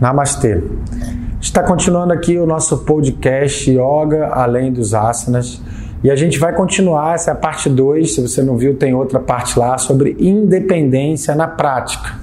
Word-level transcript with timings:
Namastê. 0.00 0.62
Está 1.40 1.62
continuando 1.62 2.12
aqui 2.12 2.38
o 2.38 2.46
nosso 2.46 2.78
podcast 2.78 3.70
Yoga 3.70 4.28
Além 4.32 4.72
dos 4.72 4.94
Asanas. 4.94 5.60
E 6.02 6.10
a 6.10 6.16
gente 6.16 6.38
vai 6.38 6.52
continuar, 6.54 7.14
essa 7.14 7.30
é 7.30 7.32
a 7.32 7.36
parte 7.36 7.68
2. 7.68 8.14
Se 8.14 8.20
você 8.20 8.42
não 8.42 8.56
viu, 8.56 8.76
tem 8.76 8.94
outra 8.94 9.20
parte 9.20 9.58
lá 9.58 9.78
sobre 9.78 10.16
independência 10.18 11.34
na 11.34 11.46
prática. 11.46 12.18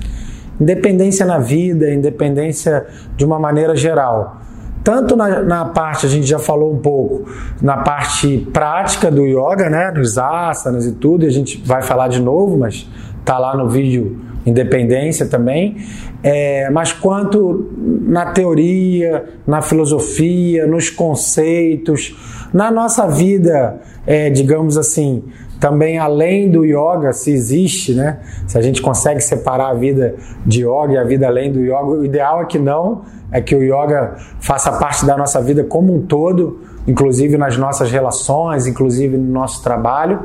Independência 0.59 1.25
na 1.25 1.37
vida, 1.37 1.93
independência 1.93 2.85
de 3.15 3.23
uma 3.23 3.39
maneira 3.39 3.75
geral. 3.75 4.37
Tanto 4.83 5.15
na, 5.15 5.41
na, 5.43 5.65
parte, 5.65 6.05
a 6.05 6.09
gente 6.09 6.25
já 6.25 6.39
falou 6.39 6.73
um 6.73 6.79
pouco, 6.79 7.29
na 7.61 7.77
parte 7.77 8.49
prática 8.51 9.11
do 9.11 9.25
yoga, 9.25 9.69
né? 9.69 9.91
Nos 9.91 10.17
asanas 10.17 10.85
e 10.85 10.93
tudo, 10.93 11.25
e 11.25 11.27
a 11.27 11.31
gente 11.31 11.61
vai 11.65 11.81
falar 11.81 12.07
de 12.07 12.21
novo, 12.21 12.57
mas 12.57 12.89
tá 13.23 13.37
lá 13.37 13.55
no 13.55 13.69
vídeo 13.69 14.19
independência 14.45 15.25
também, 15.25 15.77
é, 16.23 16.69
mas 16.69 16.91
quanto 16.91 17.71
na 17.77 18.27
teoria, 18.27 19.25
na 19.45 19.61
filosofia, 19.61 20.65
nos 20.65 20.89
conceitos, 20.89 22.15
na 22.53 22.71
nossa 22.71 23.07
vida, 23.07 23.79
é, 24.07 24.29
digamos 24.29 24.77
assim, 24.77 25.23
também 25.59 25.99
além 25.99 26.49
do 26.49 26.63
yoga, 26.63 27.11
se 27.11 27.31
existe, 27.31 27.93
né? 27.93 28.19
Se 28.47 28.57
a 28.57 28.61
gente 28.61 28.81
consegue 28.81 29.19
separar 29.19 29.71
a 29.71 29.73
vida 29.73 30.15
de 30.45 30.61
yoga 30.63 30.93
e 30.93 30.97
a 30.97 31.03
vida 31.03 31.27
além 31.27 31.51
do 31.51 31.59
yoga, 31.59 31.85
o 31.85 32.05
ideal 32.05 32.41
é 32.41 32.45
que 32.45 32.57
não, 32.57 33.03
é 33.31 33.41
que 33.41 33.53
o 33.53 33.61
yoga 33.61 34.15
faça 34.39 34.71
parte 34.71 35.05
da 35.05 35.17
nossa 35.17 35.41
vida 35.41 35.63
como 35.63 35.93
um 35.93 36.01
todo, 36.01 36.61
inclusive 36.89 37.37
nas 37.37 37.55
nossas 37.55 37.91
relações, 37.91 38.65
inclusive 38.65 39.15
no 39.15 39.31
nosso 39.31 39.61
trabalho, 39.61 40.21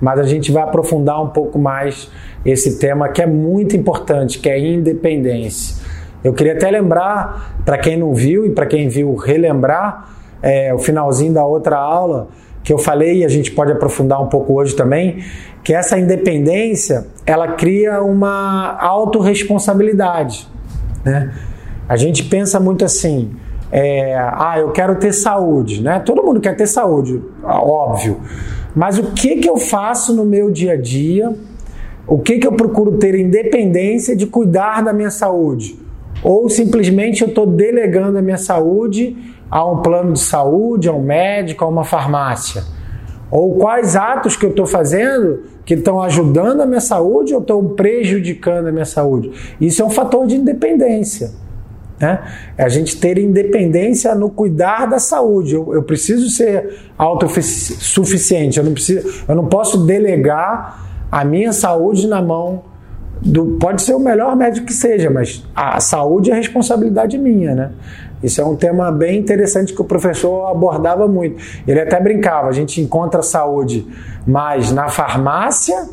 mas 0.00 0.18
a 0.18 0.22
gente 0.22 0.50
vai 0.50 0.62
aprofundar 0.62 1.22
um 1.22 1.28
pouco 1.28 1.58
mais 1.58 2.10
esse 2.44 2.78
tema 2.78 3.10
que 3.10 3.20
é 3.20 3.26
muito 3.26 3.76
importante, 3.76 4.38
que 4.38 4.48
é 4.48 4.58
independência. 4.58 5.76
Eu 6.24 6.32
queria 6.32 6.54
até 6.54 6.70
lembrar, 6.70 7.60
para 7.64 7.76
quem 7.76 7.98
não 7.98 8.14
viu 8.14 8.46
e 8.46 8.50
para 8.50 8.64
quem 8.64 8.88
viu, 8.88 9.14
relembrar 9.14 10.08
é, 10.42 10.72
o 10.72 10.78
finalzinho 10.78 11.34
da 11.34 11.44
outra 11.44 11.76
aula 11.76 12.28
que 12.64 12.72
eu 12.72 12.78
falei 12.78 13.18
e 13.18 13.24
a 13.24 13.28
gente 13.28 13.52
pode 13.52 13.70
aprofundar 13.70 14.20
um 14.20 14.26
pouco 14.26 14.54
hoje 14.54 14.74
também, 14.74 15.22
que 15.62 15.72
essa 15.72 15.98
independência 15.98 17.06
ela 17.24 17.52
cria 17.52 18.02
uma 18.02 18.76
autorresponsabilidade. 18.80 20.48
Né? 21.04 21.32
A 21.88 21.96
gente 21.96 22.24
pensa 22.24 22.58
muito 22.58 22.84
assim, 22.84 23.36
é, 23.70 24.14
ah, 24.16 24.56
eu 24.58 24.70
quero 24.70 24.96
ter 24.96 25.12
saúde, 25.12 25.82
né? 25.82 26.00
Todo 26.00 26.22
mundo 26.22 26.40
quer 26.40 26.56
ter 26.56 26.66
saúde, 26.66 27.22
óbvio. 27.42 28.20
Mas 28.74 28.98
o 28.98 29.12
que, 29.12 29.36
que 29.36 29.48
eu 29.48 29.56
faço 29.56 30.14
no 30.14 30.24
meu 30.24 30.50
dia 30.50 30.74
a 30.74 30.76
dia 30.76 31.34
o 32.06 32.18
que, 32.18 32.38
que 32.38 32.46
eu 32.46 32.52
procuro 32.52 32.98
ter 32.98 33.18
independência 33.18 34.14
de 34.14 34.26
cuidar 34.26 34.82
da 34.82 34.92
minha 34.92 35.10
saúde? 35.10 35.76
Ou 36.22 36.48
simplesmente 36.48 37.22
eu 37.22 37.28
estou 37.28 37.46
delegando 37.46 38.16
a 38.18 38.22
minha 38.22 38.38
saúde 38.38 39.16
a 39.50 39.64
um 39.64 39.82
plano 39.82 40.12
de 40.12 40.20
saúde, 40.20 40.88
a 40.88 40.92
um 40.92 41.02
médico, 41.02 41.64
a 41.64 41.68
uma 41.68 41.82
farmácia? 41.82 42.62
Ou 43.28 43.56
quais 43.56 43.96
atos 43.96 44.36
que 44.36 44.46
eu 44.46 44.50
estou 44.50 44.66
fazendo 44.66 45.42
que 45.64 45.74
estão 45.74 46.00
ajudando 46.00 46.60
a 46.60 46.66
minha 46.66 46.80
saúde 46.80 47.34
ou 47.34 47.40
estão 47.40 47.70
prejudicando 47.70 48.68
a 48.68 48.72
minha 48.72 48.84
saúde? 48.84 49.32
Isso 49.60 49.82
é 49.82 49.84
um 49.84 49.90
fator 49.90 50.28
de 50.28 50.36
independência. 50.36 51.32
Né? 51.98 52.20
É 52.56 52.64
a 52.64 52.68
gente 52.68 52.98
ter 52.98 53.18
independência 53.18 54.14
no 54.14 54.28
cuidar 54.28 54.86
da 54.86 54.98
saúde. 54.98 55.54
Eu, 55.54 55.72
eu 55.74 55.82
preciso 55.82 56.28
ser 56.30 56.78
autossuficiente, 56.96 58.58
eu 58.58 58.64
não, 58.64 58.72
preciso, 58.72 59.24
eu 59.26 59.34
não 59.34 59.46
posso 59.46 59.84
delegar 59.86 60.86
a 61.10 61.24
minha 61.24 61.52
saúde 61.52 62.06
na 62.06 62.20
mão 62.20 62.62
do. 63.20 63.56
Pode 63.58 63.82
ser 63.82 63.94
o 63.94 63.98
melhor 63.98 64.36
médico 64.36 64.66
que 64.66 64.72
seja, 64.72 65.08
mas 65.08 65.44
a 65.54 65.80
saúde 65.80 66.30
é 66.30 66.34
responsabilidade 66.34 67.16
minha, 67.16 67.54
né? 67.54 67.72
Isso 68.22 68.40
é 68.40 68.44
um 68.44 68.56
tema 68.56 68.90
bem 68.90 69.18
interessante 69.18 69.74
que 69.74 69.80
o 69.80 69.84
professor 69.84 70.50
abordava 70.50 71.06
muito. 71.06 71.42
Ele 71.66 71.80
até 71.80 72.00
brincava: 72.00 72.48
a 72.48 72.52
gente 72.52 72.80
encontra 72.80 73.22
saúde 73.22 73.86
mais 74.26 74.72
na 74.72 74.88
farmácia 74.88 75.88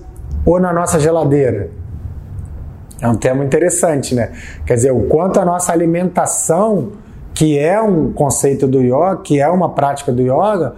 ou 0.46 0.60
na 0.60 0.74
nossa 0.74 1.00
geladeira? 1.00 1.70
É 3.04 3.08
um 3.10 3.16
tema 3.16 3.44
interessante, 3.44 4.16
né? 4.16 4.32
Quer 4.66 4.76
dizer, 4.76 4.92
o 4.94 5.02
quanto 5.08 5.38
a 5.38 5.44
nossa 5.44 5.74
alimentação, 5.74 6.94
que 7.34 7.60
é 7.60 7.82
um 7.82 8.14
conceito 8.14 8.66
do 8.66 8.82
yoga, 8.82 9.18
que 9.18 9.42
é 9.42 9.48
uma 9.50 9.72
prática 9.72 10.10
do 10.10 10.22
yoga, 10.22 10.76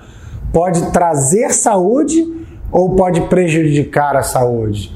pode 0.52 0.92
trazer 0.92 1.54
saúde 1.54 2.28
ou 2.72 2.96
pode 2.96 3.22
prejudicar 3.28 4.16
a 4.16 4.24
saúde. 4.24 4.92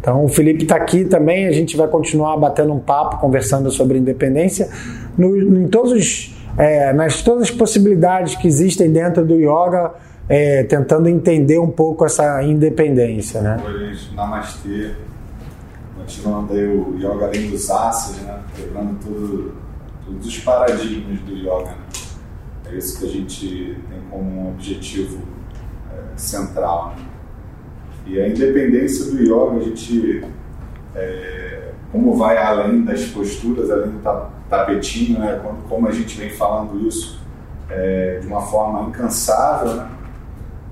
Então, 0.00 0.24
o 0.24 0.28
Felipe 0.28 0.64
está 0.64 0.74
aqui 0.74 1.04
também, 1.04 1.46
a 1.46 1.52
gente 1.52 1.76
vai 1.76 1.86
continuar 1.86 2.36
batendo 2.38 2.72
um 2.72 2.80
papo, 2.80 3.18
conversando 3.18 3.70
sobre 3.70 3.96
independência, 3.96 4.68
no, 5.16 5.36
em 5.36 5.68
todos 5.68 5.92
os, 5.92 6.34
é, 6.58 6.92
nas 6.92 7.22
todas 7.22 7.44
as 7.44 7.50
possibilidades 7.52 8.34
que 8.34 8.48
existem 8.48 8.90
dentro 8.90 9.24
do 9.24 9.36
yoga, 9.36 9.92
é, 10.28 10.64
tentando 10.64 11.08
entender 11.08 11.60
um 11.60 11.70
pouco 11.70 12.04
essa 12.04 12.42
independência. 12.42 13.40
Né? 13.40 13.58
Namastê. 14.16 14.90
Continuando 15.96 16.52
aí 16.52 16.66
o 16.66 16.96
yoga 16.96 17.26
além 17.26 17.50
dos 17.50 17.70
asanas, 17.70 18.22
né? 18.22 18.42
quebrando 18.56 18.98
tudo, 19.00 19.54
todos 20.04 20.26
os 20.26 20.38
paradigmas 20.38 21.20
do 21.20 21.32
yoga. 21.32 21.70
Né? 21.70 21.76
É 22.66 22.74
isso 22.76 22.98
que 22.98 23.04
a 23.04 23.08
gente 23.08 23.78
tem 23.88 24.00
como 24.10 24.50
objetivo 24.50 25.22
é, 25.92 26.16
central. 26.16 26.94
Né? 26.96 27.04
E 28.06 28.20
a 28.20 28.28
independência 28.28 29.06
do 29.06 29.22
yoga, 29.22 29.58
a 29.58 29.60
gente, 29.60 30.24
é, 30.94 31.70
como 31.90 32.16
vai 32.16 32.36
além 32.36 32.84
das 32.84 33.04
posturas, 33.06 33.70
além 33.70 33.92
do 33.92 34.00
tapetinho, 34.48 35.20
né, 35.20 35.40
como 35.68 35.88
a 35.88 35.92
gente 35.92 36.18
vem 36.18 36.30
falando 36.30 36.86
isso 36.86 37.20
é, 37.70 38.18
de 38.20 38.26
uma 38.26 38.42
forma 38.42 38.88
incansável, 38.88 39.74
né, 39.74 39.88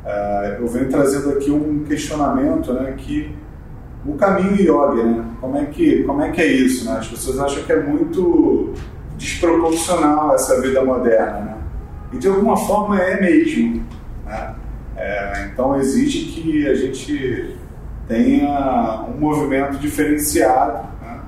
é, 0.04 0.56
eu 0.60 0.66
venho 0.66 0.90
trazendo 0.90 1.30
aqui 1.30 1.50
um 1.50 1.84
questionamento 1.84 2.72
né, 2.74 2.92
que 2.98 3.34
o 4.04 4.14
caminho 4.14 4.54
yoga, 4.54 5.04
né, 5.04 5.24
como, 5.40 5.56
é 5.56 5.64
que, 5.66 6.02
como 6.02 6.22
é 6.22 6.30
que 6.30 6.40
é 6.40 6.46
isso? 6.46 6.84
Né? 6.84 6.98
As 6.98 7.06
pessoas 7.06 7.38
acham 7.38 7.62
que 7.62 7.72
é 7.72 7.80
muito 7.80 8.74
desproporcional 9.16 10.34
essa 10.34 10.60
vida 10.60 10.84
moderna, 10.84 11.40
né? 11.40 11.56
e 12.12 12.18
de 12.18 12.26
alguma 12.26 12.56
forma 12.56 13.00
é 13.00 13.20
mesmo. 13.20 13.84
Né? 14.26 14.54
É, 14.96 15.50
então 15.52 15.78
exige 15.78 16.32
que 16.32 16.66
a 16.66 16.74
gente 16.74 17.56
tenha 18.08 19.06
um 19.08 19.18
movimento 19.18 19.78
diferenciado 19.78 20.88
né? 21.00 21.20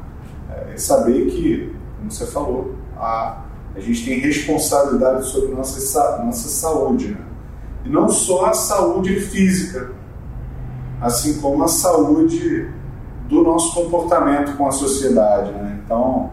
é, 0.51 0.75
e 0.75 0.81
saber 0.81 1.27
que, 1.27 1.73
como 1.99 2.11
você 2.11 2.27
falou, 2.27 2.75
a, 2.97 3.45
a 3.77 3.81
gente 3.81 4.05
tem 4.05 4.19
responsabilidade 4.19 5.27
sobre 5.27 5.55
nossa, 5.55 6.25
nossa 6.25 6.49
saúde. 6.49 7.09
Né? 7.09 7.19
E 7.85 7.89
não 7.89 8.09
só 8.09 8.47
a 8.47 8.53
saúde 8.53 9.21
física, 9.21 9.93
assim 11.05 11.39
como 11.39 11.63
a 11.63 11.69
saúde 11.69 12.67
do 13.29 13.43
nosso 13.43 13.75
comportamento 13.75 14.57
com 14.57 14.67
a 14.67 14.73
sociedade. 14.73 15.53
Né? 15.53 15.81
Então, 15.85 16.31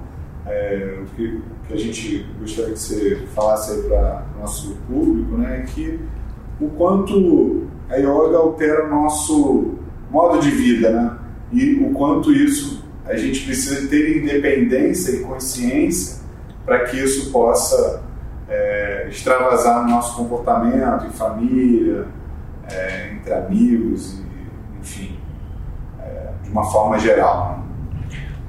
é, 0.47 0.99
o 1.01 1.15
que, 1.15 1.41
que, 1.67 1.73
a 1.73 1.77
gente 1.77 2.25
gostaria 2.39 2.73
que 2.73 2.79
você 2.79 3.27
falasse 3.35 3.81
para 3.81 4.23
o 4.37 4.39
nosso 4.39 4.77
público 4.87 5.37
né, 5.37 5.59
é 5.59 5.61
que 5.63 5.99
o 6.59 6.69
quanto 6.69 7.67
a 7.89 7.97
yoga 7.97 8.37
altera 8.37 8.85
o 8.85 8.89
nosso 8.89 9.75
modo 10.09 10.39
de 10.39 10.49
vida, 10.51 10.89
né? 10.89 11.17
E 11.51 11.83
o 11.83 11.91
quanto 11.91 12.31
isso 12.31 12.85
a 13.05 13.15
gente 13.17 13.43
precisa 13.45 13.87
ter 13.89 14.21
independência 14.23 15.11
e 15.11 15.19
consciência 15.19 16.21
para 16.65 16.85
que 16.85 16.97
isso 16.97 17.29
possa 17.31 18.03
é, 18.47 19.07
extravasar 19.09 19.83
no 19.83 19.89
nosso 19.89 20.15
comportamento, 20.15 21.05
em 21.07 21.09
família, 21.09 22.07
é, 22.69 23.13
entre 23.13 23.33
amigos, 23.33 24.19
e, 24.19 24.30
enfim, 24.81 25.17
é, 25.99 26.27
de 26.43 26.49
uma 26.49 26.63
forma 26.63 26.99
geral. 26.99 27.57
Né? 27.57 27.61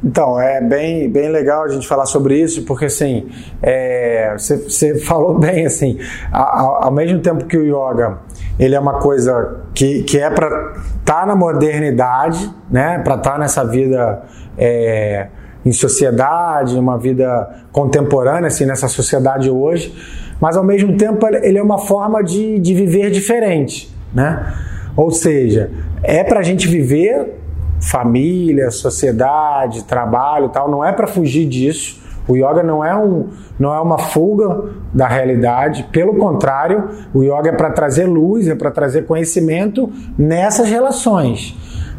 Então, 0.05 0.41
é 0.41 0.61
bem, 0.61 1.09
bem 1.09 1.29
legal 1.29 1.63
a 1.63 1.69
gente 1.69 1.87
falar 1.87 2.07
sobre 2.07 2.37
isso, 2.41 2.65
porque 2.65 2.87
assim, 2.87 3.29
é, 3.63 4.35
você, 4.37 4.57
você 4.57 4.99
falou 5.07 5.39
bem 5.39 5.65
assim, 5.65 5.99
ao, 6.33 6.85
ao, 6.85 6.91
mesmo 6.91 7.21
tempo 7.21 7.45
que 7.45 7.57
o 7.57 7.63
yoga 7.63 8.19
ele 8.59 8.75
é 8.75 8.81
uma 8.81 8.99
coisa 8.99 9.61
que, 9.73 10.03
que 10.03 10.19
é 10.19 10.29
para 10.29 10.73
estar 10.99 11.21
tá 11.21 11.27
na 11.27 11.37
modernidade, 11.37 12.53
né, 12.69 12.99
para 12.99 13.15
estar 13.15 13.33
tá 13.33 13.39
nessa 13.39 13.65
vida 13.65 14.23
é, 14.59 15.29
em 15.65 15.73
sociedade, 15.73 16.77
uma 16.77 16.99
vida 16.99 17.65
contemporânea, 17.71 18.49
assim, 18.49 18.67
nessa 18.67 18.89
sociedade 18.89 19.49
hoje, 19.49 19.95
mas 20.41 20.57
ao 20.57 20.65
mesmo 20.65 20.97
tempo 20.97 21.25
ele 21.29 21.59
é 21.59 21.63
uma 21.63 21.79
forma 21.79 22.23
de, 22.23 22.59
de 22.59 22.75
viver 22.75 23.11
diferente, 23.11 23.95
né? 24.13 24.53
Ou 24.97 25.11
seja, 25.11 25.71
é 26.03 26.23
para 26.23 26.41
a 26.41 26.43
gente 26.43 26.69
viver 26.69 27.39
família, 27.81 28.71
sociedade, 28.71 29.85
trabalho, 29.85 30.49
tal, 30.49 30.71
não 30.71 30.85
é 30.85 30.93
para 30.93 31.07
fugir 31.07 31.47
disso. 31.47 32.01
O 32.29 32.37
yoga 32.37 32.63
não 32.63 32.85
é, 32.85 32.97
um, 32.97 33.31
não 33.59 33.75
é 33.75 33.81
uma 33.81 33.99
fuga 33.99 34.71
da 34.95 35.09
realidade, 35.09 35.89
pelo 35.91 36.15
contrário, 36.17 36.89
o 37.13 37.23
yoga 37.25 37.49
é 37.49 37.53
para 37.53 37.71
trazer 37.71 38.07
luz, 38.07 38.47
é 38.47 38.55
para 38.55 38.71
trazer 38.71 39.07
conhecimento 39.07 39.91
nessas 40.17 40.69
relações. 40.69 41.57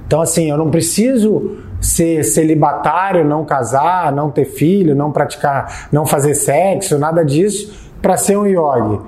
Então, 0.07 0.21
assim, 0.21 0.49
eu 0.49 0.57
não 0.57 0.71
preciso 0.71 1.57
ser 1.81 2.23
celibatário, 2.23 3.25
não 3.25 3.43
casar, 3.43 4.13
não 4.13 4.31
ter 4.31 4.45
filho, 4.45 4.95
não 4.95 5.11
praticar, 5.11 5.89
não 5.91 6.05
fazer 6.05 6.33
sexo, 6.35 6.97
nada 6.97 7.25
disso, 7.25 7.91
para 8.01 8.15
ser 8.15 8.37
um 8.37 8.45
yogi. 8.45 9.01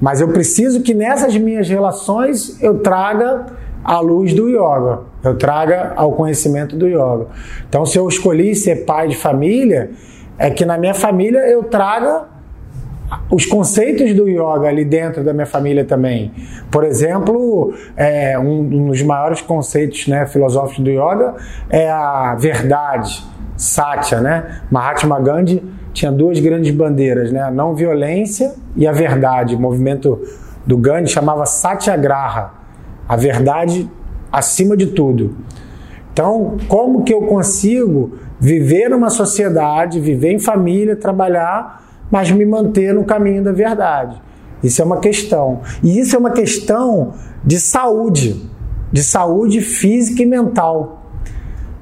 Mas 0.00 0.20
eu 0.20 0.28
preciso 0.28 0.82
que 0.82 0.94
nessas 0.94 1.36
minhas 1.36 1.68
relações 1.68 2.60
eu 2.62 2.78
traga 2.78 3.46
a 3.84 4.00
luz 4.00 4.32
do 4.34 4.48
yoga, 4.48 5.00
eu 5.24 5.36
traga 5.36 5.92
ao 5.96 6.12
conhecimento 6.12 6.76
do 6.76 6.86
yoga. 6.86 7.26
Então, 7.68 7.84
se 7.86 7.98
eu 7.98 8.06
escolhi 8.08 8.54
ser 8.54 8.84
pai 8.84 9.08
de 9.08 9.16
família, 9.16 9.90
é 10.38 10.50
que 10.50 10.64
na 10.64 10.78
minha 10.78 10.94
família 10.94 11.40
eu 11.40 11.64
traga 11.64 12.26
os 13.30 13.46
conceitos 13.46 14.14
do 14.14 14.28
yoga 14.28 14.68
ali 14.68 14.84
dentro 14.84 15.24
da 15.24 15.32
minha 15.32 15.46
família 15.46 15.84
também. 15.84 16.32
Por 16.70 16.84
exemplo, 16.84 17.72
é, 17.96 18.38
um, 18.38 18.88
dos 18.88 19.02
maiores 19.02 19.40
conceitos 19.40 20.06
né, 20.06 20.26
filosóficos 20.26 20.84
do 20.84 20.90
yoga 20.90 21.34
é 21.70 21.90
a 21.90 22.34
verdade, 22.38 23.24
satya, 23.56 24.20
né? 24.20 24.60
Mahatma 24.70 25.18
Gandhi 25.20 25.62
tinha 25.98 26.12
duas 26.12 26.38
grandes 26.38 26.74
bandeiras, 26.74 27.32
né? 27.32 27.42
A 27.42 27.50
não 27.50 27.74
violência 27.74 28.54
e 28.76 28.86
a 28.86 28.92
verdade. 28.92 29.54
O 29.54 29.60
movimento 29.60 30.20
do 30.66 30.76
Gandhi 30.76 31.10
chamava 31.10 31.44
Satyagraha, 31.46 32.52
a 33.08 33.16
verdade 33.16 33.90
acima 34.30 34.76
de 34.76 34.88
tudo. 34.88 35.36
Então, 36.12 36.56
como 36.68 37.04
que 37.04 37.12
eu 37.12 37.22
consigo 37.22 38.18
viver 38.40 38.88
numa 38.88 39.10
sociedade, 39.10 40.00
viver 40.00 40.32
em 40.32 40.38
família, 40.38 40.96
trabalhar 40.96 41.88
mas 42.10 42.30
me 42.30 42.44
manter 42.44 42.94
no 42.94 43.04
caminho 43.04 43.42
da 43.42 43.52
verdade. 43.52 44.20
Isso 44.62 44.82
é 44.82 44.84
uma 44.84 44.98
questão. 44.98 45.60
E 45.82 45.98
isso 45.98 46.16
é 46.16 46.18
uma 46.18 46.30
questão 46.30 47.12
de 47.44 47.60
saúde, 47.60 48.50
de 48.90 49.02
saúde 49.02 49.60
física 49.60 50.22
e 50.22 50.26
mental. 50.26 50.97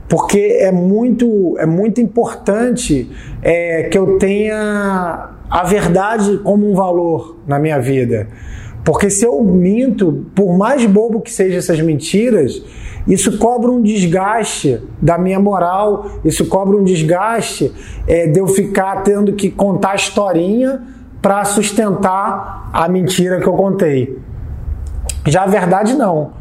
Porque 0.09 0.59
é 0.61 0.71
muito, 0.71 1.57
é 1.59 1.67
muito 1.67 2.01
importante 2.01 3.11
é, 3.43 3.85
que 3.85 3.99
eu 3.99 4.19
tenha 4.19 5.31
a 5.51 5.63
verdade 5.65 6.39
como 6.39 6.71
um 6.71 6.75
valor 6.75 7.37
na 7.47 7.59
minha 7.59 7.79
vida. 7.79 8.29
Porque 8.85 9.11
se 9.11 9.25
eu 9.25 9.43
minto, 9.43 10.27
por 10.33 10.57
mais 10.57 10.87
bobo 10.87 11.21
que 11.21 11.33
sejam 11.33 11.59
essas 11.59 11.81
mentiras, 11.81 12.63
isso 13.07 13.37
cobra 13.39 13.71
um 13.71 13.83
desgaste 13.83 14.81
da 15.03 15.19
minha 15.19 15.41
moral, 15.41 16.07
isso 16.25 16.47
cobra 16.47 16.77
um 16.77 16.85
desgaste 16.85 17.73
é, 18.07 18.29
de 18.29 18.39
eu 18.39 18.47
ficar 18.47 19.03
tendo 19.03 19.33
que 19.33 19.51
contar 19.51 19.97
historinha 19.97 20.83
para 21.21 21.45
sustentar 21.45 22.71
a 22.73 22.89
mentira 22.89 23.41
que 23.41 23.47
eu 23.47 23.55
contei. 23.55 24.19
Já 25.27 25.43
a 25.43 25.47
verdade 25.47 25.95
não. 25.95 26.36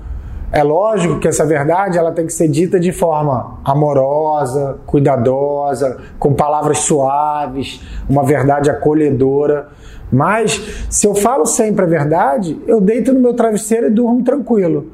É 0.56 0.64
lógico 0.64 1.20
que 1.20 1.28
essa 1.28 1.46
verdade 1.46 1.98
ela 1.98 2.14
tem 2.14 2.26
que 2.26 2.32
ser 2.32 2.48
dita 2.48 2.80
de 2.80 2.94
forma 2.94 3.60
amorosa, 3.66 4.80
cuidadosa, 4.86 5.98
com 6.18 6.34
palavras 6.34 6.80
suaves, 6.80 7.82
uma 8.08 8.24
verdade 8.24 8.70
acolhedora. 8.70 9.68
Mas 10.10 10.86
se 10.90 11.06
eu 11.06 11.14
falo 11.14 11.46
sempre 11.46 11.84
a 11.84 11.88
verdade, 11.90 12.58
eu 12.66 12.80
deito 12.80 13.12
no 13.12 13.20
meu 13.20 13.34
travesseiro 13.34 13.88
e 13.88 13.90
durmo 13.90 14.24
tranquilo. 14.24 14.94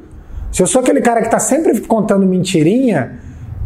Se 0.52 0.64
eu 0.64 0.66
sou 0.66 0.82
aquele 0.82 1.00
cara 1.00 1.20
que 1.20 1.28
está 1.28 1.38
sempre 1.38 1.80
contando 1.82 2.26
mentirinha, 2.26 3.20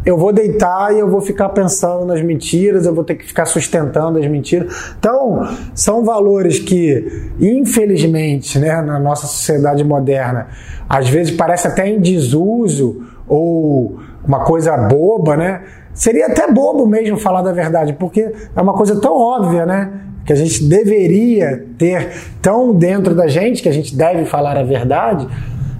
eu 0.06 0.16
vou 0.16 0.32
deitar 0.32 0.94
e 0.94 1.00
eu 1.00 1.10
vou 1.10 1.20
ficar 1.20 1.48
pensando 1.48 2.06
nas 2.06 2.22
mentiras, 2.22 2.86
eu 2.86 2.94
vou 2.94 3.02
ter 3.02 3.16
que 3.16 3.26
ficar 3.26 3.44
sustentando 3.44 4.20
as 4.20 4.26
mentiras. 4.28 4.94
Então, 4.96 5.40
são 5.74 6.04
valores 6.04 6.60
que, 6.60 7.32
infelizmente, 7.40 8.56
né, 8.56 8.80
na 8.82 9.00
nossa 9.00 9.26
sociedade 9.26 9.82
moderna, 9.82 10.46
às 10.88 11.08
vezes 11.08 11.34
parece 11.34 11.66
até 11.66 11.88
em 11.88 11.98
desuso 12.00 13.04
ou 13.26 13.98
uma 14.24 14.44
coisa 14.44 14.76
boba, 14.76 15.36
né? 15.36 15.62
Seria 15.92 16.26
até 16.26 16.52
bobo 16.52 16.86
mesmo 16.86 17.18
falar 17.18 17.42
da 17.42 17.52
verdade, 17.52 17.92
porque 17.94 18.32
é 18.54 18.62
uma 18.62 18.74
coisa 18.74 19.00
tão 19.00 19.12
óbvia, 19.12 19.66
né? 19.66 19.90
Que 20.24 20.32
a 20.32 20.36
gente 20.36 20.62
deveria 20.68 21.66
ter 21.76 22.12
tão 22.40 22.72
dentro 22.72 23.12
da 23.12 23.26
gente, 23.26 23.60
que 23.60 23.68
a 23.68 23.72
gente 23.72 23.96
deve 23.96 24.24
falar 24.24 24.56
a 24.56 24.62
verdade, 24.62 25.26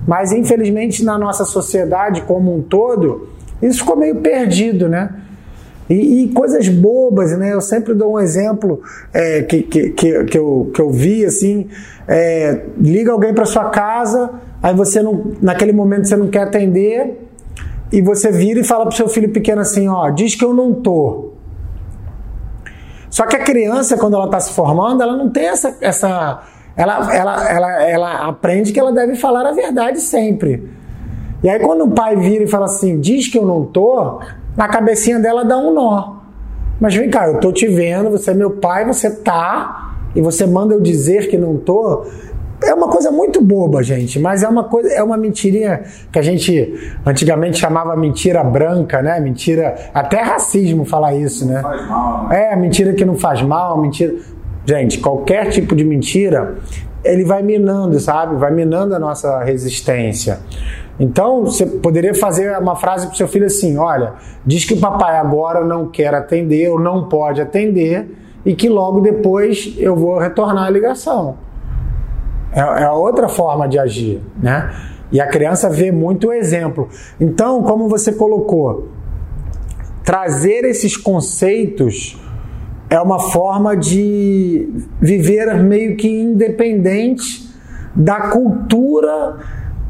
mas 0.04 0.32
infelizmente 0.32 1.04
na 1.04 1.16
nossa 1.16 1.44
sociedade 1.44 2.22
como 2.22 2.52
um 2.56 2.60
todo, 2.60 3.35
isso 3.62 3.80
ficou 3.80 3.96
meio 3.96 4.16
perdido, 4.16 4.88
né? 4.88 5.10
E, 5.88 6.24
e 6.24 6.28
coisas 6.32 6.68
bobas, 6.68 7.36
né? 7.38 7.52
Eu 7.52 7.60
sempre 7.60 7.94
dou 7.94 8.14
um 8.14 8.20
exemplo 8.20 8.82
é, 9.14 9.42
que, 9.42 9.62
que, 9.62 9.90
que, 9.90 10.36
eu, 10.38 10.70
que 10.74 10.80
eu 10.80 10.90
vi 10.90 11.24
assim: 11.24 11.68
é, 12.08 12.62
liga 12.78 13.12
alguém 13.12 13.32
para 13.32 13.44
sua 13.46 13.70
casa, 13.70 14.30
aí 14.62 14.74
você 14.74 15.00
não, 15.02 15.32
naquele 15.40 15.72
momento 15.72 16.08
você 16.08 16.16
não 16.16 16.28
quer 16.28 16.42
atender, 16.42 17.28
e 17.92 18.02
você 18.02 18.32
vira 18.32 18.60
e 18.60 18.64
fala 18.64 18.84
para 18.84 18.92
o 18.92 18.96
seu 18.96 19.08
filho 19.08 19.30
pequeno 19.30 19.60
assim: 19.60 19.88
ó, 19.88 20.10
diz 20.10 20.34
que 20.34 20.44
eu 20.44 20.52
não 20.52 20.74
tô. 20.74 21.32
Só 23.08 23.24
que 23.24 23.36
a 23.36 23.44
criança, 23.44 23.96
quando 23.96 24.14
ela 24.14 24.26
está 24.26 24.40
se 24.40 24.52
formando, 24.52 25.02
ela 25.02 25.16
não 25.16 25.30
tem 25.30 25.46
essa, 25.46 25.74
essa 25.80 26.42
ela, 26.76 27.14
ela, 27.14 27.48
ela, 27.50 27.82
ela 27.82 28.28
aprende 28.28 28.72
que 28.72 28.78
ela 28.78 28.92
deve 28.92 29.14
falar 29.14 29.46
a 29.46 29.52
verdade 29.52 30.00
sempre. 30.00 30.68
E 31.46 31.48
aí 31.48 31.60
quando 31.60 31.84
o 31.84 31.90
pai 31.92 32.16
vira 32.16 32.42
e 32.42 32.46
fala 32.48 32.64
assim, 32.64 32.98
diz 32.98 33.28
que 33.28 33.38
eu 33.38 33.46
não 33.46 33.64
tô, 33.64 34.18
na 34.56 34.66
cabecinha 34.66 35.20
dela 35.20 35.44
dá 35.44 35.56
um 35.56 35.72
nó. 35.72 36.16
Mas 36.80 36.92
vem 36.96 37.08
cá, 37.08 37.28
eu 37.28 37.38
tô 37.38 37.52
te 37.52 37.68
vendo, 37.68 38.10
você 38.10 38.32
é 38.32 38.34
meu 38.34 38.50
pai, 38.50 38.84
você 38.84 39.08
tá, 39.08 39.94
e 40.12 40.20
você 40.20 40.44
manda 40.44 40.74
eu 40.74 40.80
dizer 40.80 41.28
que 41.28 41.38
não 41.38 41.56
tô. 41.56 42.04
É 42.64 42.74
uma 42.74 42.88
coisa 42.88 43.12
muito 43.12 43.40
boba, 43.40 43.80
gente, 43.80 44.18
mas 44.18 44.42
é 44.42 44.48
uma 44.48 44.64
coisa, 44.64 44.92
é 44.92 45.00
uma 45.00 45.16
mentirinha 45.16 45.84
que 46.10 46.18
a 46.18 46.22
gente 46.22 46.98
antigamente 47.06 47.60
chamava 47.60 47.94
mentira 47.94 48.42
branca, 48.42 49.00
né? 49.00 49.20
Mentira, 49.20 49.76
até 49.94 50.22
racismo 50.22 50.84
falar 50.84 51.14
isso, 51.14 51.46
né? 51.46 51.62
Faz 51.62 51.88
mal, 51.88 52.26
né? 52.26 52.50
É, 52.50 52.56
mentira 52.56 52.92
que 52.92 53.04
não 53.04 53.14
faz 53.14 53.40
mal, 53.40 53.80
mentira. 53.80 54.16
Gente, 54.64 54.98
qualquer 54.98 55.50
tipo 55.50 55.76
de 55.76 55.84
mentira, 55.84 56.56
ele 57.04 57.24
vai 57.24 57.40
minando, 57.40 58.00
sabe? 58.00 58.34
Vai 58.34 58.50
minando 58.50 58.96
a 58.96 58.98
nossa 58.98 59.44
resistência. 59.44 60.40
Então, 60.98 61.44
você 61.44 61.66
poderia 61.66 62.14
fazer 62.14 62.56
uma 62.58 62.74
frase 62.74 63.06
para 63.06 63.14
o 63.14 63.16
seu 63.16 63.28
filho 63.28 63.46
assim: 63.46 63.76
olha, 63.76 64.14
diz 64.44 64.64
que 64.64 64.74
o 64.74 64.80
papai 64.80 65.18
agora 65.18 65.64
não 65.64 65.88
quer 65.88 66.14
atender 66.14 66.70
ou 66.70 66.80
não 66.80 67.08
pode 67.08 67.40
atender 67.40 68.08
e 68.44 68.54
que 68.54 68.68
logo 68.68 69.00
depois 69.00 69.74
eu 69.78 69.94
vou 69.94 70.18
retornar 70.18 70.66
a 70.66 70.70
ligação. 70.70 71.36
É, 72.52 72.84
é 72.84 72.90
outra 72.90 73.28
forma 73.28 73.68
de 73.68 73.78
agir, 73.78 74.22
né? 74.40 74.70
E 75.12 75.20
a 75.20 75.26
criança 75.26 75.68
vê 75.68 75.92
muito 75.92 76.28
o 76.28 76.32
exemplo. 76.32 76.88
Então, 77.20 77.62
como 77.62 77.88
você 77.88 78.12
colocou, 78.12 78.88
trazer 80.02 80.64
esses 80.64 80.96
conceitos 80.96 82.20
é 82.88 83.00
uma 83.00 83.18
forma 83.18 83.76
de 83.76 84.68
viver 85.00 85.54
meio 85.62 85.96
que 85.96 86.08
independente 86.08 87.50
da 87.94 88.28
cultura 88.30 89.38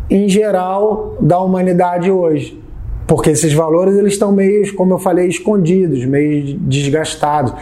em 0.09 0.29
geral 0.29 1.17
da 1.21 1.39
humanidade 1.39 2.11
hoje. 2.11 2.63
Porque 3.07 3.31
esses 3.31 3.53
valores 3.53 3.97
eles 3.97 4.15
estão 4.15 4.33
meio, 4.33 4.75
como 4.75 4.95
eu 4.95 4.99
falei, 4.99 5.29
escondidos, 5.29 6.05
meio 6.05 6.59
desgastados. 6.59 7.53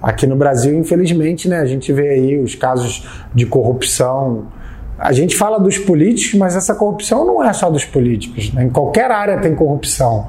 Aqui 0.00 0.26
no 0.26 0.36
Brasil, 0.36 0.78
infelizmente, 0.78 1.48
né, 1.48 1.58
a 1.58 1.66
gente 1.66 1.92
vê 1.92 2.10
aí 2.10 2.38
os 2.38 2.54
casos 2.54 3.08
de 3.34 3.46
corrupção. 3.46 4.46
A 4.98 5.12
gente 5.12 5.34
fala 5.36 5.58
dos 5.58 5.78
políticos, 5.78 6.38
mas 6.38 6.54
essa 6.54 6.74
corrupção 6.74 7.26
não 7.26 7.42
é 7.42 7.52
só 7.52 7.68
dos 7.70 7.84
políticos. 7.84 8.52
Né? 8.52 8.64
Em 8.64 8.70
qualquer 8.70 9.10
área 9.10 9.38
tem 9.38 9.54
corrupção. 9.54 10.28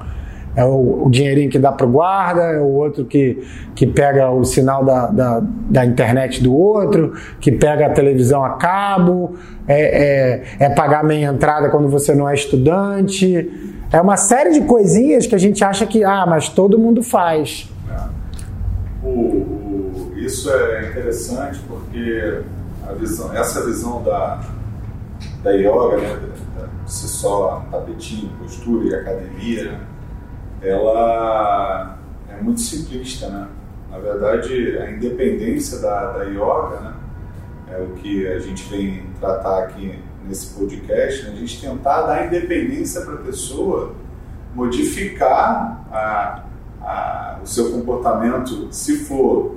É 0.55 0.63
o, 0.63 1.05
o 1.05 1.09
dinheirinho 1.09 1.49
que 1.49 1.59
dá 1.59 1.71
para 1.71 1.85
o 1.85 1.89
guarda, 1.89 2.43
é 2.43 2.59
o 2.59 2.67
outro 2.67 3.05
que, 3.05 3.45
que 3.75 3.85
pega 3.85 4.29
o 4.31 4.43
sinal 4.45 4.85
da, 4.85 5.07
da, 5.07 5.41
da, 5.41 5.85
internet 5.85 6.41
do 6.41 6.55
outro, 6.55 7.13
que 7.41 7.51
pega 7.51 7.87
a 7.87 7.89
televisão 7.89 8.43
a 8.43 8.51
cabo, 8.51 9.35
é, 9.67 10.43
é, 10.59 10.65
é 10.65 10.69
pagar 10.69 11.03
meia 11.03 11.27
entrada 11.27 11.69
quando 11.69 11.89
você 11.89 12.15
não 12.15 12.29
é 12.29 12.33
estudante. 12.33 13.51
É 13.91 13.99
uma 13.99 14.17
série 14.17 14.51
de 14.51 14.61
coisinhas 14.61 15.27
que 15.27 15.35
a 15.35 15.37
gente 15.37 15.63
acha 15.63 15.85
que, 15.85 16.03
ah, 16.03 16.25
mas 16.27 16.49
todo 16.49 16.79
mundo 16.79 17.03
faz. 17.03 17.69
O, 19.03 19.07
o, 19.07 20.13
isso 20.15 20.49
é 20.49 20.89
interessante 20.89 21.59
porque 21.67 22.41
visão, 22.93 23.33
essa 23.33 23.65
visão 23.65 24.01
da, 24.03 24.41
da 25.43 25.51
yoga, 25.51 25.97
né, 25.97 26.19
de 26.85 26.91
ser 26.91 27.07
só 27.07 27.65
tapetinho, 27.71 28.29
postura 28.39 28.87
e 28.87 28.95
academia, 28.95 29.79
ela 30.69 31.97
é 32.29 32.41
muito 32.41 32.61
simplista, 32.61 33.29
né? 33.29 33.47
Na 33.91 33.99
verdade, 33.99 34.77
a 34.77 34.91
independência 34.91 35.79
da, 35.79 36.11
da 36.11 36.23
yoga, 36.23 36.79
né? 36.81 36.93
É 37.71 37.77
o 37.79 37.93
que 37.95 38.27
a 38.27 38.39
gente 38.39 38.63
vem 38.69 39.05
tratar 39.19 39.63
aqui 39.63 39.99
nesse 40.27 40.53
podcast, 40.57 41.25
né? 41.25 41.33
a 41.33 41.35
gente 41.35 41.61
tentar 41.61 42.01
dar 42.01 42.27
independência 42.27 43.01
para 43.01 43.15
a 43.15 43.17
pessoa 43.17 43.93
modificar 44.53 45.85
a, 45.91 46.43
a, 46.81 47.39
o 47.43 47.47
seu 47.47 47.71
comportamento, 47.71 48.67
se 48.71 48.97
for 48.99 49.55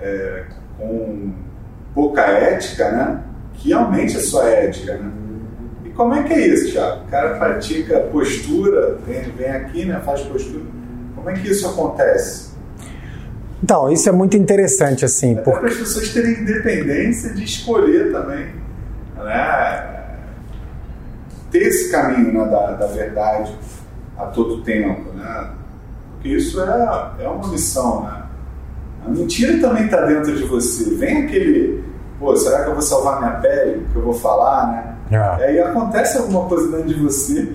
é, 0.00 0.46
com 0.76 1.32
pouca 1.94 2.22
ética, 2.22 2.90
né? 2.90 3.24
Que 3.54 3.72
aumente 3.72 4.16
a 4.16 4.20
sua 4.20 4.48
ética, 4.48 4.96
né? 4.96 5.10
Como 5.96 6.14
é 6.14 6.22
que 6.22 6.32
é 6.32 6.46
isso, 6.48 6.72
Thiago? 6.72 7.04
O 7.04 7.10
cara 7.10 7.36
pratica 7.38 8.00
postura, 8.00 8.98
vem, 9.06 9.22
vem 9.32 9.50
aqui, 9.50 9.84
né, 9.84 10.00
faz 10.04 10.22
postura. 10.22 10.64
Como 11.14 11.28
é 11.28 11.34
que 11.34 11.50
isso 11.50 11.66
acontece? 11.68 12.50
Então, 13.62 13.92
isso 13.92 14.08
é 14.08 14.12
muito 14.12 14.36
interessante, 14.36 15.04
assim. 15.04 15.32
Até 15.32 15.42
porque... 15.42 15.60
para 15.60 15.68
as 15.68 15.76
pessoas 15.76 16.08
terem 16.10 16.32
independência 16.40 17.30
de 17.34 17.44
escolher 17.44 18.10
também, 18.10 18.46
né? 19.16 20.16
Ter 21.50 21.58
esse 21.58 21.90
caminho 21.90 22.32
né, 22.32 22.50
da, 22.50 22.72
da 22.72 22.86
verdade 22.86 23.52
a 24.16 24.26
todo 24.26 24.62
tempo, 24.62 25.12
né? 25.12 25.50
Porque 26.12 26.28
isso 26.28 26.60
é, 26.60 27.12
é 27.20 27.28
uma 27.28 27.48
missão, 27.48 28.04
né? 28.04 28.22
A 29.04 29.08
mentira 29.08 29.58
também 29.60 29.84
está 29.84 30.04
dentro 30.06 30.36
de 30.36 30.44
você. 30.44 30.94
Vem 30.94 31.24
aquele, 31.24 31.84
pô, 32.18 32.34
será 32.36 32.64
que 32.64 32.70
eu 32.70 32.74
vou 32.74 32.82
salvar 32.82 33.20
minha 33.20 33.32
pele? 33.40 33.86
Que 33.92 33.96
eu 33.96 34.02
vou 34.02 34.12
falar, 34.12 34.66
né? 34.68 34.89
É. 35.10 35.16
E 35.16 35.44
aí 35.44 35.60
acontece 35.60 36.18
alguma 36.18 36.44
coisa 36.44 36.76
dentro 36.76 36.88
de 36.88 37.00
você 37.02 37.52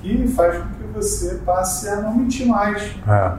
que 0.00 0.28
faz 0.28 0.58
com 0.58 0.68
que 0.68 0.94
você 0.94 1.36
passe 1.46 1.88
a 1.88 1.96
não 1.96 2.14
mentir 2.14 2.46
mais. 2.46 2.82
É. 3.08 3.32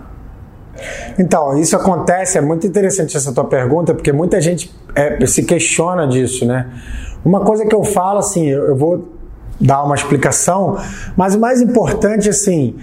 Então, 1.17 1.57
isso 1.57 1.75
acontece, 1.75 2.37
é 2.37 2.41
muito 2.41 2.67
interessante 2.67 3.15
essa 3.15 3.31
tua 3.31 3.45
pergunta, 3.45 3.93
porque 3.93 4.11
muita 4.11 4.41
gente 4.41 4.75
é, 4.93 5.25
se 5.25 5.43
questiona 5.43 6.07
disso, 6.07 6.45
né? 6.45 6.69
Uma 7.23 7.41
coisa 7.41 7.65
que 7.65 7.73
eu 7.73 7.83
falo, 7.83 8.19
assim, 8.19 8.47
eu 8.47 8.75
vou 8.75 9.09
dar 9.59 9.83
uma 9.83 9.95
explicação, 9.95 10.77
mas 11.15 11.33
o 11.33 11.39
mais 11.39 11.61
importante, 11.61 12.27
assim, 12.27 12.75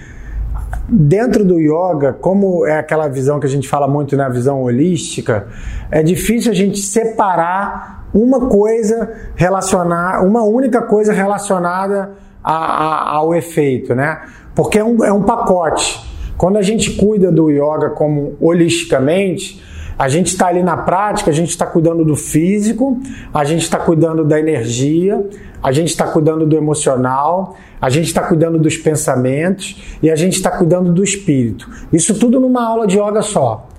dentro 0.89 1.45
do 1.45 1.59
yoga, 1.59 2.13
como 2.13 2.65
é 2.65 2.79
aquela 2.79 3.07
visão 3.07 3.39
que 3.39 3.45
a 3.45 3.49
gente 3.49 3.69
fala 3.69 3.87
muito 3.87 4.17
na 4.17 4.27
né, 4.27 4.33
visão 4.33 4.61
holística, 4.61 5.47
é 5.91 6.01
difícil 6.01 6.51
a 6.51 6.55
gente 6.55 6.79
separar 6.79 8.02
uma 8.13 8.47
coisa 8.47 9.11
relacionar, 9.35 10.23
uma 10.23 10.43
única 10.43 10.81
coisa 10.81 11.11
relacionada 11.11 12.11
a, 12.43 12.53
a, 12.53 13.15
ao 13.15 13.33
efeito, 13.33 13.95
né? 13.95 14.21
Porque 14.53 14.77
é 14.77 14.83
um, 14.83 15.03
é 15.03 15.11
um 15.11 15.23
pacote. 15.23 15.99
Quando 16.37 16.57
a 16.57 16.61
gente 16.61 16.91
cuida 16.91 17.31
do 17.31 17.49
yoga 17.49 17.89
como 17.91 18.35
holisticamente, 18.39 19.63
a 19.97 20.09
gente 20.09 20.27
está 20.27 20.47
ali 20.47 20.63
na 20.63 20.77
prática, 20.77 21.31
a 21.31 21.33
gente 21.33 21.49
está 21.49 21.65
cuidando 21.65 22.03
do 22.03 22.15
físico, 22.15 22.99
a 23.33 23.43
gente 23.43 23.61
está 23.61 23.77
cuidando 23.77 24.25
da 24.25 24.39
energia, 24.39 25.25
a 25.61 25.71
gente 25.71 25.89
está 25.89 26.07
cuidando 26.07 26.45
do 26.45 26.57
emocional, 26.57 27.55
a 27.79 27.89
gente 27.89 28.07
está 28.07 28.21
cuidando 28.23 28.59
dos 28.59 28.75
pensamentos 28.77 29.97
e 30.01 30.09
a 30.09 30.15
gente 30.15 30.33
está 30.33 30.51
cuidando 30.51 30.91
do 30.91 31.03
espírito. 31.03 31.69
Isso 31.91 32.17
tudo 32.19 32.39
numa 32.39 32.67
aula 32.67 32.87
de 32.87 32.97
yoga 32.97 33.21
só. 33.21 33.69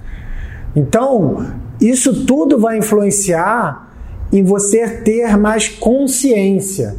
Então, 0.75 1.53
isso 1.81 2.25
tudo 2.25 2.59
vai 2.59 2.79
influenciar 2.79 3.84
em 4.35 4.43
você 4.43 4.89
ter 4.89 5.37
mais 5.37 5.69
consciência, 5.69 6.97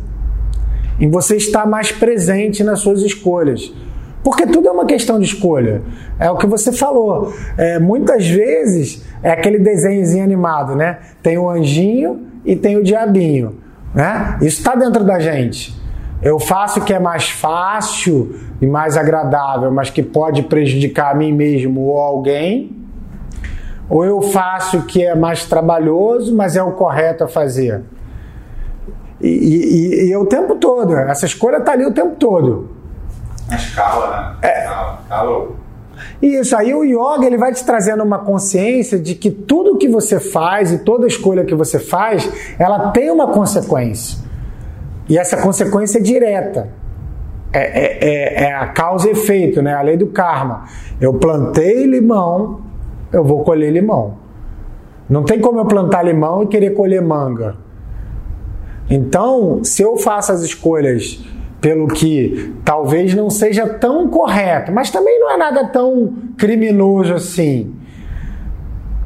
em 0.97 1.09
você 1.09 1.35
estar 1.35 1.67
mais 1.67 1.91
presente 1.91 2.63
nas 2.63 2.79
suas 2.79 3.01
escolhas. 3.01 3.73
Porque 4.23 4.47
tudo 4.47 4.69
é 4.69 4.71
uma 4.71 4.85
questão 4.85 5.19
de 5.19 5.25
escolha. 5.25 5.81
É 6.17 6.31
o 6.31 6.37
que 6.37 6.47
você 6.47 6.71
falou. 6.71 7.33
É, 7.57 7.77
muitas 7.77 8.25
vezes 8.25 9.05
é 9.21 9.31
aquele 9.31 9.59
desenhozinho 9.59 10.23
animado, 10.23 10.75
né? 10.75 10.97
Tem 11.21 11.37
o 11.37 11.49
anjinho 11.49 12.25
e 12.45 12.55
tem 12.55 12.77
o 12.77 12.83
diabinho. 12.83 13.57
Né? 13.93 14.37
Isso 14.41 14.59
está 14.61 14.73
dentro 14.73 15.03
da 15.03 15.19
gente. 15.19 15.75
Eu 16.23 16.39
faço 16.39 16.79
o 16.79 16.83
que 16.85 16.93
é 16.93 16.99
mais 16.99 17.29
fácil 17.29 18.33
e 18.61 18.65
mais 18.65 18.95
agradável, 18.95 19.69
mas 19.71 19.89
que 19.89 20.01
pode 20.01 20.43
prejudicar 20.43 21.11
a 21.11 21.15
mim 21.15 21.33
mesmo 21.33 21.81
ou 21.81 21.99
alguém. 21.99 22.84
Ou 23.89 24.03
eu 24.05 24.21
faço 24.21 24.79
o 24.79 24.83
que 24.83 25.03
é 25.03 25.15
mais 25.15 25.45
trabalhoso, 25.45 26.35
mas 26.35 26.55
é 26.55 26.63
o 26.63 26.71
correto 26.71 27.23
a 27.23 27.27
fazer. 27.27 27.83
E, 29.21 29.27
e, 29.27 30.05
e, 30.05 30.09
e 30.09 30.17
o 30.17 30.25
tempo 30.25 30.55
todo, 30.55 30.95
essa 30.95 31.25
escolha 31.25 31.57
está 31.57 31.71
ali 31.71 31.85
o 31.85 31.93
tempo 31.93 32.15
todo. 32.15 32.69
A 33.49 33.55
escala, 33.55 34.37
né? 34.41 34.49
É. 34.49 34.63
Cala, 34.63 34.99
cala. 35.07 35.47
Isso, 36.21 36.55
aí 36.55 36.73
o 36.73 36.83
yoga 36.83 37.25
ele 37.25 37.37
vai 37.37 37.53
te 37.53 37.63
trazendo 37.63 38.03
uma 38.03 38.19
consciência 38.19 38.99
de 38.99 39.15
que 39.15 39.29
tudo 39.29 39.77
que 39.77 39.87
você 39.87 40.19
faz 40.19 40.71
e 40.71 40.79
toda 40.79 41.07
escolha 41.07 41.45
que 41.45 41.55
você 41.55 41.79
faz, 41.79 42.29
ela 42.59 42.91
tem 42.91 43.11
uma 43.11 43.27
consequência. 43.27 44.19
E 45.07 45.17
essa 45.17 45.37
consequência 45.37 45.99
é 45.99 46.01
direta. 46.01 46.69
É, 47.53 47.59
é, 47.59 47.97
é, 48.01 48.43
é 48.45 48.53
a 48.53 48.67
causa 48.67 49.07
e 49.07 49.11
efeito, 49.11 49.61
né? 49.61 49.73
a 49.73 49.81
lei 49.81 49.95
do 49.95 50.07
karma. 50.07 50.65
Eu 50.99 51.13
plantei 51.13 51.85
limão, 51.85 52.61
eu 53.11 53.23
vou 53.23 53.43
colher 53.43 53.71
limão. 53.71 54.17
Não 55.09 55.23
tem 55.23 55.39
como 55.39 55.59
eu 55.59 55.65
plantar 55.65 56.03
limão 56.03 56.43
e 56.43 56.47
querer 56.47 56.71
colher 56.71 57.01
manga. 57.01 57.55
Então, 58.89 59.63
se 59.63 59.81
eu 59.81 59.97
faço 59.97 60.31
as 60.31 60.41
escolhas 60.41 61.23
pelo 61.59 61.87
que 61.87 62.53
talvez 62.63 63.15
não 63.15 63.29
seja 63.29 63.67
tão 63.67 64.07
correto, 64.07 64.71
mas 64.71 64.91
também 64.91 65.19
não 65.19 65.31
é 65.31 65.37
nada 65.37 65.67
tão 65.67 66.13
criminoso 66.37 67.13
assim. 67.13 67.73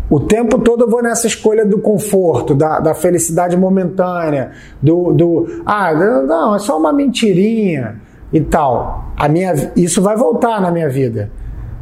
O 0.09 0.19
tempo 0.19 0.57
todo 0.59 0.85
eu 0.85 0.89
vou 0.89 1.03
nessa 1.03 1.27
escolha 1.27 1.65
do 1.65 1.79
conforto, 1.79 2.55
da, 2.55 2.79
da 2.79 2.93
felicidade 2.93 3.55
momentânea, 3.55 4.51
do, 4.81 5.13
do. 5.13 5.61
Ah, 5.65 5.93
não, 5.93 6.55
é 6.55 6.59
só 6.59 6.77
uma 6.77 6.91
mentirinha 6.91 8.01
e 8.33 8.41
tal. 8.41 9.05
A 9.15 9.29
minha, 9.29 9.53
isso 9.75 10.01
vai 10.01 10.17
voltar 10.17 10.59
na 10.59 10.71
minha 10.71 10.89
vida. 10.89 11.31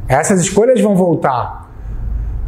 Essas 0.08 0.42
escolhas 0.42 0.82
vão 0.82 0.96
voltar. 0.96 1.67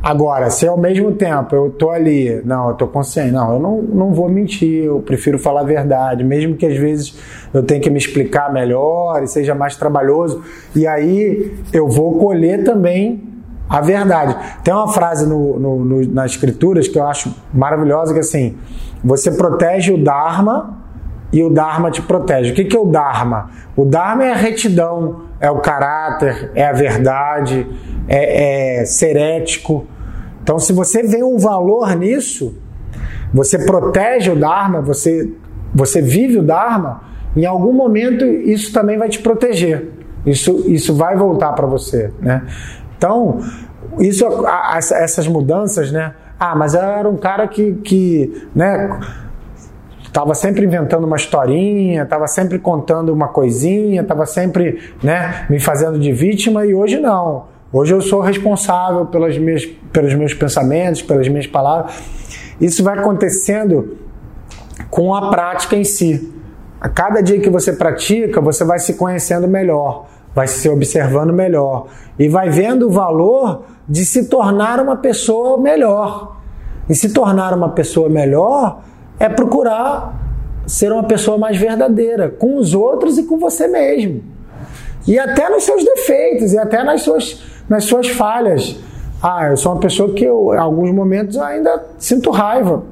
Agora, 0.02 0.50
se 0.50 0.66
ao 0.66 0.78
mesmo 0.78 1.12
tempo 1.12 1.54
eu 1.54 1.70
tô 1.72 1.90
ali, 1.90 2.42
não, 2.46 2.70
eu 2.70 2.76
tô 2.76 2.88
consciente, 2.88 3.32
não, 3.32 3.54
eu 3.54 3.60
não, 3.60 3.82
não 3.82 4.14
vou 4.14 4.30
mentir, 4.30 4.86
eu 4.86 5.02
prefiro 5.02 5.38
falar 5.38 5.62
a 5.62 5.66
verdade, 5.66 6.24
mesmo 6.24 6.56
que 6.56 6.66
às 6.66 6.78
vezes 6.78 7.20
eu 7.54 7.62
tenha 7.64 7.82
que 7.82 7.90
me 7.90 7.98
explicar 7.98 8.52
melhor 8.52 9.22
e 9.22 9.28
seja 9.28 9.54
mais 9.54 9.76
trabalhoso, 9.76 10.42
e 10.74 10.88
aí 10.88 11.54
eu 11.74 11.90
vou 11.90 12.18
colher 12.18 12.64
também 12.64 13.22
a 13.70 13.82
verdade. 13.82 14.38
Tem 14.64 14.74
uma 14.74 14.88
frase 14.88 15.28
no, 15.28 15.60
no, 15.60 15.84
no, 15.84 16.14
nas 16.14 16.32
escrituras 16.32 16.88
que 16.88 16.98
eu 16.98 17.06
acho 17.06 17.36
maravilhosa, 17.54 18.14
que 18.14 18.20
é 18.20 18.22
assim, 18.22 18.56
você 19.04 19.30
protege 19.32 19.92
o 19.92 20.02
Dharma 20.02 20.78
e 21.32 21.44
o 21.44 21.50
Dharma 21.50 21.92
te 21.92 22.02
protege. 22.02 22.52
O 22.52 22.56
que, 22.56 22.64
que 22.64 22.76
é 22.76 22.80
o 22.80 22.86
Dharma? 22.86 23.50
O 23.76 23.84
Dharma 23.84 24.24
é 24.24 24.32
a 24.32 24.36
retidão, 24.36 25.29
é 25.40 25.50
o 25.50 25.60
caráter, 25.60 26.52
é 26.54 26.66
a 26.66 26.74
verdade, 26.74 27.68
é, 28.08 28.80
é 28.82 28.86
ser 28.86 29.16
ético. 29.16 29.88
Então, 30.44 30.60
se 30.60 30.74
você 30.74 31.04
vê 31.04 31.24
um 31.24 31.38
valor 31.38 31.96
nisso, 31.96 32.58
você 33.34 33.60
protege 33.60 34.32
o 34.32 34.36
Dharma, 34.36 34.82
você, 34.82 35.32
você 35.74 36.02
vive 36.02 36.40
o 36.40 36.44
Dharma, 36.44 37.04
em 37.36 37.46
algum 37.46 37.72
momento 37.72 38.26
isso 38.26 38.74
também 38.74 38.98
vai 38.98 39.10
te 39.10 39.20
proteger. 39.20 39.92
Isso, 40.26 40.66
isso 40.68 40.96
vai 40.96 41.16
voltar 41.16 41.54
para 41.54 41.66
você. 41.66 42.12
Né? 42.20 42.44
Então, 42.98 43.40
isso, 44.00 44.26
essas 44.94 45.28
mudanças, 45.28 45.92
né? 45.92 46.14
Ah, 46.40 46.56
mas 46.56 46.74
eu 46.74 46.82
era 46.82 47.08
um 47.08 47.18
cara 47.18 47.48
que, 47.48 47.74
que 47.76 48.48
né, 48.56 49.00
estava 50.10 50.34
sempre 50.34 50.66
inventando 50.66 51.06
uma 51.06 51.16
historinha, 51.16 52.02
estava 52.02 52.28
sempre 52.28 52.58
contando 52.58 53.14
uma 53.14 53.28
coisinha, 53.28 54.02
estava 54.02 54.26
sempre 54.26 54.82
né, 55.04 55.46
me 55.50 55.60
fazendo 55.60 56.00
de 56.00 56.12
vítima 56.12 56.66
e 56.66 56.74
hoje 56.74 57.00
não. 57.00 57.46
Hoje 57.72 57.94
eu 57.94 58.02
sou 58.02 58.20
responsável 58.20 59.06
pelas 59.06 59.38
minhas, 59.38 59.66
pelos 59.94 60.14
meus 60.16 60.34
pensamentos, 60.34 61.04
pelas 61.04 61.28
minhas 61.28 61.46
palavras. 61.46 61.94
Isso 62.60 62.84
vai 62.84 62.98
acontecendo 62.98 63.98
com 64.90 65.14
a 65.14 65.30
prática 65.30 65.76
em 65.76 65.84
si. 65.84 66.34
A 66.82 66.90
cada 66.90 67.22
dia 67.22 67.40
que 67.40 67.50
você 67.50 67.74
pratica, 67.74 68.42
você 68.42 68.64
vai 68.64 68.80
se 68.80 68.96
conhecendo 68.96 69.48
melhor, 69.48 70.08
vai 70.34 70.48
se 70.48 70.68
observando 70.68 71.32
melhor 71.32 71.86
e 72.18 72.28
vai 72.28 72.50
vendo 72.50 72.88
o 72.88 72.90
valor 72.90 73.66
de 73.88 74.04
se 74.04 74.28
tornar 74.28 74.80
uma 74.80 74.96
pessoa 74.96 75.62
melhor. 75.62 76.38
E 76.90 76.96
se 76.96 77.14
tornar 77.14 77.54
uma 77.54 77.70
pessoa 77.70 78.10
melhor 78.10 78.82
é 79.20 79.28
procurar 79.28 80.14
ser 80.66 80.92
uma 80.92 81.04
pessoa 81.04 81.38
mais 81.38 81.58
verdadeira 81.58 82.30
com 82.30 82.58
os 82.58 82.74
outros 82.74 83.18
e 83.18 83.24
com 83.24 83.38
você 83.38 83.68
mesmo. 83.68 84.24
E 85.08 85.18
até 85.18 85.50
nos 85.50 85.64
seus 85.64 85.84
defeitos, 85.84 86.54
e 86.54 86.58
até 86.58 86.84
nas 86.84 87.02
suas 87.02 87.42
nas 87.70 87.86
suas 87.86 88.10
falhas. 88.10 88.78
Ah, 89.22 89.50
eu 89.50 89.58
sou 89.58 89.74
uma 89.74 89.80
pessoa 89.80 90.14
que 90.14 90.24
eu, 90.24 90.54
em 90.54 90.58
alguns 90.58 90.92
momentos 90.92 91.38
ainda 91.38 91.86
sinto 91.98 92.32
raiva. 92.32 92.84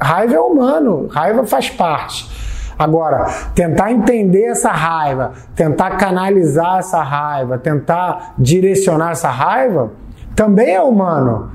Raiva 0.00 0.34
é 0.34 0.40
humano, 0.40 1.06
raiva 1.08 1.44
faz 1.44 1.70
parte. 1.70 2.28
Agora, 2.76 3.26
tentar 3.54 3.92
entender 3.92 4.46
essa 4.46 4.70
raiva, 4.70 5.32
tentar 5.54 5.90
canalizar 5.92 6.78
essa 6.78 7.02
raiva, 7.02 7.56
tentar 7.58 8.34
direcionar 8.36 9.12
essa 9.12 9.28
raiva, 9.28 9.92
também 10.34 10.74
é 10.74 10.82
humano. 10.82 11.52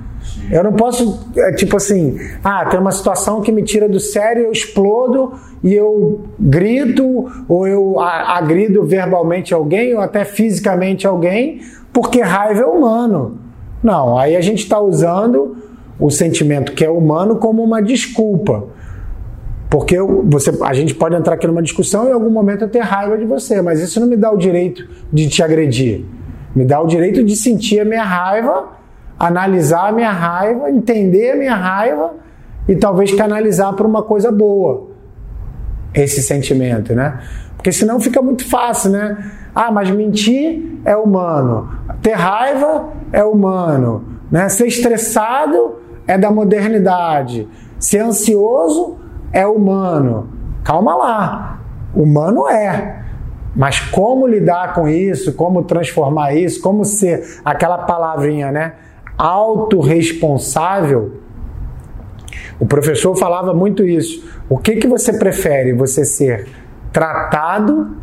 Eu 0.51 0.63
não 0.63 0.73
posso, 0.73 1.31
é, 1.37 1.51
tipo 1.53 1.77
assim, 1.77 2.17
ah, 2.43 2.65
tem 2.65 2.79
uma 2.79 2.91
situação 2.91 3.41
que 3.41 3.51
me 3.51 3.63
tira 3.63 3.87
do 3.87 3.99
sério, 3.99 4.45
eu 4.45 4.51
explodo 4.51 5.33
e 5.63 5.73
eu 5.73 6.21
grito, 6.39 7.29
ou 7.47 7.67
eu 7.67 7.99
agrido 7.99 8.83
verbalmente 8.85 9.53
alguém, 9.53 9.93
ou 9.93 10.01
até 10.01 10.25
fisicamente 10.25 11.05
alguém, 11.05 11.61
porque 11.93 12.21
raiva 12.21 12.61
é 12.61 12.65
humano. 12.65 13.37
Não, 13.83 14.17
aí 14.17 14.35
a 14.35 14.41
gente 14.41 14.63
está 14.63 14.79
usando 14.79 15.57
o 15.99 16.09
sentimento 16.09 16.73
que 16.73 16.83
é 16.83 16.89
humano 16.89 17.35
como 17.35 17.63
uma 17.63 17.81
desculpa. 17.81 18.67
Porque 19.69 19.99
você, 20.01 20.51
a 20.63 20.73
gente 20.73 20.95
pode 20.95 21.15
entrar 21.15 21.35
aqui 21.35 21.45
numa 21.45 21.61
discussão 21.61 22.05
e 22.05 22.09
em 22.09 22.13
algum 22.13 22.31
momento 22.31 22.63
eu 22.63 22.69
ter 22.69 22.79
raiva 22.79 23.17
de 23.17 23.25
você, 23.25 23.61
mas 23.61 23.79
isso 23.79 23.99
não 23.99 24.07
me 24.07 24.17
dá 24.17 24.31
o 24.31 24.37
direito 24.37 24.87
de 25.13 25.29
te 25.29 25.43
agredir. 25.43 26.05
Me 26.55 26.65
dá 26.65 26.81
o 26.81 26.87
direito 26.87 27.23
de 27.23 27.35
sentir 27.35 27.79
a 27.79 27.85
minha 27.85 28.03
raiva, 28.03 28.78
analisar 29.19 29.89
a 29.89 29.91
minha 29.91 30.11
raiva, 30.11 30.71
entender 30.71 31.31
a 31.31 31.35
minha 31.35 31.55
raiva 31.55 32.13
e 32.67 32.75
talvez 32.75 33.13
canalizar 33.13 33.73
para 33.73 33.85
uma 33.85 34.01
coisa 34.01 34.31
boa 34.31 34.87
esse 35.93 36.21
sentimento, 36.21 36.95
né? 36.95 37.19
Porque 37.57 37.71
senão 37.71 37.99
fica 37.99 38.21
muito 38.21 38.47
fácil, 38.47 38.91
né? 38.91 39.31
Ah, 39.53 39.71
mas 39.71 39.89
mentir 39.89 40.79
é 40.85 40.95
humano, 40.95 41.69
ter 42.01 42.13
raiva 42.13 42.93
é 43.11 43.23
humano, 43.23 44.05
né? 44.31 44.47
Ser 44.47 44.67
estressado 44.67 45.75
é 46.07 46.17
da 46.17 46.31
modernidade, 46.31 47.47
ser 47.77 47.99
ansioso 47.99 48.97
é 49.33 49.45
humano. 49.45 50.29
Calma 50.63 50.95
lá, 50.95 51.59
humano 51.93 52.47
é. 52.47 53.03
Mas 53.55 53.79
como 53.79 54.27
lidar 54.27 54.73
com 54.73 54.87
isso, 54.87 55.33
como 55.33 55.63
transformar 55.63 56.33
isso, 56.33 56.61
como 56.61 56.85
ser 56.85 57.41
aquela 57.43 57.79
palavrinha, 57.79 58.51
né? 58.51 58.73
Autorresponsável. 59.19 61.19
O 62.57 62.65
professor 62.65 63.15
falava 63.17 63.53
muito 63.53 63.85
isso. 63.85 64.25
O 64.49 64.57
que, 64.57 64.77
que 64.77 64.87
você 64.87 65.17
prefere? 65.17 65.73
Você 65.73 66.05
ser 66.05 66.47
tratado 66.91 67.95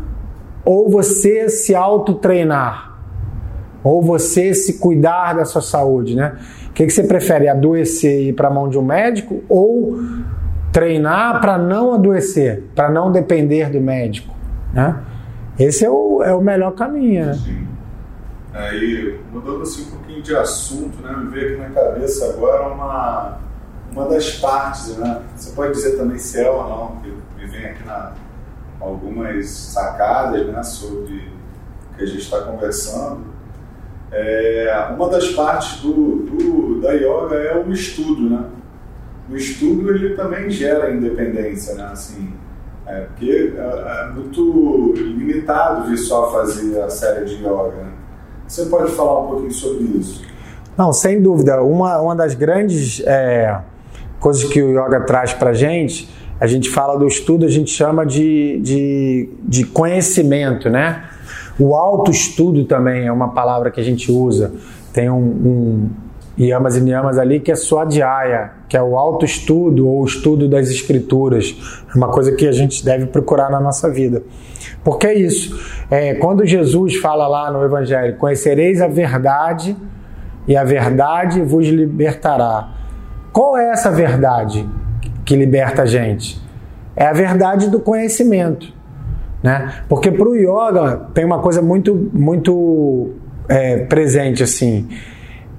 ou 0.64 0.90
você 0.90 1.48
se 1.48 1.74
autotreinar? 1.74 2.98
Ou 3.82 4.02
você 4.02 4.52
se 4.52 4.78
cuidar 4.78 5.34
da 5.34 5.44
sua 5.44 5.62
saúde, 5.62 6.14
né? 6.14 6.36
O 6.68 6.72
que, 6.72 6.86
que 6.86 6.92
você 6.92 7.04
prefere? 7.04 7.48
Adoecer 7.48 8.20
e 8.20 8.28
ir 8.28 8.32
para 8.34 8.48
a 8.48 8.50
mão 8.50 8.68
de 8.68 8.78
um 8.78 8.82
médico 8.82 9.42
ou 9.48 9.98
treinar 10.72 11.40
para 11.40 11.56
não 11.56 11.94
adoecer, 11.94 12.64
para 12.74 12.90
não 12.90 13.10
depender 13.10 13.70
do 13.70 13.80
médico, 13.80 14.34
né? 14.74 14.96
Esse 15.58 15.86
é 15.86 15.90
o, 15.90 16.22
é 16.22 16.34
o 16.34 16.42
melhor 16.42 16.72
caminho, 16.72 17.26
né? 17.26 17.38
Aí, 18.56 19.20
mudando 19.30 19.62
assim 19.62 19.82
um 19.82 19.90
pouquinho 19.90 20.22
de 20.22 20.34
assunto, 20.34 21.02
né? 21.02 21.14
Me 21.14 21.28
veio 21.28 21.52
aqui 21.52 21.60
na 21.60 21.82
cabeça 21.82 22.30
agora 22.30 22.68
uma, 22.68 23.38
uma 23.92 24.08
das 24.08 24.30
partes, 24.38 24.96
né? 24.96 25.22
Você 25.36 25.54
pode 25.54 25.74
dizer 25.74 25.98
também 25.98 26.16
se 26.16 26.40
é 26.40 26.50
ou 26.50 26.66
não, 26.66 26.96
que 27.02 27.14
me 27.36 27.46
vem 27.46 27.66
aqui 27.66 27.84
na, 27.84 28.14
algumas 28.80 29.50
sacadas, 29.50 30.46
né? 30.46 30.62
Sobre 30.62 31.30
o 31.92 31.96
que 31.96 32.04
a 32.04 32.06
gente 32.06 32.20
está 32.20 32.40
conversando. 32.40 33.26
É, 34.10 34.88
uma 34.96 35.10
das 35.10 35.28
partes 35.32 35.82
do, 35.82 36.20
do, 36.20 36.80
da 36.80 36.92
yoga 36.92 37.34
é 37.34 37.62
o 37.62 37.70
estudo, 37.70 38.30
né? 38.30 38.42
O 39.28 39.36
estudo 39.36 39.90
ele 39.90 40.14
também 40.14 40.48
gera 40.48 40.90
independência, 40.90 41.74
né? 41.74 41.90
Assim, 41.92 42.32
é, 42.86 43.00
porque 43.00 43.54
é, 43.54 43.60
é 43.60 44.12
muito 44.14 44.94
limitado 44.96 45.90
vir 45.90 45.98
só 45.98 46.32
fazer 46.32 46.80
a 46.80 46.88
série 46.88 47.26
de 47.26 47.34
yoga. 47.34 47.74
Né? 47.74 47.95
Você 48.46 48.66
pode 48.66 48.92
falar 48.92 49.20
um 49.20 49.26
pouquinho 49.28 49.52
sobre 49.52 49.84
isso? 49.98 50.22
Não, 50.76 50.92
sem 50.92 51.20
dúvida. 51.20 51.62
Uma, 51.62 52.00
uma 52.00 52.14
das 52.14 52.34
grandes 52.34 53.00
é, 53.04 53.60
coisas 54.20 54.44
que 54.44 54.62
o 54.62 54.70
yoga 54.70 55.00
traz 55.00 55.32
para 55.32 55.52
gente, 55.52 56.08
a 56.38 56.46
gente 56.46 56.68
fala 56.68 56.98
do 56.98 57.06
estudo, 57.06 57.46
a 57.46 57.48
gente 57.48 57.70
chama 57.70 58.04
de, 58.04 58.60
de, 58.60 59.28
de 59.42 59.64
conhecimento, 59.64 60.68
né? 60.68 61.04
O 61.58 61.74
autoestudo 61.74 62.64
também 62.64 63.06
é 63.06 63.12
uma 63.12 63.28
palavra 63.28 63.70
que 63.70 63.80
a 63.80 63.84
gente 63.84 64.12
usa. 64.12 64.52
Tem 64.92 65.08
um, 65.08 65.16
um 65.16 65.90
yamas 66.38 66.76
e 66.76 66.80
niyamas 66.82 67.18
ali 67.18 67.40
que 67.40 67.50
é 67.50 67.56
swadhyaya, 67.56 68.52
que 68.68 68.76
é 68.76 68.82
o 68.82 68.96
autoestudo 68.96 69.88
ou 69.88 70.02
o 70.02 70.04
estudo 70.04 70.48
das 70.48 70.68
escrituras. 70.68 71.56
É 71.92 71.96
uma 71.96 72.08
coisa 72.08 72.32
que 72.32 72.46
a 72.46 72.52
gente 72.52 72.84
deve 72.84 73.06
procurar 73.06 73.50
na 73.50 73.60
nossa 73.60 73.90
vida. 73.90 74.22
Porque 74.86 75.08
é 75.08 75.14
isso. 75.14 75.84
É, 75.90 76.14
quando 76.14 76.46
Jesus 76.46 76.96
fala 76.96 77.26
lá 77.26 77.50
no 77.50 77.62
Evangelho, 77.64 78.16
conhecereis 78.16 78.80
a 78.80 78.86
verdade 78.86 79.76
e 80.46 80.56
a 80.56 80.62
verdade 80.62 81.42
vos 81.42 81.66
libertará. 81.66 82.70
Qual 83.32 83.58
é 83.58 83.70
essa 83.70 83.90
verdade 83.90 84.66
que 85.24 85.34
liberta 85.34 85.82
a 85.82 85.86
gente? 85.86 86.40
É 86.94 87.06
a 87.06 87.12
verdade 87.12 87.68
do 87.68 87.80
conhecimento. 87.80 88.72
Né? 89.42 89.82
Porque 89.88 90.10
para 90.10 90.28
o 90.28 90.36
yoga 90.36 91.08
tem 91.12 91.24
uma 91.24 91.40
coisa 91.40 91.60
muito, 91.60 92.08
muito 92.14 93.10
é, 93.48 93.78
presente 93.78 94.42
assim 94.44 94.88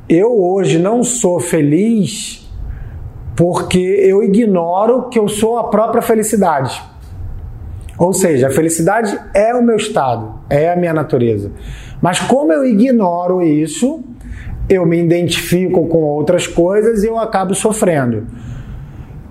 eu 0.10 0.42
hoje 0.42 0.80
não 0.80 1.04
sou 1.04 1.40
feliz 1.40 2.48
porque 3.36 3.78
eu 3.78 4.24
ignoro 4.24 5.10
que 5.10 5.20
eu 5.20 5.28
sou 5.28 5.60
a 5.60 5.66
própria 5.66 6.02
felicidade. 6.02 6.82
Ou 7.98 8.14
seja, 8.14 8.48
a 8.48 8.52
felicidade 8.52 9.20
é 9.34 9.54
o 9.56 9.64
meu 9.64 9.76
estado, 9.76 10.40
é 10.50 10.72
a 10.72 10.76
minha 10.76 10.94
natureza. 10.94 11.52
Mas 12.02 12.20
como 12.20 12.54
eu 12.54 12.64
ignoro 12.64 13.42
isso, 13.42 14.04
eu 14.70 14.86
me 14.86 15.00
identifico 15.00 15.88
com 15.88 16.04
outras 16.04 16.46
coisas 16.46 17.04
e 17.04 17.08
eu 17.08 17.18
acabo 17.18 17.56
sofrendo. 17.56 18.28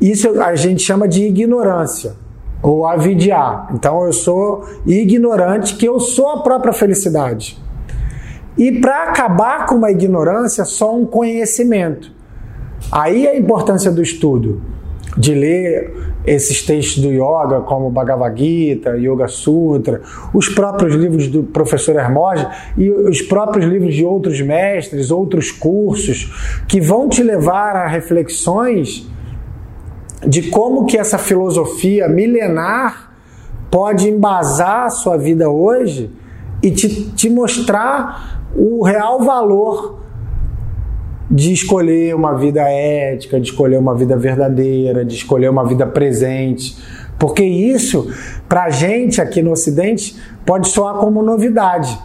Isso 0.01 0.41
a 0.43 0.55
gente 0.57 0.83
chama 0.83 1.07
de 1.07 1.25
ignorância 1.25 2.15
ou 2.63 2.87
avidiar. 2.87 3.69
Então 3.73 4.05
eu 4.05 4.13
sou 4.13 4.65
ignorante 4.85 5.77
que 5.77 5.87
eu 5.87 6.01
sou 6.01 6.31
a 6.31 6.43
própria 6.43 6.73
felicidade. 6.73 7.63
E 8.59 8.81
para 8.81 9.05
acabar 9.05 9.67
com 9.67 9.75
uma 9.75 9.91
ignorância, 9.91 10.65
só 10.65 10.95
um 10.95 11.05
conhecimento. 11.05 12.11
Aí 12.91 13.29
a 13.29 13.37
importância 13.37 13.91
do 13.91 14.03
estudo, 14.03 14.63
de 15.17 15.35
ler 15.35 15.95
esses 16.27 16.63
textos 16.63 17.03
do 17.03 17.11
yoga, 17.11 17.61
como 17.61 17.91
Bhagavad 17.91 18.37
Gita, 18.39 18.97
Yoga 18.97 19.29
Sutra, 19.29 20.03
os 20.35 20.49
próprios 20.49 20.95
livros 20.95 21.29
do 21.29 21.45
professor 21.45 21.97
Hermógenes 21.97 22.55
e 22.77 22.91
os 22.91 23.23
próprios 23.23 23.65
livros 23.65 23.95
de 23.95 24.05
outros 24.05 24.41
mestres, 24.41 25.11
outros 25.11 25.51
cursos, 25.51 26.63
que 26.69 26.81
vão 26.81 27.09
te 27.09 27.23
levar 27.23 27.77
a 27.77 27.87
reflexões 27.87 29.09
de 30.27 30.51
como 30.51 30.85
que 30.87 30.99
essa 30.99 31.19
filosofia 31.19 32.09
milenar 32.09 33.13
pode 33.71 34.09
embasar 34.09 34.87
a 34.87 34.91
sua 34.91 35.17
vida 35.17 35.49
hoje 35.49 36.11
e 36.63 36.71
te, 36.71 37.11
te 37.11 37.31
mostrar 37.31 38.51
o 38.57 38.83
real 38.85 39.23
valor 39.23 40.06
de 41.31 41.53
escolher 41.53 42.15
uma 42.15 42.35
vida 42.35 42.63
ética, 42.63 43.41
de 43.41 43.49
escolher 43.49 43.79
uma 43.79 43.95
vida 43.95 44.17
verdadeira, 44.17 45.05
de 45.05 45.15
escolher 45.15 45.51
uma 45.51 45.65
vida 45.65 45.87
presente. 45.87 46.77
Porque 47.19 47.43
isso, 47.43 48.11
para 48.49 48.65
a 48.65 48.71
gente 48.71 49.21
aqui 49.21 49.43
no 49.43 49.53
Ocidente, 49.53 50.17
pode 50.45 50.69
soar 50.69 50.97
como 50.97 51.23
novidade. 51.23 51.99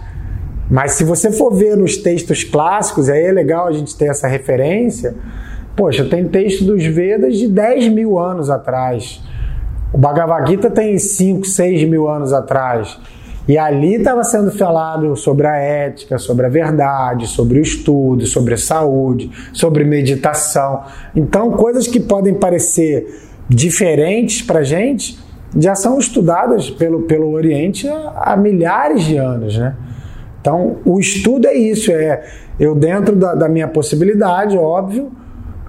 Mas 0.69 0.93
se 0.93 1.03
você 1.03 1.31
for 1.31 1.53
ver 1.53 1.75
nos 1.75 1.97
textos 1.97 2.43
clássicos, 2.43 3.09
aí 3.09 3.25
é 3.25 3.31
legal 3.31 3.67
a 3.67 3.73
gente 3.73 3.95
ter 3.95 4.05
essa 4.05 4.27
referência. 4.27 5.15
Poxa, 5.75 6.05
tem 6.05 6.27
texto 6.27 6.63
dos 6.63 6.85
Vedas 6.85 7.37
de 7.37 7.47
10 7.47 7.89
mil 7.89 8.17
anos 8.17 8.49
atrás. 8.49 9.21
O 9.93 9.97
Bhagavad 9.97 10.49
Gita 10.49 10.69
tem 10.69 10.97
5, 10.97 11.45
6 11.45 11.89
mil 11.89 12.07
anos 12.07 12.31
atrás. 12.31 12.97
E 13.47 13.57
ali 13.57 13.95
estava 13.95 14.23
sendo 14.23 14.51
falado 14.51 15.15
sobre 15.15 15.47
a 15.47 15.55
ética, 15.55 16.17
sobre 16.17 16.45
a 16.45 16.49
verdade, 16.49 17.27
sobre 17.27 17.59
o 17.59 17.61
estudo, 17.61 18.25
sobre 18.25 18.53
a 18.53 18.57
saúde, 18.57 19.31
sobre 19.51 19.83
meditação. 19.83 20.83
Então, 21.15 21.51
coisas 21.51 21.87
que 21.87 21.99
podem 21.99 22.33
parecer 22.35 23.29
diferentes 23.49 24.41
para 24.41 24.59
a 24.59 24.63
gente 24.63 25.19
já 25.57 25.75
são 25.75 25.99
estudadas 25.99 26.69
pelo, 26.69 27.01
pelo 27.01 27.31
Oriente 27.31 27.87
há, 27.89 28.33
há, 28.33 28.37
milhares 28.37 29.03
de 29.03 29.17
anos, 29.17 29.57
né? 29.57 29.75
Então, 30.39 30.77
o 30.85 30.99
estudo 30.99 31.47
é 31.47 31.53
isso, 31.53 31.91
é 31.91 32.23
eu 32.59 32.73
dentro 32.73 33.15
da, 33.15 33.35
da 33.35 33.49
minha 33.49 33.67
possibilidade, 33.67 34.57
óbvio, 34.57 35.11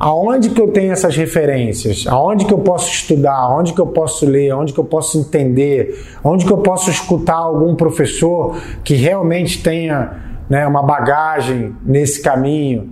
aonde 0.02 0.50
que 0.50 0.60
eu 0.60 0.66
tenho 0.66 0.92
essas 0.92 1.16
referências? 1.16 2.04
Aonde 2.08 2.44
que 2.44 2.52
eu 2.52 2.58
posso 2.58 2.90
estudar? 2.90 3.36
Aonde 3.36 3.72
que 3.72 3.80
eu 3.80 3.86
posso 3.86 4.26
ler? 4.26 4.50
Aonde 4.50 4.72
que 4.72 4.80
eu 4.80 4.84
posso 4.84 5.16
entender? 5.16 5.96
Aonde 6.24 6.44
que 6.44 6.52
eu 6.52 6.58
posso 6.58 6.90
escutar 6.90 7.36
algum 7.36 7.76
professor 7.76 8.56
que 8.82 8.94
realmente 8.94 9.62
tenha 9.62 10.10
né, 10.50 10.66
uma 10.66 10.82
bagagem 10.82 11.76
nesse 11.86 12.20
caminho? 12.20 12.90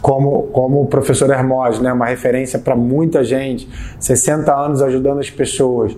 Como, 0.00 0.44
como 0.52 0.82
o 0.82 0.86
professor 0.86 1.28
Hermós, 1.30 1.80
né, 1.80 1.92
uma 1.92 2.06
referência 2.06 2.58
para 2.58 2.76
muita 2.76 3.24
gente, 3.24 3.68
60 3.98 4.54
anos 4.54 4.80
ajudando 4.80 5.18
as 5.18 5.30
pessoas. 5.30 5.96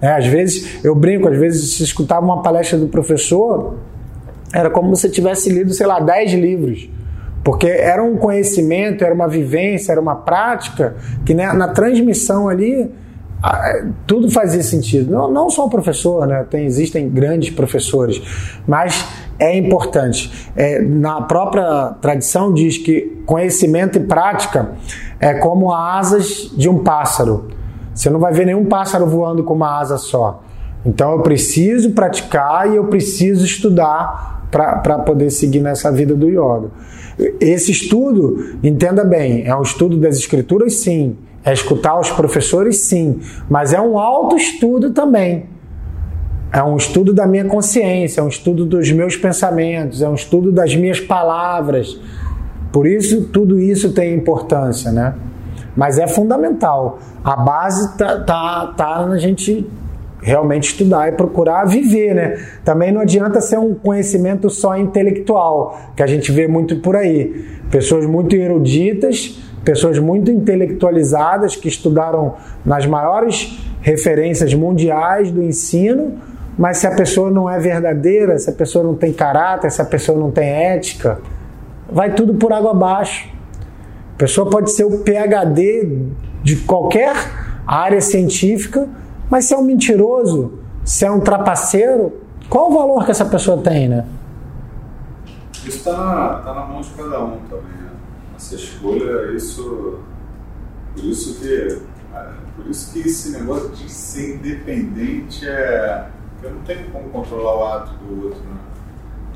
É, 0.00 0.08
às 0.08 0.26
vezes, 0.26 0.84
eu 0.84 0.94
brinco, 0.94 1.28
às 1.28 1.36
vezes 1.36 1.74
se 1.74 1.82
escutava 1.82 2.24
uma 2.24 2.40
palestra 2.40 2.78
do 2.78 2.86
professor, 2.86 3.78
era 4.52 4.70
como 4.70 4.94
se 4.94 5.10
tivesse 5.10 5.50
lido, 5.50 5.72
sei 5.72 5.86
lá, 5.86 5.98
10 5.98 6.34
livros. 6.34 6.88
Porque 7.48 7.66
era 7.66 8.04
um 8.04 8.14
conhecimento, 8.14 9.02
era 9.02 9.14
uma 9.14 9.26
vivência, 9.26 9.92
era 9.92 9.98
uma 9.98 10.16
prática 10.16 10.96
que 11.24 11.32
né, 11.32 11.50
na 11.54 11.68
transmissão 11.68 12.46
ali 12.46 12.92
tudo 14.06 14.30
fazia 14.30 14.62
sentido. 14.62 15.10
Não, 15.10 15.32
não 15.32 15.48
só 15.48 15.64
o 15.64 15.70
professor, 15.70 16.26
né? 16.26 16.44
Tem, 16.50 16.66
existem 16.66 17.08
grandes 17.08 17.48
professores, 17.48 18.20
mas 18.66 19.02
é 19.38 19.56
importante. 19.56 20.50
É, 20.54 20.78
na 20.82 21.22
própria 21.22 21.94
tradição 22.02 22.52
diz 22.52 22.76
que 22.76 23.22
conhecimento 23.24 23.96
e 23.96 24.00
prática 24.02 24.72
é 25.18 25.32
como 25.32 25.72
asas 25.72 26.52
de 26.54 26.68
um 26.68 26.80
pássaro. 26.80 27.48
Você 27.94 28.10
não 28.10 28.20
vai 28.20 28.34
ver 28.34 28.44
nenhum 28.44 28.66
pássaro 28.66 29.06
voando 29.06 29.42
com 29.42 29.54
uma 29.54 29.80
asa 29.80 29.96
só. 29.96 30.42
Então 30.84 31.12
eu 31.12 31.20
preciso 31.20 31.92
praticar 31.92 32.70
e 32.70 32.76
eu 32.76 32.88
preciso 32.88 33.42
estudar 33.42 34.37
para 34.50 34.98
poder 35.00 35.30
seguir 35.30 35.60
nessa 35.60 35.90
vida 35.92 36.14
do 36.14 36.28
yoga. 36.28 36.70
Esse 37.40 37.72
estudo, 37.72 38.56
entenda 38.62 39.04
bem, 39.04 39.46
é 39.46 39.54
um 39.54 39.62
estudo 39.62 39.96
das 39.96 40.16
escrituras, 40.16 40.74
sim. 40.74 41.16
É 41.44 41.52
escutar 41.52 41.98
os 41.98 42.10
professores, 42.10 42.80
sim. 42.80 43.20
Mas 43.48 43.72
é 43.72 43.80
um 43.80 43.98
autoestudo 43.98 44.92
também. 44.92 45.46
É 46.52 46.62
um 46.62 46.76
estudo 46.76 47.12
da 47.12 47.26
minha 47.26 47.44
consciência, 47.44 48.20
é 48.20 48.24
um 48.24 48.28
estudo 48.28 48.64
dos 48.64 48.90
meus 48.90 49.16
pensamentos, 49.16 50.00
é 50.00 50.08
um 50.08 50.14
estudo 50.14 50.50
das 50.50 50.74
minhas 50.74 50.98
palavras. 50.98 52.00
Por 52.72 52.86
isso, 52.86 53.24
tudo 53.24 53.60
isso 53.60 53.92
tem 53.92 54.14
importância, 54.14 54.90
né? 54.90 55.14
Mas 55.76 55.98
é 55.98 56.06
fundamental. 56.06 56.98
A 57.22 57.36
base 57.36 57.96
tá, 57.96 58.20
tá, 58.20 58.74
tá 58.76 59.06
na 59.06 59.18
gente 59.18 59.66
realmente 60.20 60.70
estudar 60.70 61.08
e 61.08 61.12
procurar 61.12 61.64
viver, 61.64 62.14
né? 62.14 62.44
Também 62.64 62.92
não 62.92 63.00
adianta 63.00 63.40
ser 63.40 63.58
um 63.58 63.74
conhecimento 63.74 64.50
só 64.50 64.76
intelectual, 64.76 65.78
que 65.96 66.02
a 66.02 66.06
gente 66.06 66.32
vê 66.32 66.48
muito 66.48 66.76
por 66.76 66.96
aí. 66.96 67.46
Pessoas 67.70 68.06
muito 68.06 68.34
eruditas, 68.34 69.38
pessoas 69.64 69.98
muito 69.98 70.30
intelectualizadas 70.30 71.54
que 71.54 71.68
estudaram 71.68 72.34
nas 72.64 72.86
maiores 72.86 73.58
referências 73.80 74.52
mundiais 74.54 75.30
do 75.30 75.42
ensino, 75.42 76.14
mas 76.58 76.78
se 76.78 76.86
a 76.86 76.94
pessoa 76.94 77.30
não 77.30 77.48
é 77.48 77.58
verdadeira, 77.58 78.38
se 78.38 78.50
a 78.50 78.52
pessoa 78.52 78.84
não 78.84 78.94
tem 78.94 79.12
caráter, 79.12 79.70
se 79.70 79.80
a 79.80 79.84
pessoa 79.84 80.18
não 80.18 80.30
tem 80.30 80.48
ética, 80.48 81.20
vai 81.90 82.12
tudo 82.12 82.34
por 82.34 82.52
água 82.52 82.72
abaixo. 82.72 83.28
A 84.14 84.18
pessoa 84.18 84.50
pode 84.50 84.72
ser 84.72 84.84
o 84.84 84.98
PhD 84.98 86.06
de 86.42 86.56
qualquer 86.56 87.14
área 87.64 88.00
científica, 88.00 88.88
mas 89.30 89.44
se 89.44 89.54
é 89.54 89.58
um 89.58 89.62
mentiroso, 89.62 90.58
se 90.84 91.04
é 91.04 91.10
um 91.10 91.20
trapaceiro, 91.20 92.12
qual 92.48 92.70
o 92.70 92.74
valor 92.74 93.04
que 93.04 93.10
essa 93.10 93.26
pessoa 93.26 93.58
tem, 93.58 93.88
né? 93.88 94.06
Isso 95.52 95.78
está 95.78 95.92
na, 95.92 96.34
tá 96.36 96.54
na 96.54 96.64
mão 96.64 96.80
de 96.80 96.90
cada 96.90 97.22
um 97.22 97.38
também, 97.48 97.76
né? 97.82 97.90
Essa 98.36 98.54
escolha, 98.54 99.32
isso. 99.36 99.98
Por 100.94 101.04
isso 101.04 101.38
que. 101.40 101.78
É, 102.14 102.30
por 102.56 102.66
isso 102.66 102.92
que 102.92 103.00
esse 103.00 103.30
negócio 103.32 103.68
de 103.70 103.90
ser 103.90 104.36
independente 104.36 105.46
é. 105.46 106.08
Eu 106.42 106.52
não 106.52 106.60
tenho 106.62 106.88
como 106.90 107.08
controlar 107.10 107.56
o 107.56 107.66
ato 107.66 107.94
do 107.96 108.26
outro, 108.26 108.40
né? 108.40 108.56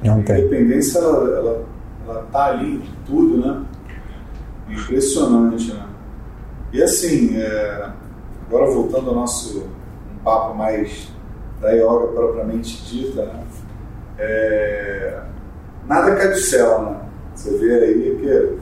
Não 0.04 0.22
tem. 0.22 0.36
A 0.36 0.38
independência, 0.38 1.00
ela, 1.00 1.36
ela, 1.36 1.64
ela 2.06 2.26
tá 2.32 2.44
ali 2.46 2.76
em 2.76 2.82
tudo, 3.04 3.38
né? 3.38 3.62
Impressionante, 4.70 5.72
né? 5.72 5.86
E 6.72 6.82
assim, 6.82 7.36
é, 7.36 7.90
agora 8.46 8.70
voltando 8.70 9.10
ao 9.10 9.16
nosso 9.16 9.66
papo 10.24 10.54
mais 10.54 11.08
da 11.60 11.70
yoga 11.70 12.08
propriamente 12.08 12.84
dita, 12.84 13.24
né? 13.26 13.44
É, 14.18 15.20
nada 15.86 16.14
cai 16.16 16.28
do 16.28 16.36
céu, 16.36 16.82
né? 16.82 17.00
Você 17.34 17.56
vê 17.58 17.74
aí 17.84 18.18
que 18.20 18.58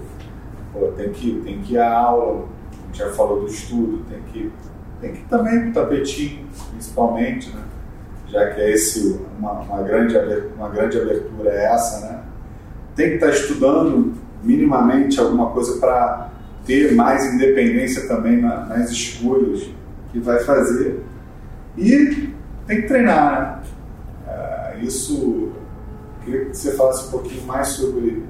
pô, 0.72 0.92
tem 0.96 1.10
que 1.10 1.40
tem 1.44 1.60
que 1.60 1.74
ir 1.74 1.78
à 1.78 1.98
aula, 1.98 2.44
a 2.72 2.86
gente 2.86 2.98
já 2.98 3.10
falou 3.10 3.40
do 3.40 3.46
estudo, 3.46 4.04
tem 4.08 4.20
que 4.32 4.52
tem 5.00 5.12
que 5.12 5.18
ir 5.20 5.26
também 5.28 5.60
pro 5.70 5.82
tapetinho, 5.82 6.46
principalmente, 6.70 7.50
né? 7.50 7.62
Já 8.28 8.50
que 8.50 8.60
é 8.60 8.70
esse 8.70 9.20
uma, 9.38 9.52
uma 9.52 9.82
grande 9.82 10.16
uma 10.56 10.68
grande 10.68 11.00
abertura 11.00 11.50
é 11.50 11.64
essa, 11.64 12.06
né? 12.06 12.22
Tem 12.94 13.08
que 13.10 13.14
estar 13.14 13.28
tá 13.28 13.32
estudando 13.32 14.14
minimamente 14.42 15.18
alguma 15.18 15.50
coisa 15.50 15.78
para 15.80 16.30
ter 16.64 16.94
mais 16.94 17.34
independência 17.34 18.06
também 18.06 18.40
na, 18.40 18.66
nas 18.66 18.90
escolhas 18.90 19.68
que 20.12 20.20
vai 20.20 20.38
fazer 20.40 21.02
e 21.76 22.34
tem 22.66 22.82
que 22.82 22.88
treinar, 22.88 23.62
né? 24.26 24.76
Uh, 24.80 24.84
isso, 24.84 25.52
queria 26.24 26.46
que 26.46 26.56
você 26.56 26.72
falasse 26.72 27.08
um 27.08 27.10
pouquinho 27.10 27.44
mais 27.46 27.68
sobre 27.68 28.24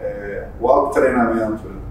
é, 0.00 0.44
o 0.60 0.68
autotreinamento. 0.68 1.68
Né? 1.68 1.82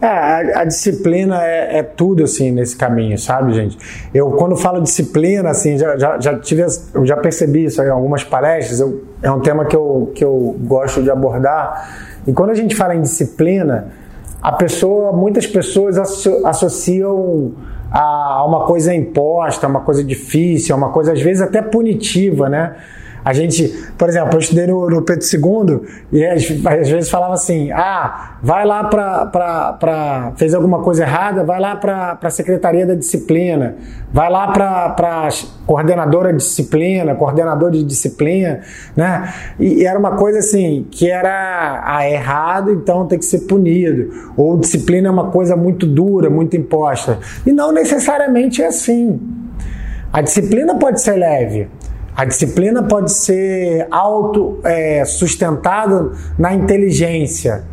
É, 0.00 0.06
a, 0.06 0.60
a, 0.60 0.64
disciplina 0.64 1.44
é, 1.44 1.78
é, 1.78 1.82
tudo 1.82 2.24
assim 2.24 2.50
nesse 2.50 2.76
caminho, 2.76 3.16
sabe, 3.16 3.52
gente? 3.54 3.78
Eu 4.12 4.32
quando 4.32 4.56
falo 4.56 4.80
disciplina, 4.80 5.50
assim, 5.50 5.78
já, 5.78 5.96
já, 5.96 6.18
já 6.18 6.38
tive, 6.40 6.66
eu 6.92 7.06
já 7.06 7.16
percebi 7.16 7.66
isso 7.66 7.80
em 7.80 7.88
algumas 7.88 8.24
palestras. 8.24 8.80
Eu, 8.80 9.04
é 9.22 9.30
um 9.30 9.40
tema 9.40 9.64
que 9.64 9.76
eu, 9.76 10.10
que 10.14 10.24
eu 10.24 10.56
gosto 10.60 11.02
de 11.02 11.10
abordar. 11.10 12.18
E 12.26 12.32
quando 12.32 12.50
a 12.50 12.54
gente 12.54 12.74
fala 12.74 12.96
em 12.96 13.00
disciplina, 13.00 13.92
a 14.42 14.50
pessoa, 14.50 15.12
muitas 15.12 15.46
pessoas 15.46 15.96
associam 16.44 17.52
a 17.92 18.44
uma 18.46 18.64
coisa 18.64 18.94
imposta, 18.94 19.66
uma 19.66 19.80
coisa 19.80 20.02
difícil, 20.02 20.74
uma 20.74 20.90
coisa 20.90 21.12
às 21.12 21.20
vezes 21.20 21.42
até 21.42 21.60
punitiva, 21.60 22.48
né? 22.48 22.76
A 23.24 23.32
gente, 23.32 23.68
por 23.96 24.08
exemplo, 24.08 24.34
eu 24.34 24.38
estudei 24.40 24.66
no, 24.66 24.90
no 24.90 25.02
Pedro 25.02 25.24
II 25.24 25.80
e 26.12 26.24
às, 26.24 26.42
às, 26.66 26.88
vezes 26.88 27.10
falava 27.10 27.34
assim: 27.34 27.70
ah, 27.70 28.36
vai 28.42 28.64
lá 28.64 28.84
para. 28.84 30.32
fez 30.36 30.54
alguma 30.54 30.80
coisa 30.80 31.04
errada, 31.04 31.44
vai 31.44 31.60
lá 31.60 31.76
para 31.76 32.18
a 32.20 32.30
Secretaria 32.30 32.84
da 32.84 32.94
Disciplina, 32.94 33.76
vai 34.12 34.28
lá 34.28 34.48
para 34.48 35.28
coordenadora 35.66 36.32
de 36.32 36.38
disciplina, 36.38 37.14
coordenador 37.14 37.70
de 37.70 37.84
disciplina, 37.84 38.60
né? 38.96 39.32
E, 39.58 39.82
e, 39.82 39.86
era 39.86 39.98
uma 39.98 40.16
coisa 40.16 40.40
assim, 40.40 40.86
que 40.90 41.08
era 41.08 41.82
ah, 41.84 42.08
errado, 42.08 42.72
então 42.72 43.06
tem 43.06 43.18
que 43.18 43.24
ser 43.24 43.40
punido. 43.40 44.32
Ou 44.36 44.56
disciplina 44.56 45.08
é 45.08 45.10
uma 45.10 45.30
coisa 45.30 45.54
muito 45.54 45.86
dura, 45.86 46.28
muito 46.28 46.56
imposta. 46.56 47.18
E 47.46 47.52
não 47.52 47.70
necessariamente 47.70 48.62
é 48.62 48.66
assim. 48.66 49.20
A 50.12 50.20
disciplina 50.20 50.74
pode 50.74 51.00
ser 51.00 51.14
leve. 51.14 51.68
A 52.14 52.26
disciplina 52.26 52.82
pode 52.82 53.10
ser 53.10 53.86
auto 53.90 54.58
é, 54.64 55.04
sustentada 55.04 56.12
na 56.38 56.54
inteligência. 56.54 57.64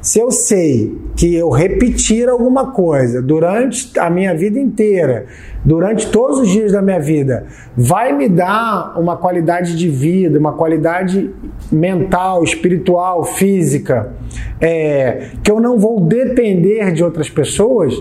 Se 0.00 0.20
eu 0.20 0.30
sei 0.30 0.96
que 1.16 1.34
eu 1.34 1.48
repetir 1.48 2.28
alguma 2.28 2.72
coisa 2.72 3.22
durante 3.22 3.98
a 3.98 4.10
minha 4.10 4.34
vida 4.34 4.60
inteira, 4.60 5.26
durante 5.64 6.10
todos 6.10 6.40
os 6.40 6.48
dias 6.50 6.72
da 6.72 6.82
minha 6.82 7.00
vida, 7.00 7.46
vai 7.76 8.12
me 8.12 8.28
dar 8.28 9.00
uma 9.00 9.16
qualidade 9.16 9.76
de 9.76 9.88
vida, 9.88 10.38
uma 10.38 10.52
qualidade 10.52 11.34
mental, 11.72 12.44
espiritual, 12.44 13.24
física, 13.24 14.12
é, 14.60 15.30
que 15.42 15.50
eu 15.50 15.58
não 15.58 15.78
vou 15.78 16.00
depender 16.00 16.92
de 16.92 17.02
outras 17.02 17.30
pessoas, 17.30 17.94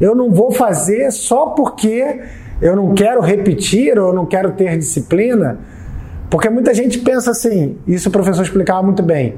eu 0.00 0.14
não 0.14 0.30
vou 0.30 0.50
fazer 0.50 1.10
só 1.12 1.46
porque 1.50 2.20
eu 2.60 2.74
não 2.74 2.94
quero 2.94 3.20
repetir 3.20 3.98
ou 3.98 4.12
não 4.12 4.26
quero 4.26 4.52
ter 4.52 4.76
disciplina, 4.78 5.58
porque 6.30 6.48
muita 6.48 6.74
gente 6.74 6.98
pensa 6.98 7.30
assim, 7.30 7.78
isso 7.86 8.08
o 8.08 8.12
professor 8.12 8.42
explicava 8.42 8.82
muito 8.82 9.02
bem. 9.02 9.34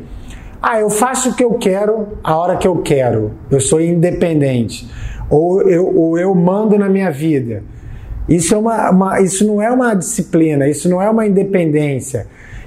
Ah, 0.60 0.80
eu 0.80 0.90
faço 0.90 1.30
o 1.30 1.34
que 1.34 1.44
eu 1.44 1.54
quero 1.54 2.18
a 2.22 2.36
hora 2.36 2.56
que 2.56 2.66
eu 2.66 2.76
quero, 2.78 3.32
eu 3.50 3.60
sou 3.60 3.80
independente, 3.80 4.88
ou 5.30 5.62
eu, 5.62 5.86
ou 5.94 6.18
eu 6.18 6.34
mando 6.34 6.78
na 6.78 6.88
minha 6.88 7.10
vida. 7.10 7.62
Isso, 8.28 8.54
é 8.54 8.58
uma, 8.58 8.90
uma, 8.90 9.20
isso 9.20 9.46
não 9.46 9.62
é 9.62 9.70
uma 9.70 9.94
disciplina, 9.94 10.68
isso 10.68 10.88
não 10.88 11.00
é 11.00 11.08
uma 11.08 11.26
independência, 11.26 12.26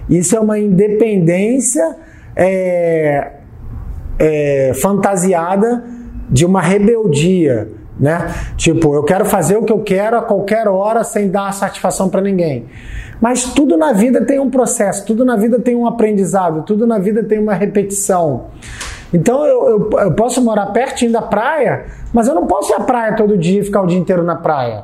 isso 0.10 0.36
é 0.36 0.40
uma 0.40 0.58
independência 0.58 1.98
é, 2.36 3.32
é, 4.18 4.72
fantasiada 4.76 5.84
de 6.30 6.46
uma 6.46 6.62
rebeldia 6.62 7.68
né? 8.02 8.34
Tipo, 8.58 8.96
eu 8.96 9.04
quero 9.04 9.24
fazer 9.26 9.56
o 9.58 9.64
que 9.64 9.72
eu 9.72 9.84
quero 9.84 10.18
a 10.18 10.22
qualquer 10.24 10.68
hora 10.68 11.04
sem 11.04 11.30
dar 11.30 11.54
satisfação 11.54 12.10
para 12.10 12.20
ninguém. 12.20 12.66
Mas 13.22 13.46
tudo 13.46 13.78
na 13.78 13.94
vida 13.94 14.26
tem 14.26 14.40
um 14.40 14.50
processo, 14.50 15.06
tudo 15.06 15.24
na 15.24 15.36
vida 15.36 15.60
tem 15.60 15.76
um 15.76 15.86
aprendizado, 15.86 16.64
tudo 16.64 16.88
na 16.88 16.98
vida 16.98 17.24
tem 17.24 17.38
uma 17.38 17.54
repetição. 17.54 18.48
Então 19.14 19.46
eu, 19.46 19.70
eu, 19.70 20.00
eu 20.00 20.12
posso 20.14 20.42
morar 20.42 20.68
pertinho 20.68 21.12
da 21.12 21.22
praia, 21.22 21.86
mas 22.12 22.28
eu 22.28 22.34
não 22.34 22.48
posso 22.48 22.72
ir 22.72 22.76
à 22.76 22.80
praia 22.80 23.16
todo 23.16 23.38
dia 23.38 23.60
e 23.62 23.64
ficar 23.64 23.84
o 23.84 23.86
dia 23.86 24.00
inteiro 24.00 24.24
na 24.24 24.36
praia. 24.36 24.84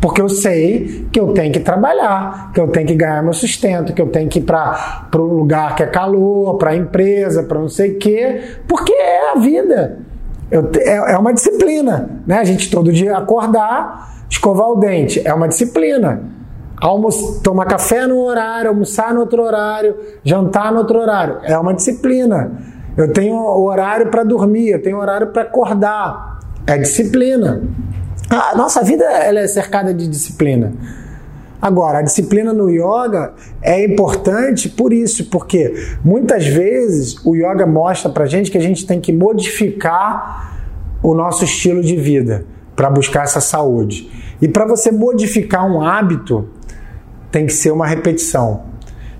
Porque 0.00 0.20
eu 0.20 0.28
sei 0.28 1.08
que 1.10 1.18
eu 1.18 1.32
tenho 1.32 1.52
que 1.52 1.60
trabalhar, 1.60 2.52
que 2.52 2.60
eu 2.60 2.68
tenho 2.68 2.86
que 2.86 2.94
ganhar 2.94 3.22
meu 3.22 3.32
sustento, 3.32 3.92
que 3.92 4.02
eu 4.02 4.08
tenho 4.08 4.28
que 4.28 4.38
ir 4.38 4.42
para 4.42 5.08
o 5.14 5.22
lugar 5.22 5.74
que 5.74 5.82
é 5.82 5.86
calor, 5.86 6.56
para 6.56 6.70
a 6.70 6.76
empresa, 6.76 7.42
para 7.42 7.58
não 7.58 7.68
sei 7.68 7.92
o 7.92 7.98
quê, 7.98 8.42
porque 8.68 8.92
é 8.92 9.32
a 9.32 9.38
vida. 9.38 9.98
Eu, 10.50 10.70
é, 10.76 11.12
é 11.12 11.18
uma 11.18 11.32
disciplina, 11.32 12.10
né? 12.26 12.38
A 12.38 12.44
gente 12.44 12.70
todo 12.70 12.92
dia 12.92 13.16
acordar, 13.16 14.24
escovar 14.30 14.68
o 14.68 14.76
dente, 14.76 15.20
é 15.26 15.32
uma 15.32 15.48
disciplina. 15.48 16.22
Almoçar, 16.80 17.42
tomar 17.42 17.66
café 17.66 18.06
no 18.06 18.18
horário, 18.18 18.70
almoçar 18.70 19.12
no 19.12 19.20
outro 19.20 19.42
horário, 19.42 19.96
jantar 20.24 20.72
no 20.72 20.78
outro 20.78 20.98
horário, 20.98 21.38
é 21.42 21.58
uma 21.58 21.74
disciplina. 21.74 22.52
Eu 22.96 23.12
tenho 23.12 23.36
horário 23.36 24.10
para 24.10 24.24
dormir, 24.24 24.70
eu 24.70 24.82
tenho 24.82 24.98
horário 24.98 25.28
para 25.28 25.42
acordar, 25.42 26.40
é 26.66 26.78
disciplina. 26.78 27.62
A 28.30 28.54
nossa 28.56 28.82
vida 28.82 29.04
ela 29.04 29.40
é 29.40 29.46
cercada 29.46 29.92
de 29.92 30.06
disciplina. 30.06 30.72
Agora, 31.60 31.98
a 31.98 32.02
disciplina 32.02 32.52
no 32.52 32.70
yoga 32.70 33.34
é 33.60 33.84
importante 33.84 34.68
por 34.68 34.92
isso, 34.92 35.28
porque 35.28 35.74
muitas 36.04 36.46
vezes 36.46 37.16
o 37.24 37.34
yoga 37.34 37.66
mostra 37.66 38.10
pra 38.10 38.26
gente 38.26 38.50
que 38.50 38.58
a 38.58 38.60
gente 38.60 38.86
tem 38.86 39.00
que 39.00 39.12
modificar 39.12 40.56
o 41.02 41.14
nosso 41.14 41.44
estilo 41.44 41.82
de 41.82 41.96
vida 41.96 42.44
para 42.76 42.88
buscar 42.88 43.24
essa 43.24 43.40
saúde. 43.40 44.08
E 44.40 44.46
para 44.46 44.64
você 44.66 44.92
modificar 44.92 45.66
um 45.66 45.82
hábito, 45.82 46.48
tem 47.30 47.44
que 47.44 47.52
ser 47.52 47.72
uma 47.72 47.86
repetição. 47.86 48.62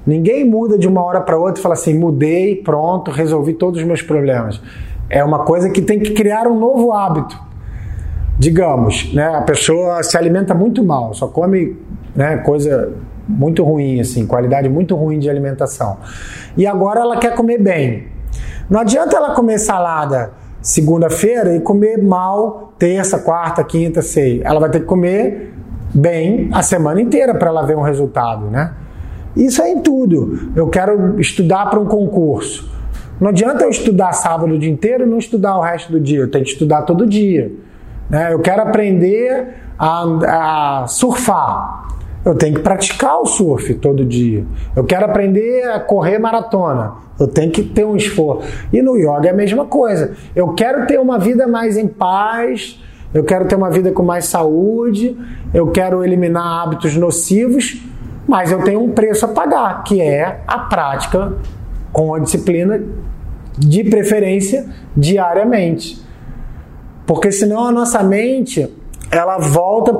Ninguém 0.07 0.48
muda 0.48 0.79
de 0.79 0.87
uma 0.87 1.03
hora 1.03 1.20
para 1.20 1.37
outra 1.37 1.61
e 1.61 1.62
fala 1.62 1.74
assim: 1.74 1.92
mudei, 1.98 2.57
pronto, 2.57 3.11
resolvi 3.11 3.53
todos 3.53 3.81
os 3.81 3.87
meus 3.87 4.01
problemas. 4.01 4.61
É 5.11 5.24
uma 5.24 5.40
coisa 5.40 5.70
que 5.70 5.83
tem 5.83 5.98
que 5.98 6.12
criar 6.12 6.46
um 6.46 6.59
novo 6.59 6.92
hábito. 6.92 7.38
Digamos, 8.38 9.12
né, 9.12 9.37
a 9.37 9.42
pessoa 9.42 10.03
se 10.05 10.16
alimenta 10.16 10.55
muito 10.55 10.85
mal, 10.85 11.12
só 11.12 11.27
come 11.27 11.77
né, 12.18 12.38
coisa 12.38 12.92
muito 13.28 13.62
ruim, 13.62 14.00
assim, 14.00 14.26
qualidade 14.26 14.68
muito 14.68 14.96
ruim 14.96 15.20
de 15.20 15.31
alimentação. 15.31 15.98
E 16.57 16.66
agora 16.66 16.98
ela 16.98 17.16
quer 17.16 17.33
comer 17.37 17.59
bem. 17.59 18.09
Não 18.68 18.81
adianta 18.81 19.16
ela 19.16 19.37
comer 19.37 19.59
salada 19.59 20.33
segunda-feira 20.61 21.54
e 21.54 21.61
comer 21.61 22.02
mal 22.02 22.72
terça, 22.76 23.20
quarta, 23.20 23.62
quinta, 23.62 24.02
sexta. 24.02 24.48
Ela 24.48 24.59
vai 24.59 24.68
ter 24.68 24.81
que 24.81 24.87
comer 24.87 25.54
bem 25.94 26.50
a 26.52 26.61
semana 26.61 27.00
inteira 27.00 27.37
para 27.37 27.50
ela 27.50 27.64
ver 27.64 27.76
um 27.76 27.83
resultado, 27.83 28.46
né? 28.46 28.72
Isso 29.37 29.62
é 29.62 29.70
em 29.70 29.78
tudo. 29.81 30.50
Eu 30.57 30.66
quero 30.66 31.20
estudar 31.20 31.70
para 31.70 31.78
um 31.78 31.87
concurso. 31.87 32.68
Não 33.20 33.28
adianta 33.28 33.62
eu 33.62 33.70
estudar 33.70 34.12
sábado 34.12 34.54
o 34.54 34.59
dia 34.59 34.70
inteiro 34.70 35.04
e 35.04 35.07
não 35.07 35.18
estudar 35.18 35.57
o 35.57 35.61
resto 35.61 35.92
do 35.92 36.00
dia. 36.00 36.18
Eu 36.18 36.31
tenho 36.31 36.42
que 36.42 36.50
estudar 36.50 36.83
todo 36.83 37.07
dia. 37.07 37.52
Né? 38.11 38.33
Eu 38.33 38.40
quero 38.40 38.62
aprender 38.62 39.54
a, 39.78 40.83
a 40.83 40.87
surfar. 40.88 41.77
Eu 42.24 42.35
tenho 42.35 42.57
que 42.57 42.61
praticar 42.61 43.20
o 43.20 43.26
surf 43.26 43.74
todo 43.74 44.04
dia. 44.04 44.44
Eu 44.74 44.85
quero 44.85 45.04
aprender 45.04 45.62
a 45.70 45.81
correr 45.81 46.18
maratona. 46.18 46.94
Eu 47.18 47.26
tenho 47.26 47.50
que 47.50 47.62
ter 47.62 47.85
um 47.85 47.96
esforço. 47.96 48.48
E 48.72 48.83
no 48.83 48.96
yoga 48.96 49.28
é 49.28 49.31
a 49.31 49.35
mesma 49.35 49.64
coisa. 49.64 50.14
Eu 50.35 50.52
quero 50.54 50.87
ter 50.87 50.98
uma 51.00 51.18
vida 51.18 51.46
mais 51.46 51.76
em 51.76 51.87
paz. 51.87 52.83
Eu 53.14 53.24
quero 53.24 53.46
ter 53.46 53.57
uma 53.57 53.70
vida 53.70 53.90
com 53.92 54.02
mais 54.02 54.26
saúde. 54.26 55.16
Eu 55.54 55.68
quero 55.68 56.04
eliminar 56.04 56.62
hábitos 56.62 56.96
nocivos. 56.96 57.83
Mas 58.26 58.52
eu 58.52 58.62
tenho 58.62 58.83
um 58.83 58.90
preço 58.90 59.24
a 59.24 59.28
pagar, 59.28 59.83
que 59.85 60.02
é 60.02 60.42
a 60.46 60.59
prática 60.59 61.33
com 61.90 62.14
a 62.14 62.18
disciplina, 62.18 62.83
de 63.57 63.83
preferência 63.85 64.66
diariamente. 64.94 66.00
Porque 67.07 67.33
senão 67.33 67.66
a 67.66 67.72
nossa 67.72 68.02
mente 68.02 68.70
ela 69.11 69.38
volta 69.38 69.94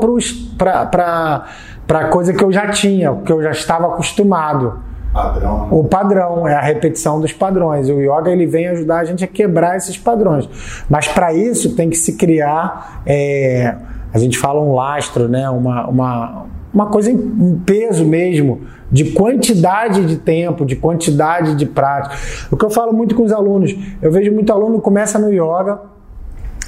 para 0.59 1.47
para 1.89 2.09
coisa 2.09 2.35
que 2.35 2.45
eu 2.45 2.53
já 2.53 2.69
tinha, 2.69 3.15
que 3.25 3.33
eu 3.33 3.43
já 3.43 3.51
estava 3.51 3.87
acostumado. 3.87 4.81
Padrão. 5.11 5.69
O 5.71 5.85
padrão 5.85 6.47
é 6.47 6.55
a 6.55 6.61
repetição 6.61 7.19
dos 7.19 7.33
padrões. 7.33 7.89
O 7.89 7.99
yoga 7.99 8.31
ele 8.31 8.47
vem 8.47 8.69
ajudar 8.69 8.99
a 8.99 9.05
gente 9.05 9.25
a 9.25 9.27
quebrar 9.27 9.79
esses 9.79 9.97
padrões. 9.97 10.47
Mas 10.89 11.09
para 11.09 11.33
isso 11.33 11.75
tem 11.75 11.89
que 11.89 11.97
se 11.97 12.19
criar, 12.19 13.03
é, 13.07 13.75
a 14.13 14.19
gente 14.19 14.37
fala 14.37 14.61
um 14.61 14.75
lastro, 14.75 15.29
né? 15.29 15.49
uma, 15.49 15.89
uma, 15.89 16.47
uma 16.75 16.87
coisa 16.87 17.11
em 17.11 17.59
peso 17.65 18.05
mesmo, 18.05 18.61
de 18.93 19.13
quantidade 19.13 20.05
de 20.05 20.19
tempo, 20.19 20.67
de 20.67 20.77
quantidade 20.77 21.55
de 21.55 21.65
prática. 21.65 22.15
O 22.51 22.57
que 22.57 22.67
eu 22.67 22.71
falo 22.71 22.93
muito 22.93 23.15
com 23.15 23.23
os 23.23 23.33
alunos, 23.33 23.75
eu 24.03 24.13
vejo 24.13 24.31
muito 24.31 24.53
aluno 24.53 24.79
começa 24.79 25.19
no 25.19 25.33
yoga, 25.33 25.81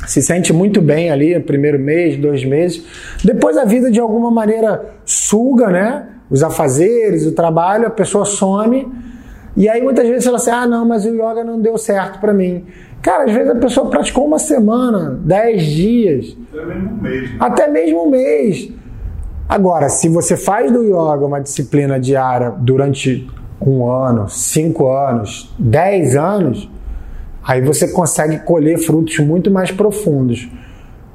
se 0.06 0.22
sente 0.22 0.52
muito 0.52 0.80
bem 0.80 1.10
ali, 1.10 1.38
primeiro 1.40 1.78
mês, 1.78 2.16
dois 2.16 2.44
meses. 2.44 2.84
Depois 3.24 3.56
a 3.56 3.64
vida 3.64 3.90
de 3.90 4.00
alguma 4.00 4.30
maneira 4.30 4.94
suga, 5.04 5.68
né? 5.68 6.08
Os 6.30 6.42
afazeres, 6.42 7.26
o 7.26 7.32
trabalho, 7.32 7.86
a 7.86 7.90
pessoa 7.90 8.24
some. 8.24 8.88
E 9.56 9.68
aí 9.68 9.82
muitas 9.82 10.08
vezes 10.08 10.26
ela 10.26 10.36
assim: 10.36 10.50
ah, 10.50 10.66
não, 10.66 10.86
mas 10.86 11.04
o 11.04 11.14
yoga 11.14 11.44
não 11.44 11.60
deu 11.60 11.76
certo 11.76 12.20
para 12.20 12.32
mim. 12.32 12.64
Cara, 13.02 13.24
às 13.24 13.32
vezes 13.32 13.50
a 13.50 13.54
pessoa 13.54 13.88
praticou 13.88 14.26
uma 14.26 14.38
semana, 14.38 15.18
dez 15.24 15.64
dias. 15.64 16.36
Até 16.52 16.66
mesmo 16.66 16.90
um 16.90 17.00
mês. 17.00 17.30
Né? 17.30 17.36
Até 17.40 17.68
mesmo 17.68 18.06
um 18.06 18.10
mês. 18.10 18.72
Agora, 19.48 19.88
se 19.88 20.08
você 20.08 20.36
faz 20.36 20.70
do 20.70 20.84
yoga 20.84 21.26
uma 21.26 21.40
disciplina 21.40 21.98
diária 21.98 22.50
durante 22.56 23.28
um 23.60 23.90
ano, 23.90 24.28
cinco 24.28 24.88
anos, 24.88 25.52
dez 25.58 26.14
anos, 26.14 26.70
Aí 27.42 27.60
você 27.60 27.88
consegue 27.88 28.38
colher 28.40 28.78
frutos 28.78 29.18
muito 29.18 29.50
mais 29.50 29.70
profundos. 29.70 30.48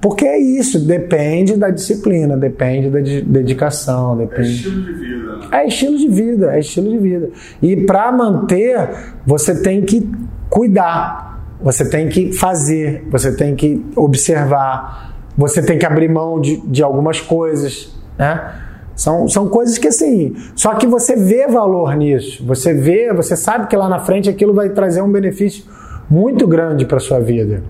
Porque 0.01 0.25
é 0.25 0.37
isso, 0.37 0.79
depende 0.85 1.55
da 1.55 1.69
disciplina, 1.69 2.37
depende 2.37 2.89
da 2.89 2.99
dedicação. 2.99 4.15
Depende... 4.17 4.49
É 4.51 4.55
estilo 4.55 4.83
de 4.83 4.93
vida. 4.93 5.35
Né? 5.35 5.47
É 5.51 5.67
estilo 5.67 5.97
de 5.97 6.07
vida, 6.07 6.55
é 6.55 6.59
estilo 6.59 6.89
de 6.91 6.97
vida. 6.97 7.29
E 7.61 7.75
para 7.75 8.11
manter, 8.11 8.89
você 9.25 9.61
tem 9.61 9.81
que 9.81 10.07
cuidar, 10.49 11.55
você 11.61 11.89
tem 11.89 12.07
que 12.07 12.33
fazer, 12.33 13.03
você 13.09 13.35
tem 13.35 13.55
que 13.55 13.83
observar, 13.95 15.15
você 15.37 15.61
tem 15.61 15.79
que 15.79 15.85
abrir 15.85 16.09
mão 16.09 16.39
de, 16.39 16.57
de 16.57 16.83
algumas 16.83 17.19
coisas, 17.19 17.97
né? 18.17 18.61
São, 18.95 19.27
são 19.27 19.49
coisas 19.49 19.77
que 19.77 19.89
assim, 19.89 20.35
só 20.55 20.75
que 20.75 20.87
você 20.87 21.17
vê 21.17 21.47
valor 21.47 21.97
nisso, 21.97 22.45
você 22.45 22.73
vê, 22.73 23.11
você 23.11 23.35
sabe 23.35 23.67
que 23.67 23.75
lá 23.75 23.89
na 23.89 23.99
frente 23.99 24.29
aquilo 24.29 24.53
vai 24.53 24.69
trazer 24.69 25.01
um 25.01 25.11
benefício 25.11 25.65
muito 26.09 26.47
grande 26.47 26.85
para 26.85 26.99
sua 26.99 27.19
vida. 27.19 27.63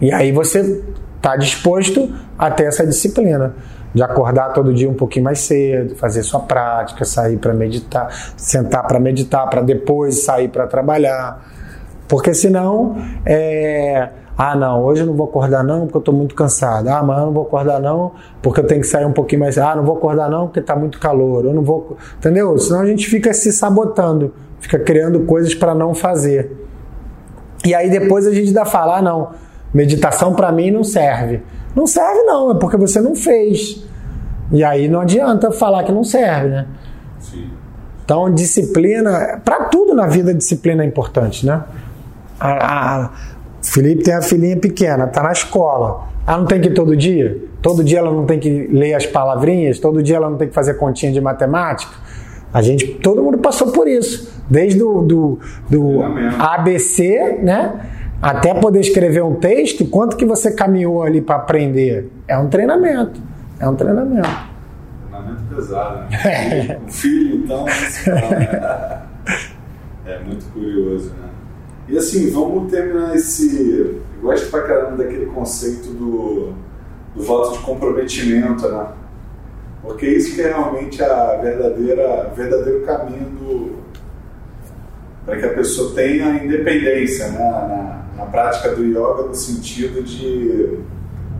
E 0.00 0.12
aí 0.12 0.32
você 0.32 0.82
está 1.16 1.36
disposto 1.36 2.10
a 2.38 2.50
ter 2.50 2.64
essa 2.64 2.86
disciplina 2.86 3.54
de 3.92 4.02
acordar 4.02 4.52
todo 4.52 4.72
dia 4.72 4.88
um 4.88 4.94
pouquinho 4.94 5.24
mais 5.24 5.40
cedo, 5.40 5.96
fazer 5.96 6.22
sua 6.22 6.40
prática, 6.40 7.04
sair 7.04 7.36
para 7.36 7.52
meditar, 7.52 8.08
sentar 8.36 8.86
para 8.86 9.00
meditar, 9.00 9.48
para 9.50 9.60
depois 9.62 10.24
sair 10.24 10.48
para 10.48 10.66
trabalhar. 10.66 11.44
Porque 12.08 12.32
senão, 12.32 12.96
é... 13.26 14.08
ah, 14.38 14.54
não, 14.56 14.82
hoje 14.84 15.02
eu 15.02 15.06
não 15.06 15.14
vou 15.14 15.26
acordar 15.26 15.62
não 15.62 15.82
porque 15.82 15.96
eu 15.96 16.00
estou 16.00 16.14
muito 16.14 16.34
cansado. 16.34 16.88
Ah, 16.88 16.98
amanhã 16.98 17.20
eu 17.20 17.26
não 17.26 17.32
vou 17.32 17.42
acordar 17.44 17.80
não 17.80 18.12
porque 18.40 18.60
eu 18.60 18.66
tenho 18.66 18.80
que 18.80 18.86
sair 18.86 19.04
um 19.04 19.12
pouquinho 19.12 19.40
mais. 19.40 19.58
Ah, 19.58 19.74
não 19.76 19.84
vou 19.84 19.96
acordar 19.96 20.30
não 20.30 20.46
porque 20.46 20.60
está 20.60 20.74
muito 20.76 20.98
calor. 20.98 21.44
Eu 21.44 21.52
não 21.52 21.62
vou, 21.62 21.96
entendeu? 22.16 22.56
Senão 22.58 22.80
a 22.80 22.86
gente 22.86 23.06
fica 23.08 23.32
se 23.34 23.52
sabotando, 23.52 24.32
fica 24.60 24.78
criando 24.78 25.20
coisas 25.20 25.54
para 25.54 25.74
não 25.74 25.94
fazer. 25.94 26.69
E 27.64 27.74
aí 27.74 27.90
depois 27.90 28.26
a 28.26 28.32
gente 28.32 28.48
ainda 28.48 28.64
fala, 28.64 28.98
ah, 28.98 29.02
não, 29.02 29.30
meditação 29.72 30.34
para 30.34 30.50
mim 30.50 30.70
não 30.70 30.82
serve. 30.82 31.42
Não 31.74 31.86
serve 31.86 32.22
não, 32.22 32.52
é 32.52 32.54
porque 32.54 32.76
você 32.76 33.00
não 33.00 33.14
fez. 33.14 33.84
E 34.50 34.64
aí 34.64 34.88
não 34.88 35.00
adianta 35.00 35.50
falar 35.52 35.84
que 35.84 35.92
não 35.92 36.02
serve, 36.02 36.48
né? 36.48 36.66
Sim. 37.20 37.50
Então, 38.04 38.32
disciplina, 38.32 39.40
para 39.44 39.66
tudo 39.66 39.94
na 39.94 40.06
vida, 40.08 40.34
disciplina 40.34 40.82
é 40.82 40.86
importante, 40.86 41.46
né? 41.46 41.62
A, 42.40 43.04
a, 43.04 43.10
Felipe 43.62 44.02
tem 44.02 44.14
a 44.14 44.22
filhinha 44.22 44.56
pequena, 44.56 45.06
tá 45.06 45.22
na 45.22 45.30
escola. 45.30 46.08
Ela 46.26 46.38
não 46.38 46.46
tem 46.46 46.60
que 46.60 46.68
ir 46.68 46.74
todo 46.74 46.96
dia? 46.96 47.40
Todo 47.62 47.84
dia 47.84 47.98
ela 47.98 48.10
não 48.10 48.26
tem 48.26 48.40
que 48.40 48.66
ler 48.68 48.94
as 48.94 49.06
palavrinhas? 49.06 49.78
Todo 49.78 50.02
dia 50.02 50.16
ela 50.16 50.28
não 50.28 50.36
tem 50.36 50.48
que 50.48 50.54
fazer 50.54 50.74
continha 50.74 51.12
de 51.12 51.20
matemática? 51.20 51.92
A 52.52 52.62
gente, 52.62 52.86
todo 52.94 53.22
mundo 53.22 53.38
passou 53.38 53.70
por 53.70 53.86
isso. 53.86 54.30
Desde 54.48 54.82
o 54.82 55.02
do, 55.02 55.38
do 55.68 56.02
ABC, 56.38 57.38
né? 57.42 57.88
Até 58.20 58.52
poder 58.52 58.80
escrever 58.80 59.22
um 59.22 59.36
texto, 59.36 59.86
quanto 59.86 60.16
que 60.16 60.26
você 60.26 60.52
caminhou 60.52 61.02
ali 61.02 61.20
para 61.20 61.36
aprender? 61.36 62.10
É 62.28 62.36
um 62.36 62.48
treinamento. 62.48 63.20
É 63.58 63.68
um 63.68 63.74
treinamento. 63.74 64.28
Treinamento 65.08 65.42
pesado, 65.54 66.10
né? 66.10 66.78
Um 66.84 66.90
filho, 66.90 67.44
então. 67.44 67.64
Né? 67.64 69.02
é 70.06 70.18
muito 70.18 70.44
curioso, 70.52 71.10
né? 71.10 71.30
E 71.88 71.96
assim, 71.96 72.30
vamos 72.30 72.70
terminar 72.70 73.14
esse. 73.16 73.78
Eu 73.78 74.02
gosto 74.22 74.50
pra 74.50 74.62
caramba 74.62 74.96
daquele 74.98 75.26
conceito 75.26 75.88
do, 75.92 76.52
do 77.14 77.22
voto 77.22 77.52
de 77.52 77.58
comprometimento, 77.60 78.68
né? 78.68 78.86
Porque 79.82 80.06
isso 80.06 80.34
que 80.34 80.42
é 80.42 80.48
realmente 80.48 81.02
a 81.02 81.36
verdadeira, 81.36 82.32
verdadeiro 82.34 82.84
caminho 82.84 83.80
para 85.24 85.38
que 85.38 85.46
a 85.46 85.54
pessoa 85.54 85.94
tenha 85.94 86.44
independência 86.44 87.28
né, 87.28 87.38
na, 87.38 88.04
na, 88.16 88.30
prática 88.30 88.74
do 88.74 88.84
yoga, 88.84 89.28
no 89.28 89.34
sentido 89.34 90.02
de 90.02 90.80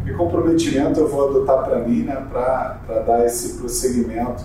que 0.04 0.12
comprometimento 0.14 1.00
eu 1.00 1.08
vou 1.08 1.28
adotar 1.28 1.64
para 1.64 1.78
mim 1.80 2.02
né, 2.02 2.24
para 2.30 3.00
dar 3.06 3.24
esse 3.26 3.58
prosseguimento. 3.58 4.44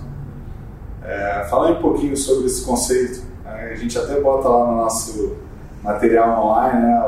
É, 1.03 1.45
falar 1.49 1.71
um 1.71 1.81
pouquinho 1.81 2.17
sobre 2.17 2.47
esse 2.47 2.65
conceito. 2.65 3.23
Né, 3.43 3.71
a 3.71 3.75
gente 3.75 3.97
até 3.97 4.19
bota 4.19 4.49
lá 4.49 4.71
no 4.71 4.77
nosso 4.77 5.35
material 5.83 6.43
online 6.43 6.81
né, 6.81 7.03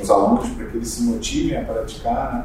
os 0.00 0.10
alunos 0.10 0.48
para 0.50 0.66
que 0.66 0.76
eles 0.76 0.88
se 0.88 1.02
motivem 1.02 1.58
a 1.58 1.64
praticar. 1.64 2.34
Né? 2.34 2.44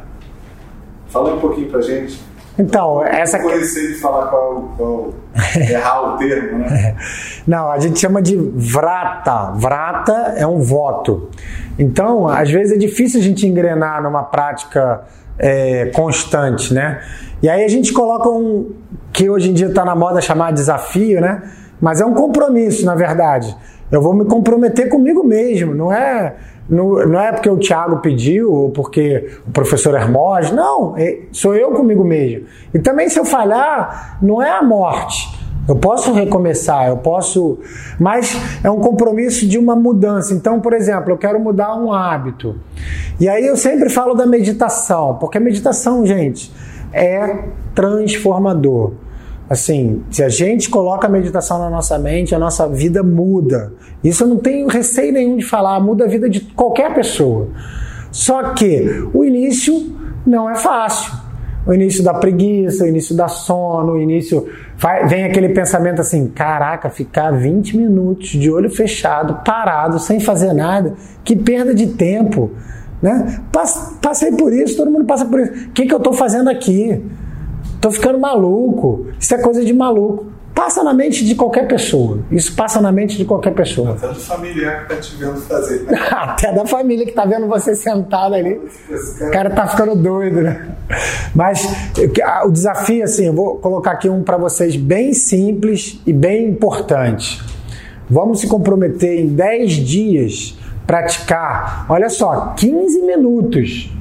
Fala 1.08 1.36
um 1.36 1.40
pouquinho 1.40 1.70
para 1.70 1.82
gente. 1.82 2.22
Então, 2.58 3.04
essa. 3.04 3.38
Não 3.38 3.46
conhecer 3.46 3.94
de 3.94 4.00
falar 4.00 4.28
qual, 4.28 4.74
qual 4.78 5.14
errar 5.58 6.14
o 6.14 6.18
termo, 6.18 6.60
né? 6.60 6.96
Não, 7.48 7.72
a 7.72 7.80
gente 7.80 8.00
chama 8.00 8.22
de 8.22 8.36
vrata. 8.36 9.52
Vrata 9.56 10.34
é 10.38 10.46
um 10.46 10.60
voto. 10.60 11.30
Então, 11.78 12.28
às 12.28 12.50
vezes 12.50 12.74
é 12.74 12.78
difícil 12.78 13.20
a 13.20 13.24
gente 13.24 13.48
engrenar 13.48 14.04
numa 14.04 14.24
prática 14.24 15.02
é, 15.40 15.88
constante, 15.88 16.74
né? 16.74 17.02
E 17.42 17.50
aí 17.50 17.64
a 17.64 17.68
gente 17.68 17.92
coloca 17.92 18.30
um 18.30 18.72
que 19.12 19.30
hoje 19.30 19.50
em 19.50 19.54
dia 19.54 19.68
está 19.68 19.84
na 19.84 19.96
moda 19.96 20.22
chamar 20.22 20.54
desafio, 20.54 21.20
né? 21.20 21.42
Mas 21.82 22.00
é 22.00 22.06
um 22.06 22.14
compromisso, 22.14 22.86
na 22.86 22.96
verdade. 22.96 23.56
Eu 23.92 24.02
vou 24.02 24.14
me 24.14 24.26
comprometer 24.26 24.90
comigo 24.90 25.24
mesmo, 25.24 25.74
não 25.76 25.92
é 25.92 26.36
não, 26.70 27.06
não 27.06 27.20
é 27.20 27.32
porque 27.32 27.50
o 27.50 27.58
Tiago 27.58 27.98
pediu 27.98 28.52
ou 28.52 28.70
porque 28.70 29.32
o 29.48 29.52
professor 29.52 29.96
Hermógenes, 29.96 30.56
não, 30.56 30.98
é, 30.98 31.20
sou 31.32 31.56
eu 31.56 31.72
comigo 31.72 32.04
mesmo. 32.04 32.46
E 32.74 32.80
também 32.80 33.10
se 33.10 33.20
eu 33.20 33.26
falhar, 33.26 34.18
não 34.22 34.42
é 34.42 34.50
a 34.50 34.64
morte, 34.64 35.30
Eu 35.68 35.78
posso 35.78 36.12
recomeçar, 36.12 36.88
eu 36.88 36.98
posso. 36.98 37.58
Mas 37.98 38.36
é 38.64 38.70
um 38.70 38.80
compromisso 38.80 39.48
de 39.48 39.58
uma 39.58 39.76
mudança. 39.76 40.34
Então, 40.34 40.60
por 40.60 40.74
exemplo, 40.74 41.12
eu 41.12 41.18
quero 41.18 41.40
mudar 41.40 41.76
um 41.76 41.92
hábito. 41.92 42.56
E 43.20 43.30
aí 43.30 43.46
eu 43.46 43.56
sempre 43.56 43.90
falo 43.90 44.14
da 44.14 44.26
meditação, 44.26 45.16
porque 45.16 45.38
a 45.38 45.42
meditação, 45.42 46.06
gente, 46.06 46.52
é 46.92 47.46
transformador. 47.74 48.92
Assim, 49.50 50.04
se 50.10 50.24
a 50.24 50.30
gente 50.30 50.70
coloca 50.70 51.08
a 51.08 51.10
meditação 51.10 51.60
na 51.60 51.70
nossa 51.70 51.98
mente, 52.00 52.34
a 52.34 52.40
nossa 52.40 52.68
vida 52.68 53.04
muda. 53.04 53.74
Isso 54.04 54.24
eu 54.24 54.28
não 54.28 54.38
tenho 54.38 54.68
receio 54.68 55.14
nenhum 55.14 55.38
de 55.38 55.46
falar, 55.46 55.80
muda 55.80 56.06
a 56.06 56.08
vida 56.08 56.30
de 56.30 56.40
qualquer 56.40 56.94
pessoa. 56.94 57.50
Só 58.12 58.54
que 58.54 59.10
o 59.14 59.24
início 59.24 59.96
não 60.26 60.50
é 60.50 60.56
fácil 60.56 61.24
o 61.66 61.74
início 61.74 62.04
da 62.04 62.14
preguiça, 62.14 62.84
o 62.84 62.88
início 62.88 63.16
da 63.16 63.28
sono, 63.28 63.94
o 63.94 64.02
início. 64.02 64.48
Vem 65.08 65.24
aquele 65.24 65.50
pensamento 65.50 66.02
assim: 66.02 66.28
caraca, 66.28 66.90
ficar 66.90 67.32
20 67.32 67.78
minutos 67.78 68.30
de 68.30 68.52
olho 68.52 68.70
fechado, 68.70 69.42
parado, 69.46 70.00
sem 70.00 70.20
fazer 70.20 70.54
nada, 70.54 70.94
que 71.24 71.36
perda 71.36 71.74
de 71.74 71.88
tempo. 71.88 72.52
Né? 73.02 73.40
Passei 74.02 74.32
por 74.32 74.54
isso, 74.54 74.78
todo 74.78 74.92
mundo 74.92 75.06
passa 75.06 75.26
por 75.26 75.40
isso. 75.40 75.52
O 75.68 75.72
que, 75.72 75.86
que 75.86 75.94
eu 75.94 75.98
estou 75.98 76.14
fazendo 76.14 76.50
aqui? 76.50 77.04
Estou 77.84 77.92
ficando 77.92 78.18
maluco. 78.18 79.08
Isso 79.20 79.36
é 79.36 79.38
coisa 79.40 79.66
de 79.66 79.74
maluco. 79.74 80.28
Passa 80.56 80.82
na 80.86 80.94
mente 80.94 81.26
de 81.26 81.36
qualquer 81.36 81.68
pessoa. 81.68 82.20
Isso 82.32 82.56
passa 82.56 82.80
na 82.80 82.94
mente 82.94 83.18
de 83.18 83.26
qualquer 83.26 83.54
pessoa. 83.54 83.92
Até 83.92 84.08
do 84.08 84.20
familiar 84.22 84.88
que 84.88 84.94
está 84.94 85.04
te 85.04 85.16
vendo 85.18 85.42
fazer. 85.42 85.86
Até 86.10 86.54
da 86.54 86.66
família 86.66 87.04
que 87.04 87.12
está 87.12 87.26
vendo 87.26 87.46
você 87.46 87.76
sentado 87.76 88.36
ali. 88.36 88.54
O 88.54 89.32
cara 89.32 89.50
tá 89.50 89.68
ficando 89.68 89.96
doido, 89.96 90.40
né? 90.44 90.78
Mas 91.36 91.68
o 92.46 92.52
desafio, 92.52 93.04
assim, 93.04 93.26
eu 93.26 93.34
vou 93.34 93.58
colocar 93.58 93.92
aqui 93.92 94.08
um 94.08 94.24
para 94.24 94.38
vocês 94.38 94.78
bem 94.78 95.14
simples 95.14 96.00
e 96.08 96.14
bem 96.14 96.48
importante. 96.48 97.42
Vamos 98.10 98.40
se 98.40 98.48
comprometer 98.48 99.20
em 99.20 99.28
10 99.28 99.72
dias 99.74 100.58
praticar, 100.88 101.86
olha 101.90 102.10
só, 102.10 102.54
15 102.56 103.02
minutos. 103.02 103.92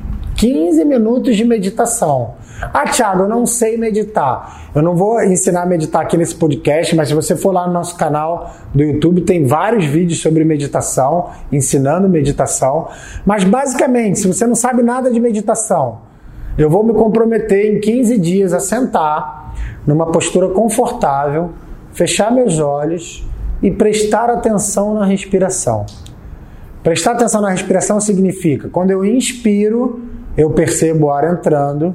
15 0.42 0.84
minutos 0.84 1.36
de 1.36 1.44
meditação. 1.44 2.34
Ah, 2.60 2.82
Thiago, 2.88 3.22
eu 3.22 3.28
não 3.28 3.46
sei 3.46 3.76
meditar. 3.76 4.72
Eu 4.74 4.82
não 4.82 4.96
vou 4.96 5.22
ensinar 5.22 5.62
a 5.62 5.66
meditar 5.66 6.02
aqui 6.02 6.16
nesse 6.16 6.34
podcast, 6.34 6.96
mas 6.96 7.06
se 7.06 7.14
você 7.14 7.36
for 7.36 7.52
lá 7.52 7.64
no 7.68 7.72
nosso 7.72 7.96
canal 7.96 8.52
do 8.74 8.82
YouTube, 8.82 9.20
tem 9.20 9.46
vários 9.46 9.84
vídeos 9.84 10.20
sobre 10.20 10.44
meditação, 10.44 11.30
ensinando 11.52 12.08
meditação. 12.08 12.88
Mas 13.24 13.44
basicamente, 13.44 14.18
se 14.18 14.26
você 14.26 14.44
não 14.44 14.56
sabe 14.56 14.82
nada 14.82 15.12
de 15.12 15.20
meditação, 15.20 16.00
eu 16.58 16.68
vou 16.68 16.82
me 16.82 16.92
comprometer 16.92 17.76
em 17.76 17.78
15 17.78 18.18
dias 18.18 18.52
a 18.52 18.58
sentar 18.58 19.54
numa 19.86 20.06
postura 20.06 20.48
confortável, 20.48 21.50
fechar 21.92 22.32
meus 22.32 22.58
olhos 22.58 23.24
e 23.62 23.70
prestar 23.70 24.28
atenção 24.28 24.92
na 24.92 25.04
respiração. 25.04 25.86
Prestar 26.82 27.12
atenção 27.12 27.40
na 27.40 27.50
respiração 27.50 28.00
significa 28.00 28.68
quando 28.68 28.90
eu 28.90 29.04
inspiro, 29.04 30.10
eu 30.36 30.50
percebo 30.50 31.06
o 31.06 31.10
ar 31.10 31.32
entrando 31.32 31.94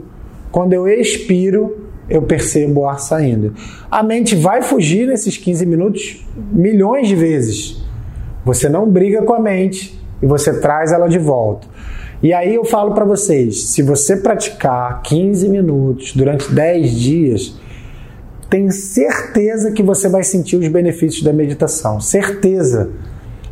quando 0.51 0.73
eu 0.73 0.87
expiro, 0.87 1.87
eu 2.09 2.21
percebo 2.21 2.81
o 2.81 2.89
ar 2.89 2.99
saindo. 2.99 3.53
A 3.91 4.01
mente 4.01 4.35
vai 4.35 4.61
fugir 4.61 5.07
nesses 5.07 5.37
15 5.37 5.65
minutos 5.65 6.25
milhões 6.51 7.07
de 7.07 7.15
vezes. 7.15 7.83
Você 8.45 8.69
não 8.69 8.89
briga 8.89 9.21
com 9.23 9.33
a 9.33 9.39
mente 9.39 9.99
e 10.21 10.25
você 10.25 10.59
traz 10.59 10.91
ela 10.91 11.07
de 11.07 11.19
volta. 11.19 11.67
E 12.23 12.33
aí 12.33 12.55
eu 12.55 12.65
falo 12.65 12.93
para 12.93 13.05
vocês, 13.05 13.69
se 13.69 13.83
você 13.83 14.17
praticar 14.17 15.01
15 15.03 15.49
minutos 15.49 16.13
durante 16.13 16.51
10 16.51 16.91
dias, 16.91 17.59
tem 18.49 18.71
certeza 18.71 19.71
que 19.71 19.83
você 19.83 20.09
vai 20.09 20.23
sentir 20.23 20.55
os 20.55 20.67
benefícios 20.67 21.21
da 21.21 21.33
meditação. 21.33 21.99
Certeza. 21.99 22.89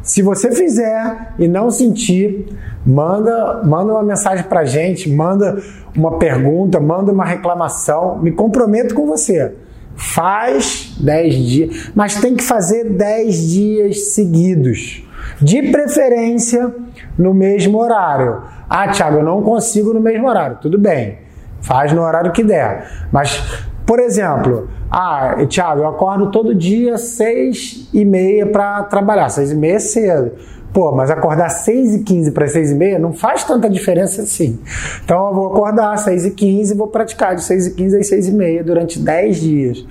Se 0.01 0.21
você 0.21 0.51
fizer 0.51 1.33
e 1.37 1.47
não 1.47 1.69
sentir, 1.69 2.47
manda, 2.85 3.61
manda 3.63 3.93
uma 3.93 4.03
mensagem 4.03 4.45
para 4.45 4.63
gente, 4.63 5.09
manda 5.09 5.61
uma 5.95 6.17
pergunta, 6.17 6.79
manda 6.79 7.11
uma 7.11 7.25
reclamação, 7.25 8.19
me 8.19 8.31
comprometo 8.31 8.93
com 8.93 9.07
você. 9.07 9.53
Faz 9.95 10.93
10 10.99 11.35
dias, 11.35 11.91
mas 11.95 12.19
tem 12.19 12.35
que 12.35 12.43
fazer 12.43 12.89
10 12.89 13.49
dias 13.49 14.13
seguidos. 14.13 15.03
De 15.41 15.71
preferência 15.71 16.73
no 17.17 17.33
mesmo 17.33 17.79
horário. 17.79 18.43
Ah, 18.69 18.89
Thiago, 18.89 19.17
eu 19.17 19.23
não 19.23 19.41
consigo 19.41 19.93
no 19.93 19.99
mesmo 19.99 20.27
horário. 20.27 20.57
Tudo 20.61 20.77
bem, 20.77 21.19
faz 21.61 21.91
no 21.93 22.01
horário 22.01 22.31
que 22.31 22.43
der. 22.43 23.07
Mas, 23.11 23.41
por 23.85 23.99
exemplo, 23.99 24.69
ah, 24.91 25.35
Thiago, 25.47 25.81
eu 25.81 25.87
acordo 25.87 26.29
todo 26.29 26.53
dia 26.53 26.97
seis 26.97 27.89
e 27.93 28.03
meia 28.05 28.45
para 28.45 28.83
trabalhar. 28.83 29.29
Seis 29.29 29.51
e 29.51 29.55
meia 29.55 29.75
é 29.75 29.79
cedo. 29.79 30.31
Pô, 30.75 30.91
mas 30.91 31.09
acordar 31.09 31.47
6 31.47 31.95
e 31.95 31.99
15 31.99 32.31
para 32.31 32.45
6 32.45 32.71
e 32.71 32.75
meia 32.75 32.99
não 32.99 33.13
faz 33.13 33.45
tanta 33.45 33.69
diferença 33.69 34.23
assim. 34.23 34.59
Então 35.05 35.29
eu 35.29 35.33
vou 35.33 35.47
acordar 35.47 35.97
6 35.97 36.25
e 36.25 36.31
15 36.31 36.75
vou 36.75 36.87
praticar 36.87 37.33
de 37.33 37.45
6 37.45 37.67
e 37.67 37.71
15 37.75 37.97
às 37.97 38.07
6 38.07 38.27
e 38.27 38.31
meia 38.33 38.61
durante 38.61 38.99
10 38.99 39.37
dias. 39.39 39.87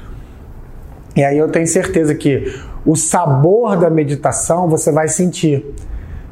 E 1.16 1.24
aí 1.24 1.38
eu 1.38 1.48
tenho 1.48 1.66
certeza 1.66 2.14
que 2.14 2.54
o 2.84 2.94
sabor 2.96 3.78
da 3.78 3.88
meditação 3.88 4.68
você 4.68 4.92
vai 4.92 5.08
sentir. 5.08 5.64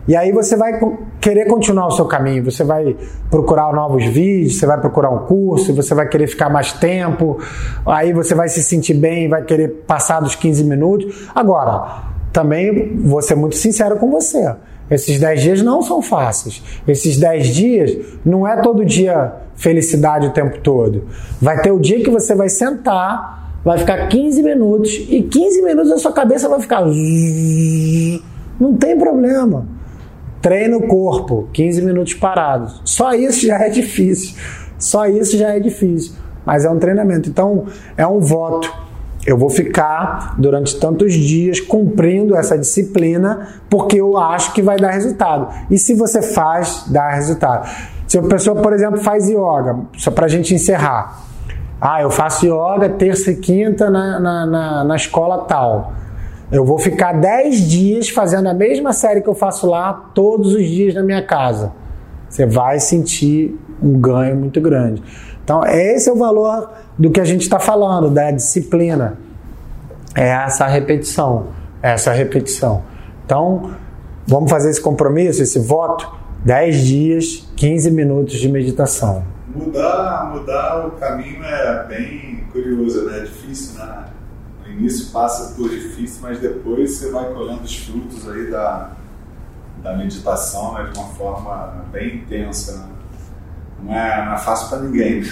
E 0.07 0.15
aí 0.15 0.33
você 0.33 0.55
vai 0.55 0.79
querer 1.19 1.47
continuar 1.47 1.87
o 1.87 1.93
seu 1.93 2.05
caminho, 2.05 2.45
você 2.45 2.63
vai 2.63 2.95
procurar 3.31 3.73
novos 3.73 4.05
vídeos, 4.05 4.59
você 4.59 4.67
vai 4.67 4.79
procurar 4.79 5.09
um 5.09 5.21
curso, 5.21 5.75
você 5.75 5.95
vai 5.95 6.07
querer 6.07 6.27
ficar 6.27 6.51
mais 6.51 6.75
tempo, 6.75 7.39
aí 7.87 8.13
você 8.13 8.35
vai 8.35 8.51
se 8.51 8.63
sentir 8.63 8.95
bem, 8.95 9.31
vai 9.31 9.45
querer 9.45 9.69
passar 9.87 10.21
dos 10.21 10.35
15 10.35 10.63
minutos. 10.65 11.31
Agora, 11.35 12.12
também 12.33 12.97
vou 12.97 13.21
ser 13.21 13.35
muito 13.35 13.57
sincero 13.57 13.97
com 13.97 14.11
você. 14.11 14.55
Esses 14.91 15.19
10 15.19 15.41
dias 15.41 15.63
não 15.63 15.83
são 15.83 16.03
fáceis. 16.03 16.63
Esses 16.87 17.17
10 17.19 17.47
dias 17.49 17.97
não 18.25 18.47
é 18.47 18.61
todo 18.61 18.85
dia 18.85 19.33
felicidade 19.57 20.27
o 20.27 20.31
tempo 20.31 20.59
todo. 20.61 21.07
Vai 21.41 21.61
ter 21.63 21.71
o 21.71 21.79
dia 21.79 22.03
que 22.03 22.11
você 22.11 22.35
vai 22.35 22.49
sentar, 22.49 23.61
vai 23.65 23.79
ficar 23.79 24.09
15 24.09 24.43
minutos 24.43 24.93
e 25.09 25.23
15 25.23 25.63
minutos 25.63 25.93
a 25.93 25.99
sua 25.99 26.13
cabeça 26.13 26.49
vai 26.49 26.61
ficar. 26.61 26.85
Não 28.61 28.77
tem 28.77 28.99
problema. 28.99 29.67
Treina 30.41 30.77
o 30.77 30.87
corpo, 30.87 31.49
15 31.53 31.83
minutos 31.83 32.15
parados. 32.15 32.83
Só 32.85 33.15
isso 33.15 33.47
já 33.47 33.59
é 33.59 33.69
difícil. 33.69 34.37
Só 34.79 35.07
isso 35.07 35.37
já 35.39 35.51
é 35.55 35.61
difícil. 35.61 36.15
Mas 36.45 36.65
é 36.65 36.71
um 36.71 36.79
treinamento. 36.79 37.29
Então, 37.29 37.67
é 37.97 38.07
um 38.07 38.19
voto 38.19 38.69
eu 39.27 39.37
vou 39.37 39.49
ficar 39.49 40.35
durante 40.37 40.79
tantos 40.79 41.15
dias 41.15 41.61
cumprindo 41.61 42.37
essa 42.37 42.59
disciplina 42.59 43.49
porque 43.71 44.01
eu 44.01 44.19
acho 44.19 44.53
que 44.53 44.61
vai 44.61 44.77
dar 44.77 44.91
resultado. 44.91 45.49
E 45.71 45.79
se 45.79 45.95
você 45.95 46.21
faz, 46.21 46.85
dá 46.89 47.11
resultado. 47.11 47.69
Se 48.09 48.19
a 48.19 48.23
pessoa, 48.23 48.61
por 48.61 48.73
exemplo, 48.73 49.01
faz 49.01 49.29
yoga, 49.29 49.79
só 49.97 50.11
para 50.11 50.27
a 50.27 50.29
gente 50.29 50.55
encerrar. 50.55 51.23
Ah, 51.81 52.03
eu 52.03 52.11
faço 52.11 52.47
yoga 52.47 52.89
terça 52.89 53.31
e 53.31 53.37
quinta 53.37 53.89
na, 53.89 54.21
na, 54.21 54.47
na, 54.47 54.85
na 54.85 54.97
escola 54.97 55.39
tal. 55.45 55.93
Eu 56.51 56.65
vou 56.65 56.79
ficar 56.79 57.13
10 57.13 57.61
dias 57.63 58.09
fazendo 58.09 58.49
a 58.49 58.55
mesma 58.55 58.93
série 58.93 59.23
que 59.23 59.29
eu 59.29 59.35
faço 59.35 59.67
lá 59.67 59.93
todos 60.15 60.53
os 60.55 60.67
dias 60.67 60.95
na 60.95 61.03
minha 61.03 61.23
casa. 61.23 61.73
Você 62.29 62.45
vai 62.45 62.79
sentir 62.79 63.59
um 63.83 63.99
ganho 63.99 64.37
muito 64.37 64.61
grande. 64.61 65.03
Então, 65.45 65.65
esse 65.65 66.09
é 66.09 66.13
o 66.13 66.17
valor 66.17 66.71
do 66.99 67.11
que 67.11 67.21
a 67.21 67.25
gente 67.25 67.43
está 67.43 67.59
falando, 67.59 68.11
da 68.11 68.31
disciplina. 68.31 69.19
É 70.15 70.29
essa 70.29 70.67
repetição. 70.67 71.49
Essa 71.83 72.13
repetição. 72.13 72.85
Então, 73.25 73.75
vamos 74.27 74.51
fazer 74.51 74.71
esse 74.71 74.81
compromisso, 74.81 75.43
esse 75.43 75.59
voto? 75.59 76.23
10 76.45 76.77
dias, 76.85 77.49
15 77.57 77.91
minutos 77.91 78.39
de 78.39 78.49
meditação. 78.49 79.25
Mudar, 79.55 80.31
mudar 80.33 80.87
o 80.87 80.93
caminho 80.93 81.45
é 81.45 81.85
bem 81.87 82.45
curioso, 82.51 83.05
né? 83.05 83.19
É 83.19 83.21
difícil, 83.23 83.79
né? 83.79 84.07
No 84.65 84.73
início 84.73 85.13
passa 85.13 85.55
por 85.55 85.69
difícil, 85.69 86.21
mas 86.23 86.39
depois 86.41 86.93
você 86.93 87.11
vai 87.11 87.33
colhendo 87.33 87.63
os 87.63 87.77
frutos 87.77 88.29
aí 88.29 88.51
da, 88.51 88.93
da 89.83 89.97
meditação 89.97 90.75
né? 90.75 90.89
de 90.91 90.99
uma 90.99 91.09
forma 91.09 91.85
bem 91.93 92.17
intensa. 92.17 92.79
Né? 92.79 92.85
Não, 93.83 93.95
é, 93.95 94.25
não 94.25 94.35
é 94.35 94.39
fácil 94.39 94.69
para 94.69 94.79
ninguém. 94.81 95.23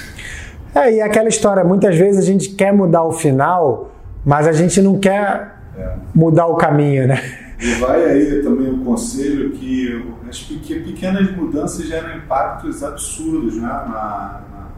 É, 0.74 0.92
e 0.94 1.00
aquela 1.00 1.28
história, 1.28 1.64
muitas 1.64 1.96
vezes 1.96 2.22
a 2.22 2.26
gente 2.26 2.50
quer 2.50 2.72
mudar 2.72 3.02
o 3.04 3.12
final, 3.12 3.90
mas 4.24 4.46
a 4.46 4.52
gente 4.52 4.80
não 4.80 4.98
quer 4.98 5.56
é. 5.76 5.94
mudar 6.14 6.46
o 6.46 6.56
caminho, 6.56 7.08
né? 7.08 7.20
E 7.60 7.74
vai 7.74 8.04
aí 8.04 8.42
também 8.42 8.72
o 8.72 8.78
conselho 8.84 9.50
que 9.50 10.02
as 10.28 10.38
pequenas 10.40 11.30
mudanças 11.36 11.86
geram 11.86 12.16
impactos 12.16 12.82
absurdos 12.82 13.56
né? 13.56 13.62
na, 13.62 14.40
na, 14.48 14.68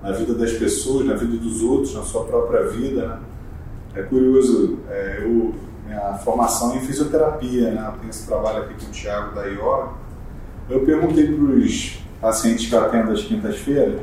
na, 0.00 0.12
vida 0.12 0.34
das 0.34 0.52
pessoas, 0.52 1.06
na 1.06 1.14
vida 1.14 1.36
dos 1.36 1.60
outros, 1.60 1.92
na 1.92 2.02
sua 2.02 2.24
própria 2.24 2.68
vida. 2.68 3.08
Né? 3.08 3.18
É 3.96 4.02
curioso, 4.02 4.78
é, 4.88 5.22
eu, 5.24 5.54
minha 5.84 6.14
formação 6.18 6.76
em 6.76 6.80
fisioterapia, 6.80 7.72
né? 7.72 7.84
eu 7.84 7.98
tenho 7.98 8.10
esse 8.10 8.26
trabalho 8.26 8.62
aqui 8.62 8.74
com 8.74 8.90
o 8.90 8.92
Thiago 8.92 9.34
da 9.34 9.46
IOR. 9.46 9.94
Eu 10.70 10.84
perguntei 10.84 11.26
para 11.26 11.42
os 11.42 12.03
pacientes 12.20 12.66
que 12.66 12.74
eu 12.74 12.80
atendo 12.80 13.12
às 13.12 13.22
quintas-feiras 13.22 14.00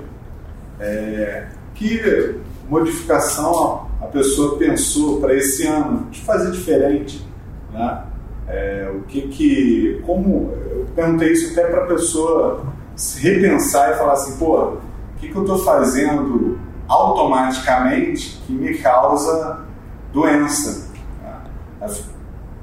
é, 0.82 1.48
que 1.76 2.36
modificação 2.68 3.88
a 4.02 4.08
pessoa 4.08 4.58
pensou 4.58 5.22
para 5.22 5.36
esse 5.36 5.68
ano 5.68 6.08
de 6.10 6.22
fazer 6.22 6.52
diferente, 6.52 7.26
né? 7.72 8.04
É, 8.48 8.92
o 8.94 9.04
que 9.04 9.28
que, 9.30 10.02
como 10.06 10.52
eu 10.72 10.88
perguntei 10.96 11.32
isso 11.32 11.52
até 11.52 11.70
para 11.70 11.84
a 11.84 11.88
pessoa 11.88 12.66
se 12.96 13.22
repensar 13.22 13.92
e 13.92 13.98
falar 13.98 14.14
assim, 14.14 14.38
pô, 14.38 14.58
o 14.58 14.80
que 15.20 15.30
que 15.30 15.36
eu 15.36 15.44
estou 15.44 15.60
fazendo 15.60 16.60
automaticamente 16.88 18.42
que 18.46 18.52
me 18.52 18.78
causa 18.80 19.66
doença? 20.12 20.92
Né? 21.22 21.88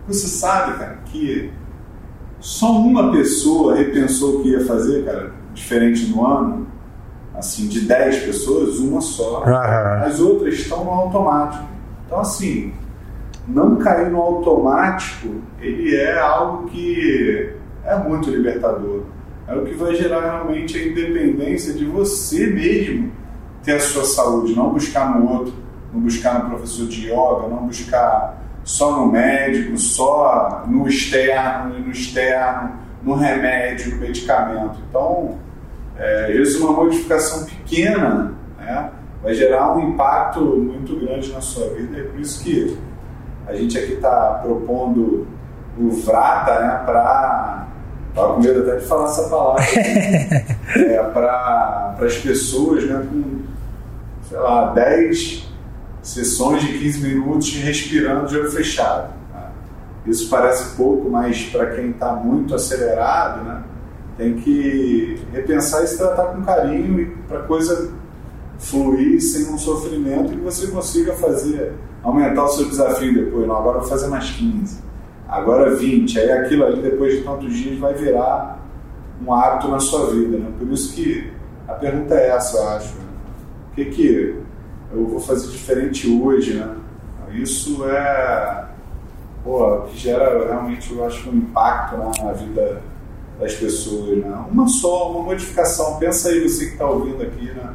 Você 0.06 0.26
sabe, 0.26 0.78
cara, 0.78 0.98
que 1.06 1.50
só 2.40 2.72
uma 2.72 3.10
pessoa 3.12 3.76
repensou 3.76 4.40
o 4.40 4.42
que 4.42 4.50
ia 4.50 4.66
fazer, 4.66 5.04
cara, 5.04 5.32
diferente 5.58 6.06
no 6.06 6.26
ano, 6.26 6.66
assim, 7.34 7.68
de 7.68 7.82
10 7.82 8.24
pessoas, 8.24 8.78
uma 8.78 9.00
só. 9.00 9.44
Uhum. 9.44 10.04
As 10.04 10.20
outras 10.20 10.54
estão 10.54 10.84
no 10.84 10.90
automático. 10.90 11.64
Então, 12.06 12.20
assim, 12.20 12.72
não 13.46 13.76
cair 13.76 14.10
no 14.10 14.20
automático, 14.20 15.36
ele 15.60 15.94
é 15.94 16.18
algo 16.18 16.68
que 16.68 17.54
é 17.84 17.96
muito 17.96 18.30
libertador. 18.30 19.02
É 19.46 19.54
o 19.54 19.64
que 19.64 19.74
vai 19.74 19.94
gerar 19.94 20.20
realmente 20.20 20.76
a 20.76 20.86
independência 20.86 21.72
de 21.72 21.84
você 21.86 22.46
mesmo 22.48 23.10
ter 23.62 23.72
a 23.72 23.80
sua 23.80 24.04
saúde, 24.04 24.54
não 24.54 24.70
buscar 24.70 25.18
no 25.18 25.30
outro, 25.30 25.54
não 25.92 26.00
buscar 26.00 26.42
no 26.42 26.50
professor 26.50 26.86
de 26.86 27.06
yoga, 27.06 27.48
não 27.48 27.66
buscar 27.66 28.42
só 28.62 29.00
no 29.00 29.10
médico, 29.10 29.78
só 29.78 30.64
no 30.66 30.86
externo, 30.86 31.78
no 31.78 31.90
externo, 31.90 32.72
no 33.02 33.14
remédio, 33.14 33.94
no 33.94 34.00
medicamento. 34.02 34.78
Então, 34.88 35.38
é, 35.98 36.32
vezes 36.32 36.60
uma 36.60 36.72
modificação 36.72 37.44
pequena 37.44 38.32
né, 38.58 38.90
vai 39.22 39.34
gerar 39.34 39.76
um 39.76 39.90
impacto 39.90 40.40
muito 40.40 40.96
grande 40.96 41.32
na 41.32 41.40
sua 41.40 41.68
vida. 41.74 41.98
É 41.98 42.02
por 42.04 42.20
isso 42.20 42.42
que 42.42 42.78
a 43.46 43.54
gente 43.54 43.76
aqui 43.76 43.94
está 43.94 44.40
propondo 44.42 45.26
o 45.76 45.90
Vrata 45.90 46.60
né, 46.60 46.82
para. 46.86 47.66
Estava 48.08 48.34
com 48.34 48.40
medo 48.40 48.60
até 48.60 48.76
de 48.76 48.86
falar 48.86 49.04
essa 49.04 49.28
palavra. 49.28 49.62
é, 50.76 51.02
para 51.12 51.96
as 52.00 52.16
pessoas 52.18 52.84
né, 52.84 53.06
com, 53.08 53.42
sei 54.28 54.38
lá, 54.38 54.72
10 54.72 55.48
sessões 56.02 56.62
de 56.62 56.78
15 56.78 57.06
minutos 57.06 57.54
respirando 57.54 58.26
de 58.26 58.36
olho 58.36 58.50
fechado. 58.50 59.12
Né? 59.32 59.42
Isso 60.06 60.28
parece 60.28 60.74
pouco, 60.76 61.08
mas 61.10 61.44
para 61.44 61.66
quem 61.66 61.90
está 61.90 62.12
muito 62.12 62.54
acelerado, 62.54 63.44
né, 63.44 63.62
tem 64.18 64.34
que 64.34 65.22
repensar 65.32 65.84
e 65.84 65.86
se 65.86 65.96
tratar 65.96 66.34
com 66.34 66.42
carinho 66.42 67.00
e 67.00 67.06
para 67.28 67.42
coisa 67.42 67.92
fluir 68.58 69.22
sem 69.22 69.48
um 69.48 69.56
sofrimento 69.56 70.32
e 70.32 70.36
que 70.36 70.42
você 70.42 70.66
consiga 70.66 71.14
fazer, 71.14 71.74
aumentar 72.02 72.44
o 72.44 72.48
seu 72.48 72.68
desafio 72.68 73.14
depois. 73.14 73.46
Não, 73.46 73.56
agora 73.56 73.78
vou 73.78 73.88
fazer 73.88 74.08
mais 74.08 74.28
15, 74.32 74.82
agora 75.28 75.76
20. 75.76 76.18
Aí 76.18 76.32
aquilo 76.32 76.66
ali, 76.66 76.82
depois 76.82 77.16
de 77.16 77.22
tantos 77.22 77.54
dias, 77.54 77.78
vai 77.78 77.94
virar 77.94 78.58
um 79.24 79.32
hábito 79.32 79.68
na 79.68 79.78
sua 79.78 80.10
vida. 80.10 80.36
Né? 80.36 80.50
Por 80.58 80.68
isso 80.72 80.92
que 80.92 81.32
a 81.68 81.74
pergunta 81.74 82.14
é 82.14 82.30
essa, 82.30 82.58
eu 82.58 82.68
acho. 82.70 82.94
Né? 82.96 83.04
O 83.70 83.74
que, 83.76 83.84
que 83.84 84.36
eu 84.92 85.06
vou 85.06 85.20
fazer 85.20 85.48
diferente 85.52 86.10
hoje? 86.10 86.54
Né? 86.54 86.74
Isso 87.34 87.84
é 87.88 88.64
pô, 89.44 89.82
que 89.82 89.96
gera 89.96 90.44
realmente, 90.44 90.92
eu 90.92 91.06
acho, 91.06 91.30
um 91.30 91.36
impacto 91.36 91.96
na 91.96 92.32
vida 92.32 92.82
das 93.38 93.54
pessoas, 93.54 94.18
né? 94.18 94.44
Uma 94.50 94.66
só, 94.66 95.12
uma 95.12 95.22
modificação. 95.22 95.96
Pensa 95.96 96.28
aí 96.28 96.40
você 96.40 96.66
que 96.66 96.72
está 96.72 96.86
ouvindo 96.86 97.22
aqui, 97.22 97.46
né? 97.46 97.70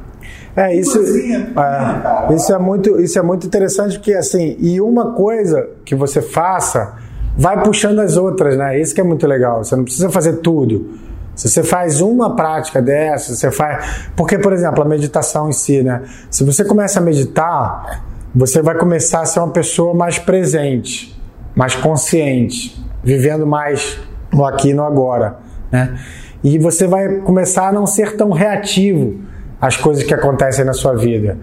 É, 0.55 0.75
isso, 0.75 0.99
é, 0.99 2.35
isso 2.35 2.53
é 2.53 2.59
muito 2.59 3.01
isso 3.01 3.17
é 3.17 3.21
muito 3.23 3.47
interessante 3.47 3.97
porque 3.97 4.13
assim, 4.13 4.55
e 4.59 4.79
uma 4.79 5.13
coisa 5.13 5.67
que 5.83 5.95
você 5.95 6.21
faça 6.21 6.95
vai 7.35 7.63
puxando 7.63 7.99
as 7.99 8.17
outras, 8.17 8.55
né? 8.55 8.79
Isso 8.79 8.93
que 8.93 9.01
é 9.01 9.03
muito 9.03 9.25
legal. 9.25 9.63
Você 9.63 9.75
não 9.75 9.83
precisa 9.83 10.09
fazer 10.09 10.33
tudo. 10.37 10.99
Se 11.35 11.49
você 11.49 11.63
faz 11.63 11.99
uma 11.99 12.35
prática 12.35 12.81
dessa, 12.81 13.35
você 13.35 13.49
faz. 13.49 14.09
Porque, 14.15 14.37
por 14.37 14.53
exemplo, 14.53 14.83
a 14.83 14.85
meditação 14.85 15.49
em 15.49 15.51
si, 15.51 15.81
né? 15.81 16.03
Se 16.29 16.43
você 16.43 16.63
começa 16.63 16.99
a 16.99 17.01
meditar, 17.01 18.05
você 18.35 18.61
vai 18.61 18.77
começar 18.77 19.21
a 19.21 19.25
ser 19.25 19.39
uma 19.39 19.51
pessoa 19.51 19.95
mais 19.95 20.19
presente, 20.19 21.19
mais 21.55 21.75
consciente, 21.75 22.79
vivendo 23.03 23.47
mais 23.47 23.99
no 24.31 24.45
aqui 24.45 24.69
e 24.69 24.73
no 24.73 24.83
agora. 24.83 25.37
Né? 25.73 25.97
E 26.43 26.59
você 26.59 26.85
vai 26.85 27.15
começar 27.21 27.69
a 27.69 27.71
não 27.71 27.87
ser 27.87 28.15
tão 28.15 28.29
reativo 28.29 29.19
às 29.59 29.75
coisas 29.75 30.03
que 30.03 30.13
acontecem 30.13 30.63
na 30.63 30.73
sua 30.73 30.95
vida. 30.95 31.39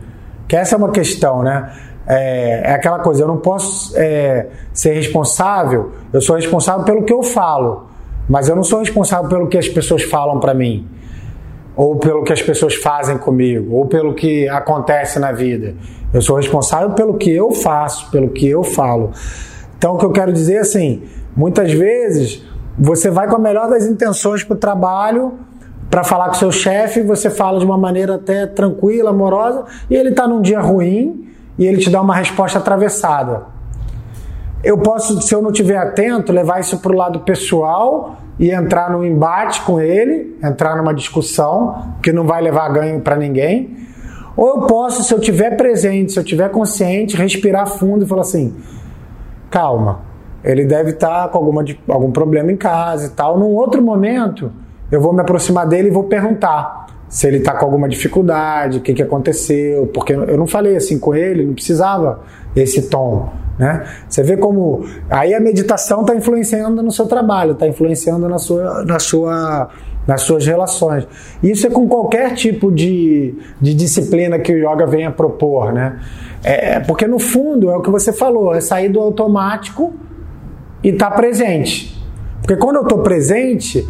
Que 0.47 0.55
essa 0.55 0.77
é 0.77 0.79
uma 0.79 0.93
questão, 0.93 1.43
né? 1.43 1.73
É, 2.07 2.71
é 2.71 2.75
aquela 2.75 3.01
coisa, 3.01 3.23
eu 3.23 3.29
não 3.29 3.39
posso 3.39 3.93
é, 3.97 4.47
ser 4.73 4.95
responsável, 4.95 5.93
eu 6.13 6.21
sou 6.21 6.35
responsável 6.35 6.85
pelo 6.85 7.05
que 7.05 7.13
eu 7.13 7.23
falo, 7.23 7.89
mas 8.29 8.49
eu 8.49 8.57
não 8.57 8.65
sou 8.65 8.81
responsável 8.81 9.29
pelo 9.29 9.49
que 9.49 9.59
as 9.59 9.69
pessoas 9.69 10.03
falam 10.03 10.41
para 10.41 10.55
mim, 10.55 10.89
ou 11.77 11.97
pelo 11.97 12.25
que 12.25 12.33
as 12.33 12.43
pessoas 12.43 12.75
fazem 12.75 13.17
comigo, 13.17 13.75
ou 13.75 13.87
pelo 13.87 14.15
que 14.15 14.49
acontece 14.49 15.19
na 15.19 15.31
vida. 15.31 15.75
Eu 16.13 16.21
sou 16.21 16.37
responsável 16.37 16.91
pelo 16.91 17.15
que 17.15 17.31
eu 17.31 17.53
faço, 17.53 18.11
pelo 18.11 18.31
que 18.31 18.49
eu 18.49 18.65
falo. 18.65 19.13
Então, 19.79 19.95
o 19.95 19.99
que 19.99 20.05
eu 20.05 20.11
quero 20.11 20.33
dizer 20.33 20.55
é 20.55 20.61
assim, 20.61 21.03
muitas 21.37 21.73
vezes 21.73 22.45
você 22.81 23.11
vai 23.11 23.29
com 23.29 23.37
a 23.37 23.39
melhor 23.39 23.69
das 23.69 23.85
intenções 23.85 24.43
para 24.43 24.55
o 24.55 24.59
trabalho, 24.59 25.35
para 25.91 26.03
falar 26.03 26.29
com 26.29 26.35
seu 26.35 26.51
chefe, 26.51 27.03
você 27.03 27.29
fala 27.29 27.59
de 27.59 27.65
uma 27.67 27.77
maneira 27.77 28.15
até 28.15 28.47
tranquila, 28.47 29.11
amorosa, 29.11 29.65
e 29.91 29.95
ele 29.95 30.09
está 30.09 30.27
num 30.27 30.41
dia 30.41 30.61
ruim 30.61 31.29
e 31.59 31.67
ele 31.67 31.77
te 31.77 31.91
dá 31.91 32.01
uma 32.01 32.15
resposta 32.15 32.59
atravessada. 32.59 33.43
Eu 34.65 34.79
posso, 34.79 35.21
se 35.21 35.35
eu 35.35 35.43
não 35.43 35.51
estiver 35.51 35.77
atento, 35.77 36.33
levar 36.33 36.61
isso 36.61 36.79
para 36.79 36.93
o 36.93 36.97
lado 36.97 37.21
pessoal 37.21 38.17
e 38.39 38.51
entrar 38.51 38.91
num 38.91 39.05
embate 39.05 39.61
com 39.63 39.79
ele, 39.79 40.39
entrar 40.43 40.77
numa 40.77 40.95
discussão 40.95 41.95
que 42.03 42.13
não 42.13 42.25
vai 42.25 42.41
levar 42.41 42.69
ganho 42.71 43.01
para 43.01 43.17
ninguém. 43.17 43.77
Ou 44.37 44.49
eu 44.49 44.61
posso, 44.63 45.03
se 45.03 45.13
eu 45.13 45.19
estiver 45.19 45.57
presente, 45.57 46.13
se 46.13 46.19
eu 46.19 46.23
estiver 46.23 46.49
consciente, 46.51 47.17
respirar 47.17 47.67
fundo 47.67 48.05
e 48.05 48.09
falar 48.09 48.23
assim: 48.23 48.55
calma, 49.51 50.10
ele 50.43 50.65
deve 50.65 50.91
estar 50.91 51.25
tá 51.25 51.29
com 51.29 51.39
alguma, 51.39 51.65
algum 51.89 52.11
problema 52.11 52.51
em 52.51 52.57
casa 52.57 53.07
e 53.07 53.11
tal. 53.11 53.39
Num 53.39 53.55
outro 53.55 53.83
momento, 53.83 54.51
eu 54.91 55.01
vou 55.01 55.13
me 55.13 55.21
aproximar 55.21 55.67
dele 55.67 55.89
e 55.89 55.91
vou 55.91 56.05
perguntar 56.05 56.87
se 57.09 57.27
ele 57.27 57.39
está 57.39 57.53
com 57.55 57.65
alguma 57.65 57.89
dificuldade, 57.89 58.79
o 58.79 58.81
que, 58.81 58.95
que 58.95 59.03
aconteceu, 59.03 59.89
porque 59.89 60.13
eu 60.13 60.39
não 60.39 60.47
falei 60.47 60.77
assim 60.77 60.99
com 60.99 61.13
ele, 61.13 61.45
não 61.45 61.55
precisava 61.55 62.21
esse 62.55 62.83
tom. 62.89 63.29
Né? 63.59 63.85
Você 64.09 64.23
vê 64.23 64.37
como 64.37 64.85
aí 65.11 65.35
a 65.35 65.41
meditação 65.41 66.03
está 66.03 66.15
influenciando 66.15 66.83
no 66.83 66.93
seu 66.93 67.07
trabalho, 67.07 67.53
está 67.53 67.67
influenciando 67.67 68.29
na 68.29 68.39
sua, 68.39 68.85
na 68.85 68.99
sua, 69.01 69.69
nas 70.07 70.23
suas 70.23 70.47
relações. 70.47 71.07
Isso 71.43 71.67
é 71.67 71.71
com 71.71 71.89
qualquer 71.89 72.35
tipo 72.35 72.71
de, 72.71 73.35
de 73.61 73.75
disciplina 73.75 74.39
que 74.39 74.53
o 74.53 74.57
yoga 74.57 74.87
venha 74.87 75.11
propor, 75.11 75.73
né? 75.73 75.99
É, 76.43 76.81
porque 76.81 77.07
no 77.07 77.19
fundo 77.19 77.71
é 77.71 77.77
o 77.77 77.83
que 77.83 77.91
você 77.91 78.13
falou, 78.13 78.55
é 78.55 78.61
sair 78.61 78.89
do 78.89 79.01
automático 79.01 79.93
e 80.83 80.89
estar 80.89 81.11
tá 81.11 81.17
presente. 81.17 81.99
Porque 82.41 82.57
quando 82.57 82.77
eu 82.77 82.83
estou 82.83 83.03
presente, 83.03 83.87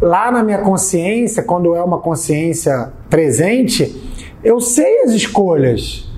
lá 0.00 0.30
na 0.30 0.42
minha 0.42 0.58
consciência, 0.58 1.42
quando 1.42 1.74
é 1.74 1.82
uma 1.82 1.98
consciência 1.98 2.92
presente, 3.08 3.94
eu 4.42 4.60
sei 4.60 5.02
as 5.02 5.12
escolhas. 5.12 6.10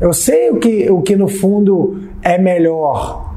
Eu 0.00 0.12
sei 0.12 0.50
o 0.50 0.56
que, 0.56 0.90
o 0.90 1.02
que 1.02 1.16
no 1.16 1.28
fundo 1.28 2.00
é 2.22 2.38
melhor. 2.38 3.34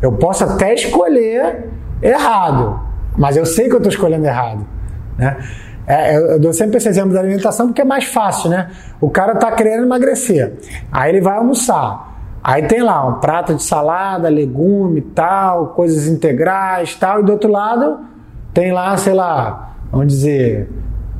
Eu 0.00 0.12
posso 0.12 0.44
até 0.44 0.74
escolher 0.74 1.68
errado, 2.02 2.80
mas 3.16 3.36
eu 3.36 3.44
sei 3.44 3.68
que 3.68 3.74
eu 3.74 3.78
estou 3.78 3.90
escolhendo 3.90 4.26
errado. 4.26 4.66
Né? 5.18 5.36
É, 5.86 6.16
eu 6.16 6.40
dou 6.40 6.52
sempre 6.52 6.78
esse 6.78 6.88
exemplo 6.88 7.12
da 7.12 7.20
alimentação 7.20 7.66
porque 7.66 7.82
é 7.82 7.84
mais 7.84 8.04
fácil, 8.04 8.48
né? 8.48 8.70
O 9.00 9.10
cara 9.10 9.32
está 9.32 9.52
querendo 9.52 9.84
emagrecer, 9.84 10.54
aí 10.90 11.10
ele 11.10 11.20
vai 11.20 11.36
almoçar. 11.36 12.13
Aí 12.44 12.62
tem 12.64 12.82
lá 12.82 13.08
um 13.08 13.14
prato 13.20 13.54
de 13.54 13.62
salada, 13.62 14.28
legume, 14.28 15.00
tal, 15.00 15.68
coisas 15.68 16.06
integrais, 16.06 16.94
tal, 16.94 17.20
e 17.20 17.22
do 17.24 17.32
outro 17.32 17.50
lado 17.50 18.00
tem 18.52 18.70
lá, 18.70 18.94
sei 18.98 19.14
lá, 19.14 19.76
vamos 19.90 20.08
dizer, 20.08 20.68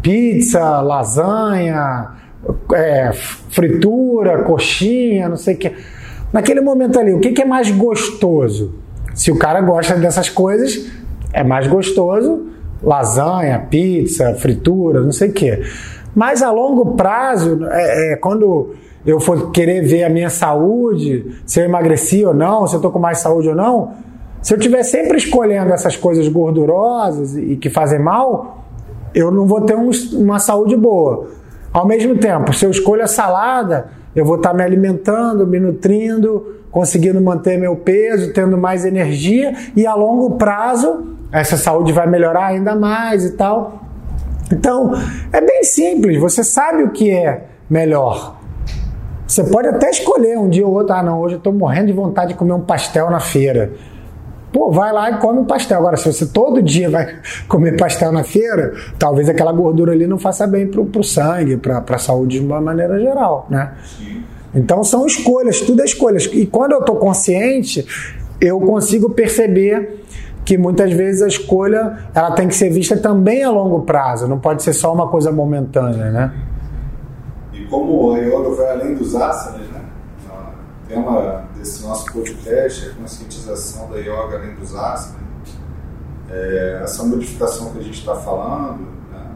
pizza, 0.02 0.82
lasanha, 0.82 2.10
é, 2.74 3.10
fritura, 3.12 4.42
coxinha, 4.42 5.28
não 5.30 5.36
sei 5.36 5.54
o 5.54 5.58
que. 5.58 5.72
Naquele 6.30 6.60
momento 6.60 7.00
ali, 7.00 7.14
o 7.14 7.20
que, 7.20 7.32
que 7.32 7.40
é 7.42 7.44
mais 7.46 7.70
gostoso? 7.70 8.74
Se 9.14 9.32
o 9.32 9.38
cara 9.38 9.62
gosta 9.62 9.94
dessas 9.94 10.28
coisas, 10.28 10.92
é 11.32 11.42
mais 11.42 11.66
gostoso 11.66 12.50
lasanha, 12.82 13.66
pizza, 13.70 14.34
fritura, 14.34 15.00
não 15.00 15.12
sei 15.12 15.30
o 15.30 15.32
que. 15.32 15.62
Mas 16.14 16.42
a 16.42 16.52
longo 16.52 16.94
prazo, 16.94 17.64
é, 17.70 18.12
é, 18.12 18.16
quando 18.16 18.74
eu 19.06 19.20
for 19.20 19.50
querer 19.50 19.82
ver 19.82 20.04
a 20.04 20.08
minha 20.08 20.30
saúde, 20.30 21.36
se 21.46 21.60
eu 21.60 21.64
emagreci 21.64 22.24
ou 22.24 22.32
não, 22.32 22.66
se 22.66 22.74
eu 22.74 22.78
estou 22.78 22.90
com 22.90 22.98
mais 22.98 23.18
saúde 23.18 23.48
ou 23.48 23.54
não, 23.54 23.92
se 24.42 24.52
eu 24.52 24.58
estiver 24.58 24.82
sempre 24.82 25.16
escolhendo 25.16 25.72
essas 25.72 25.96
coisas 25.96 26.28
gordurosas 26.28 27.36
e 27.36 27.56
que 27.56 27.70
fazem 27.70 27.98
mal, 27.98 28.64
eu 29.14 29.30
não 29.30 29.46
vou 29.46 29.60
ter 29.62 29.76
um, 29.76 29.90
uma 30.14 30.38
saúde 30.38 30.76
boa. 30.76 31.28
Ao 31.72 31.86
mesmo 31.86 32.16
tempo, 32.16 32.52
se 32.52 32.64
eu 32.64 32.70
escolho 32.70 33.02
a 33.02 33.06
salada, 33.06 33.88
eu 34.14 34.24
vou 34.24 34.36
estar 34.36 34.54
me 34.54 34.62
alimentando, 34.62 35.46
me 35.46 35.58
nutrindo, 35.58 36.56
conseguindo 36.70 37.20
manter 37.20 37.58
meu 37.58 37.76
peso, 37.76 38.32
tendo 38.32 38.58
mais 38.58 38.84
energia 38.84 39.54
e 39.76 39.86
a 39.86 39.94
longo 39.94 40.36
prazo 40.36 41.14
essa 41.32 41.56
saúde 41.56 41.92
vai 41.92 42.06
melhorar 42.06 42.46
ainda 42.46 42.76
mais 42.76 43.24
e 43.24 43.32
tal. 43.32 43.80
Então, 44.52 44.92
é 45.32 45.40
bem 45.40 45.64
simples, 45.64 46.18
você 46.20 46.44
sabe 46.44 46.84
o 46.84 46.90
que 46.90 47.10
é 47.10 47.46
melhor. 47.68 48.36
Você 49.34 49.42
pode 49.42 49.66
até 49.66 49.90
escolher 49.90 50.38
um 50.38 50.48
dia 50.48 50.64
ou 50.64 50.72
outro, 50.72 50.94
ah 50.94 51.02
não, 51.02 51.20
hoje 51.20 51.34
eu 51.34 51.38
estou 51.38 51.52
morrendo 51.52 51.88
de 51.88 51.92
vontade 51.92 52.28
de 52.28 52.34
comer 52.38 52.52
um 52.52 52.60
pastel 52.60 53.10
na 53.10 53.18
feira. 53.18 53.72
Pô, 54.52 54.70
vai 54.70 54.92
lá 54.92 55.10
e 55.10 55.18
come 55.18 55.40
um 55.40 55.44
pastel. 55.44 55.78
Agora, 55.78 55.96
se 55.96 56.04
você 56.04 56.26
todo 56.26 56.62
dia 56.62 56.88
vai 56.88 57.16
comer 57.48 57.76
pastel 57.76 58.12
na 58.12 58.22
feira, 58.22 58.72
talvez 58.96 59.28
aquela 59.28 59.50
gordura 59.50 59.90
ali 59.90 60.06
não 60.06 60.20
faça 60.20 60.46
bem 60.46 60.68
pro, 60.68 60.86
pro 60.86 61.02
sangue, 61.02 61.56
pra, 61.56 61.80
pra 61.80 61.98
saúde 61.98 62.38
de 62.38 62.46
uma 62.46 62.60
maneira 62.60 62.96
geral, 63.00 63.48
né? 63.50 63.72
Então 64.54 64.84
são 64.84 65.04
escolhas, 65.04 65.60
tudo 65.62 65.82
é 65.82 65.84
escolhas. 65.84 66.26
E 66.32 66.46
quando 66.46 66.70
eu 66.70 66.78
estou 66.78 66.94
consciente, 66.94 67.84
eu 68.40 68.60
consigo 68.60 69.10
perceber 69.10 70.04
que 70.44 70.56
muitas 70.56 70.92
vezes 70.92 71.22
a 71.22 71.26
escolha 71.26 71.98
ela 72.14 72.30
tem 72.30 72.46
que 72.46 72.54
ser 72.54 72.70
vista 72.70 72.96
também 72.96 73.42
a 73.42 73.50
longo 73.50 73.80
prazo, 73.80 74.28
não 74.28 74.38
pode 74.38 74.62
ser 74.62 74.74
só 74.74 74.94
uma 74.94 75.08
coisa 75.08 75.32
momentânea, 75.32 76.12
né? 76.12 76.32
Como 77.74 78.12
o 78.12 78.16
yoga 78.16 78.50
vai 78.50 78.70
além 78.70 78.94
dos 78.94 79.16
asanas, 79.16 79.66
né? 79.68 79.80
O 80.30 80.86
tema 80.86 81.44
desse 81.56 81.82
nosso 81.82 82.04
podcast 82.12 82.86
é 82.86 82.92
a 82.92 82.94
conscientização 82.94 83.90
da 83.90 83.98
yoga 83.98 84.36
além 84.36 84.54
dos 84.54 84.76
asanas. 84.76 85.20
É, 86.30 86.82
essa 86.84 87.02
modificação 87.02 87.72
que 87.72 87.80
a 87.80 87.82
gente 87.82 87.98
está 87.98 88.14
falando, 88.14 88.86
né? 89.10 89.26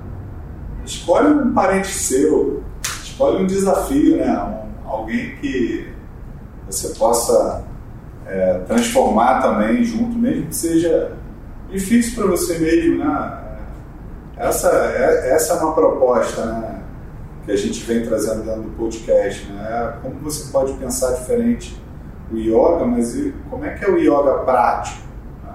escolhe 0.85 1.33
um 1.33 1.53
parente 1.53 1.89
seu, 1.89 2.63
escolhe 3.03 3.43
um 3.43 3.47
desafio, 3.49 4.19
né? 4.19 4.41
Um, 4.87 4.89
alguém 4.89 5.35
que 5.39 5.93
você 6.71 6.91
possa 6.91 7.65
é, 8.25 8.61
transformar 8.69 9.43
também 9.43 9.83
junto, 9.83 10.17
mesmo 10.17 10.47
que 10.47 10.55
seja 10.55 11.11
difícil 11.69 12.15
para 12.15 12.31
você 12.31 12.57
mesmo, 12.57 13.05
né? 13.05 13.59
Essa, 14.37 14.69
é, 14.71 15.33
essa 15.33 15.55
é 15.55 15.57
uma 15.57 15.75
proposta, 15.75 16.47
né? 16.47 16.78
Que 17.49 17.53
a 17.53 17.57
gente 17.57 17.83
vem 17.85 18.05
trazendo 18.05 18.45
dentro 18.45 18.61
do 18.61 18.77
podcast, 18.77 19.51
né? 19.51 19.95
Como 20.03 20.21
você 20.21 20.53
pode 20.53 20.75
pensar 20.75 21.13
diferente 21.13 21.81
o 22.31 22.37
yoga, 22.37 22.85
mas 22.85 23.17
como 23.49 23.65
é 23.65 23.71
que 23.71 23.87
é 23.87 23.89
o 23.89 23.97
yoga 23.97 24.45
prático? 24.45 25.01
Né? 25.43 25.55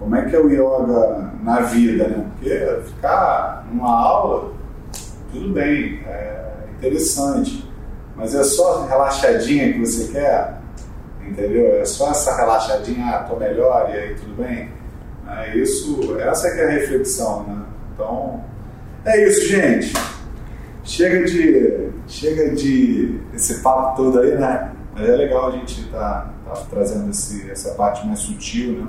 Como 0.00 0.16
é 0.16 0.28
que 0.28 0.34
é 0.34 0.40
o 0.40 0.50
yoga 0.50 1.30
na 1.40 1.60
vida, 1.60 2.08
né? 2.08 2.26
Porque 2.34 2.82
ficar 2.84 3.64
numa 3.70 3.96
aula, 3.96 4.52
tudo 5.30 5.52
bem, 5.52 6.00
é 6.04 6.64
interessante, 6.76 7.70
mas 8.16 8.34
é 8.34 8.42
só 8.42 8.86
relaxadinha 8.86 9.72
que 9.72 9.78
você 9.78 10.10
quer? 10.10 10.58
entendeu? 11.30 11.76
É 11.76 11.84
só 11.84 12.10
essa 12.10 12.36
relaxadinha, 12.36 13.06
ah, 13.06 13.18
tô 13.22 13.36
melhor 13.36 13.88
e 13.90 13.96
aí 13.96 14.14
tudo 14.16 14.42
bem. 14.42 14.68
É 15.28 15.56
isso, 15.56 16.18
essa 16.18 16.50
que 16.50 16.60
é 16.60 16.64
a 16.64 16.70
reflexão, 16.70 17.44
né? 17.44 17.62
Então, 17.94 18.44
é 19.04 19.28
isso, 19.28 19.46
gente. 19.46 19.92
Chega 20.90 21.24
de, 21.24 21.88
chega 22.08 22.50
de 22.50 23.20
esse 23.32 23.62
papo 23.62 23.96
todo 23.96 24.18
aí, 24.18 24.34
né? 24.34 24.72
Mas 24.92 25.08
é 25.08 25.12
legal 25.14 25.46
a 25.46 25.50
gente 25.52 25.82
estar 25.82 26.34
tá, 26.44 26.52
tá 26.52 26.62
trazendo 26.68 27.08
esse, 27.10 27.48
essa 27.48 27.74
parte 27.74 28.04
mais 28.04 28.18
sutil, 28.18 28.72
né? 28.72 28.86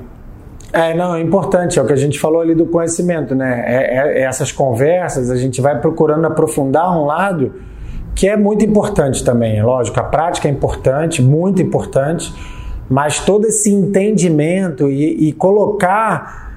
É, 0.73 0.95
não, 0.95 1.13
é 1.13 1.21
importante, 1.21 1.77
é 1.77 1.81
o 1.81 1.85
que 1.85 1.93
a 1.93 1.97
gente 1.97 2.19
falou 2.19 2.41
ali 2.41 2.55
do 2.55 2.65
conhecimento, 2.65 3.35
né? 3.35 3.63
É, 3.67 3.97
é, 3.97 4.19
é 4.19 4.21
essas 4.23 4.51
conversas, 4.51 5.29
a 5.29 5.35
gente 5.35 5.61
vai 5.61 5.79
procurando 5.79 6.25
aprofundar 6.25 6.91
um 6.97 7.05
lado 7.05 7.53
que 8.15 8.27
é 8.27 8.35
muito 8.35 8.65
importante 8.65 9.23
também, 9.23 9.59
é 9.59 9.63
lógico, 9.63 9.99
a 9.99 10.03
prática 10.03 10.47
é 10.47 10.51
importante, 10.51 11.21
muito 11.21 11.61
importante, 11.61 12.33
mas 12.89 13.19
todo 13.19 13.45
esse 13.45 13.71
entendimento 13.71 14.89
e, 14.89 15.29
e 15.29 15.33
colocar 15.33 16.50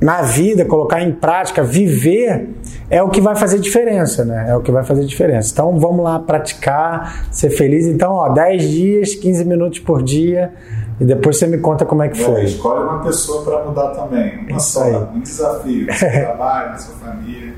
na 0.00 0.22
vida, 0.22 0.64
colocar 0.64 1.02
em 1.02 1.12
prática, 1.12 1.62
viver, 1.62 2.48
é 2.88 3.02
o 3.02 3.08
que 3.08 3.20
vai 3.20 3.34
fazer 3.34 3.58
diferença, 3.58 4.24
né? 4.24 4.46
É 4.48 4.56
o 4.56 4.60
que 4.60 4.70
vai 4.70 4.84
fazer 4.84 5.04
diferença. 5.04 5.50
Então 5.52 5.78
vamos 5.78 6.04
lá 6.04 6.18
praticar, 6.20 7.26
ser 7.32 7.50
feliz. 7.50 7.86
Então, 7.86 8.12
ó, 8.12 8.28
10 8.28 8.62
dias, 8.70 9.14
15 9.14 9.44
minutos 9.44 9.80
por 9.80 10.02
dia, 10.02 10.52
e 11.00 11.04
depois 11.04 11.36
você 11.36 11.46
me 11.46 11.58
conta 11.58 11.84
como 11.84 12.02
é 12.02 12.08
que 12.08 12.18
foi. 12.18 12.44
Escolhe 12.44 12.84
uma 12.84 13.02
pessoa 13.02 13.44
para 13.44 13.64
mudar 13.64 13.88
também. 13.88 14.38
Uma 14.48 14.56
Isso 14.56 14.72
só, 14.72 14.84
aí. 14.84 14.94
um 15.14 15.20
desafio. 15.20 15.92
Seu 15.92 16.10
trabalho, 16.10 16.80
sua 16.80 16.94
família. 16.96 17.54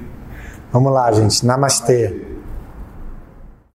Vamos 0.72 0.92
lá, 0.92 1.12
gente. 1.12 1.44
Namastê. 1.44 2.04
Namastê. 2.04 2.29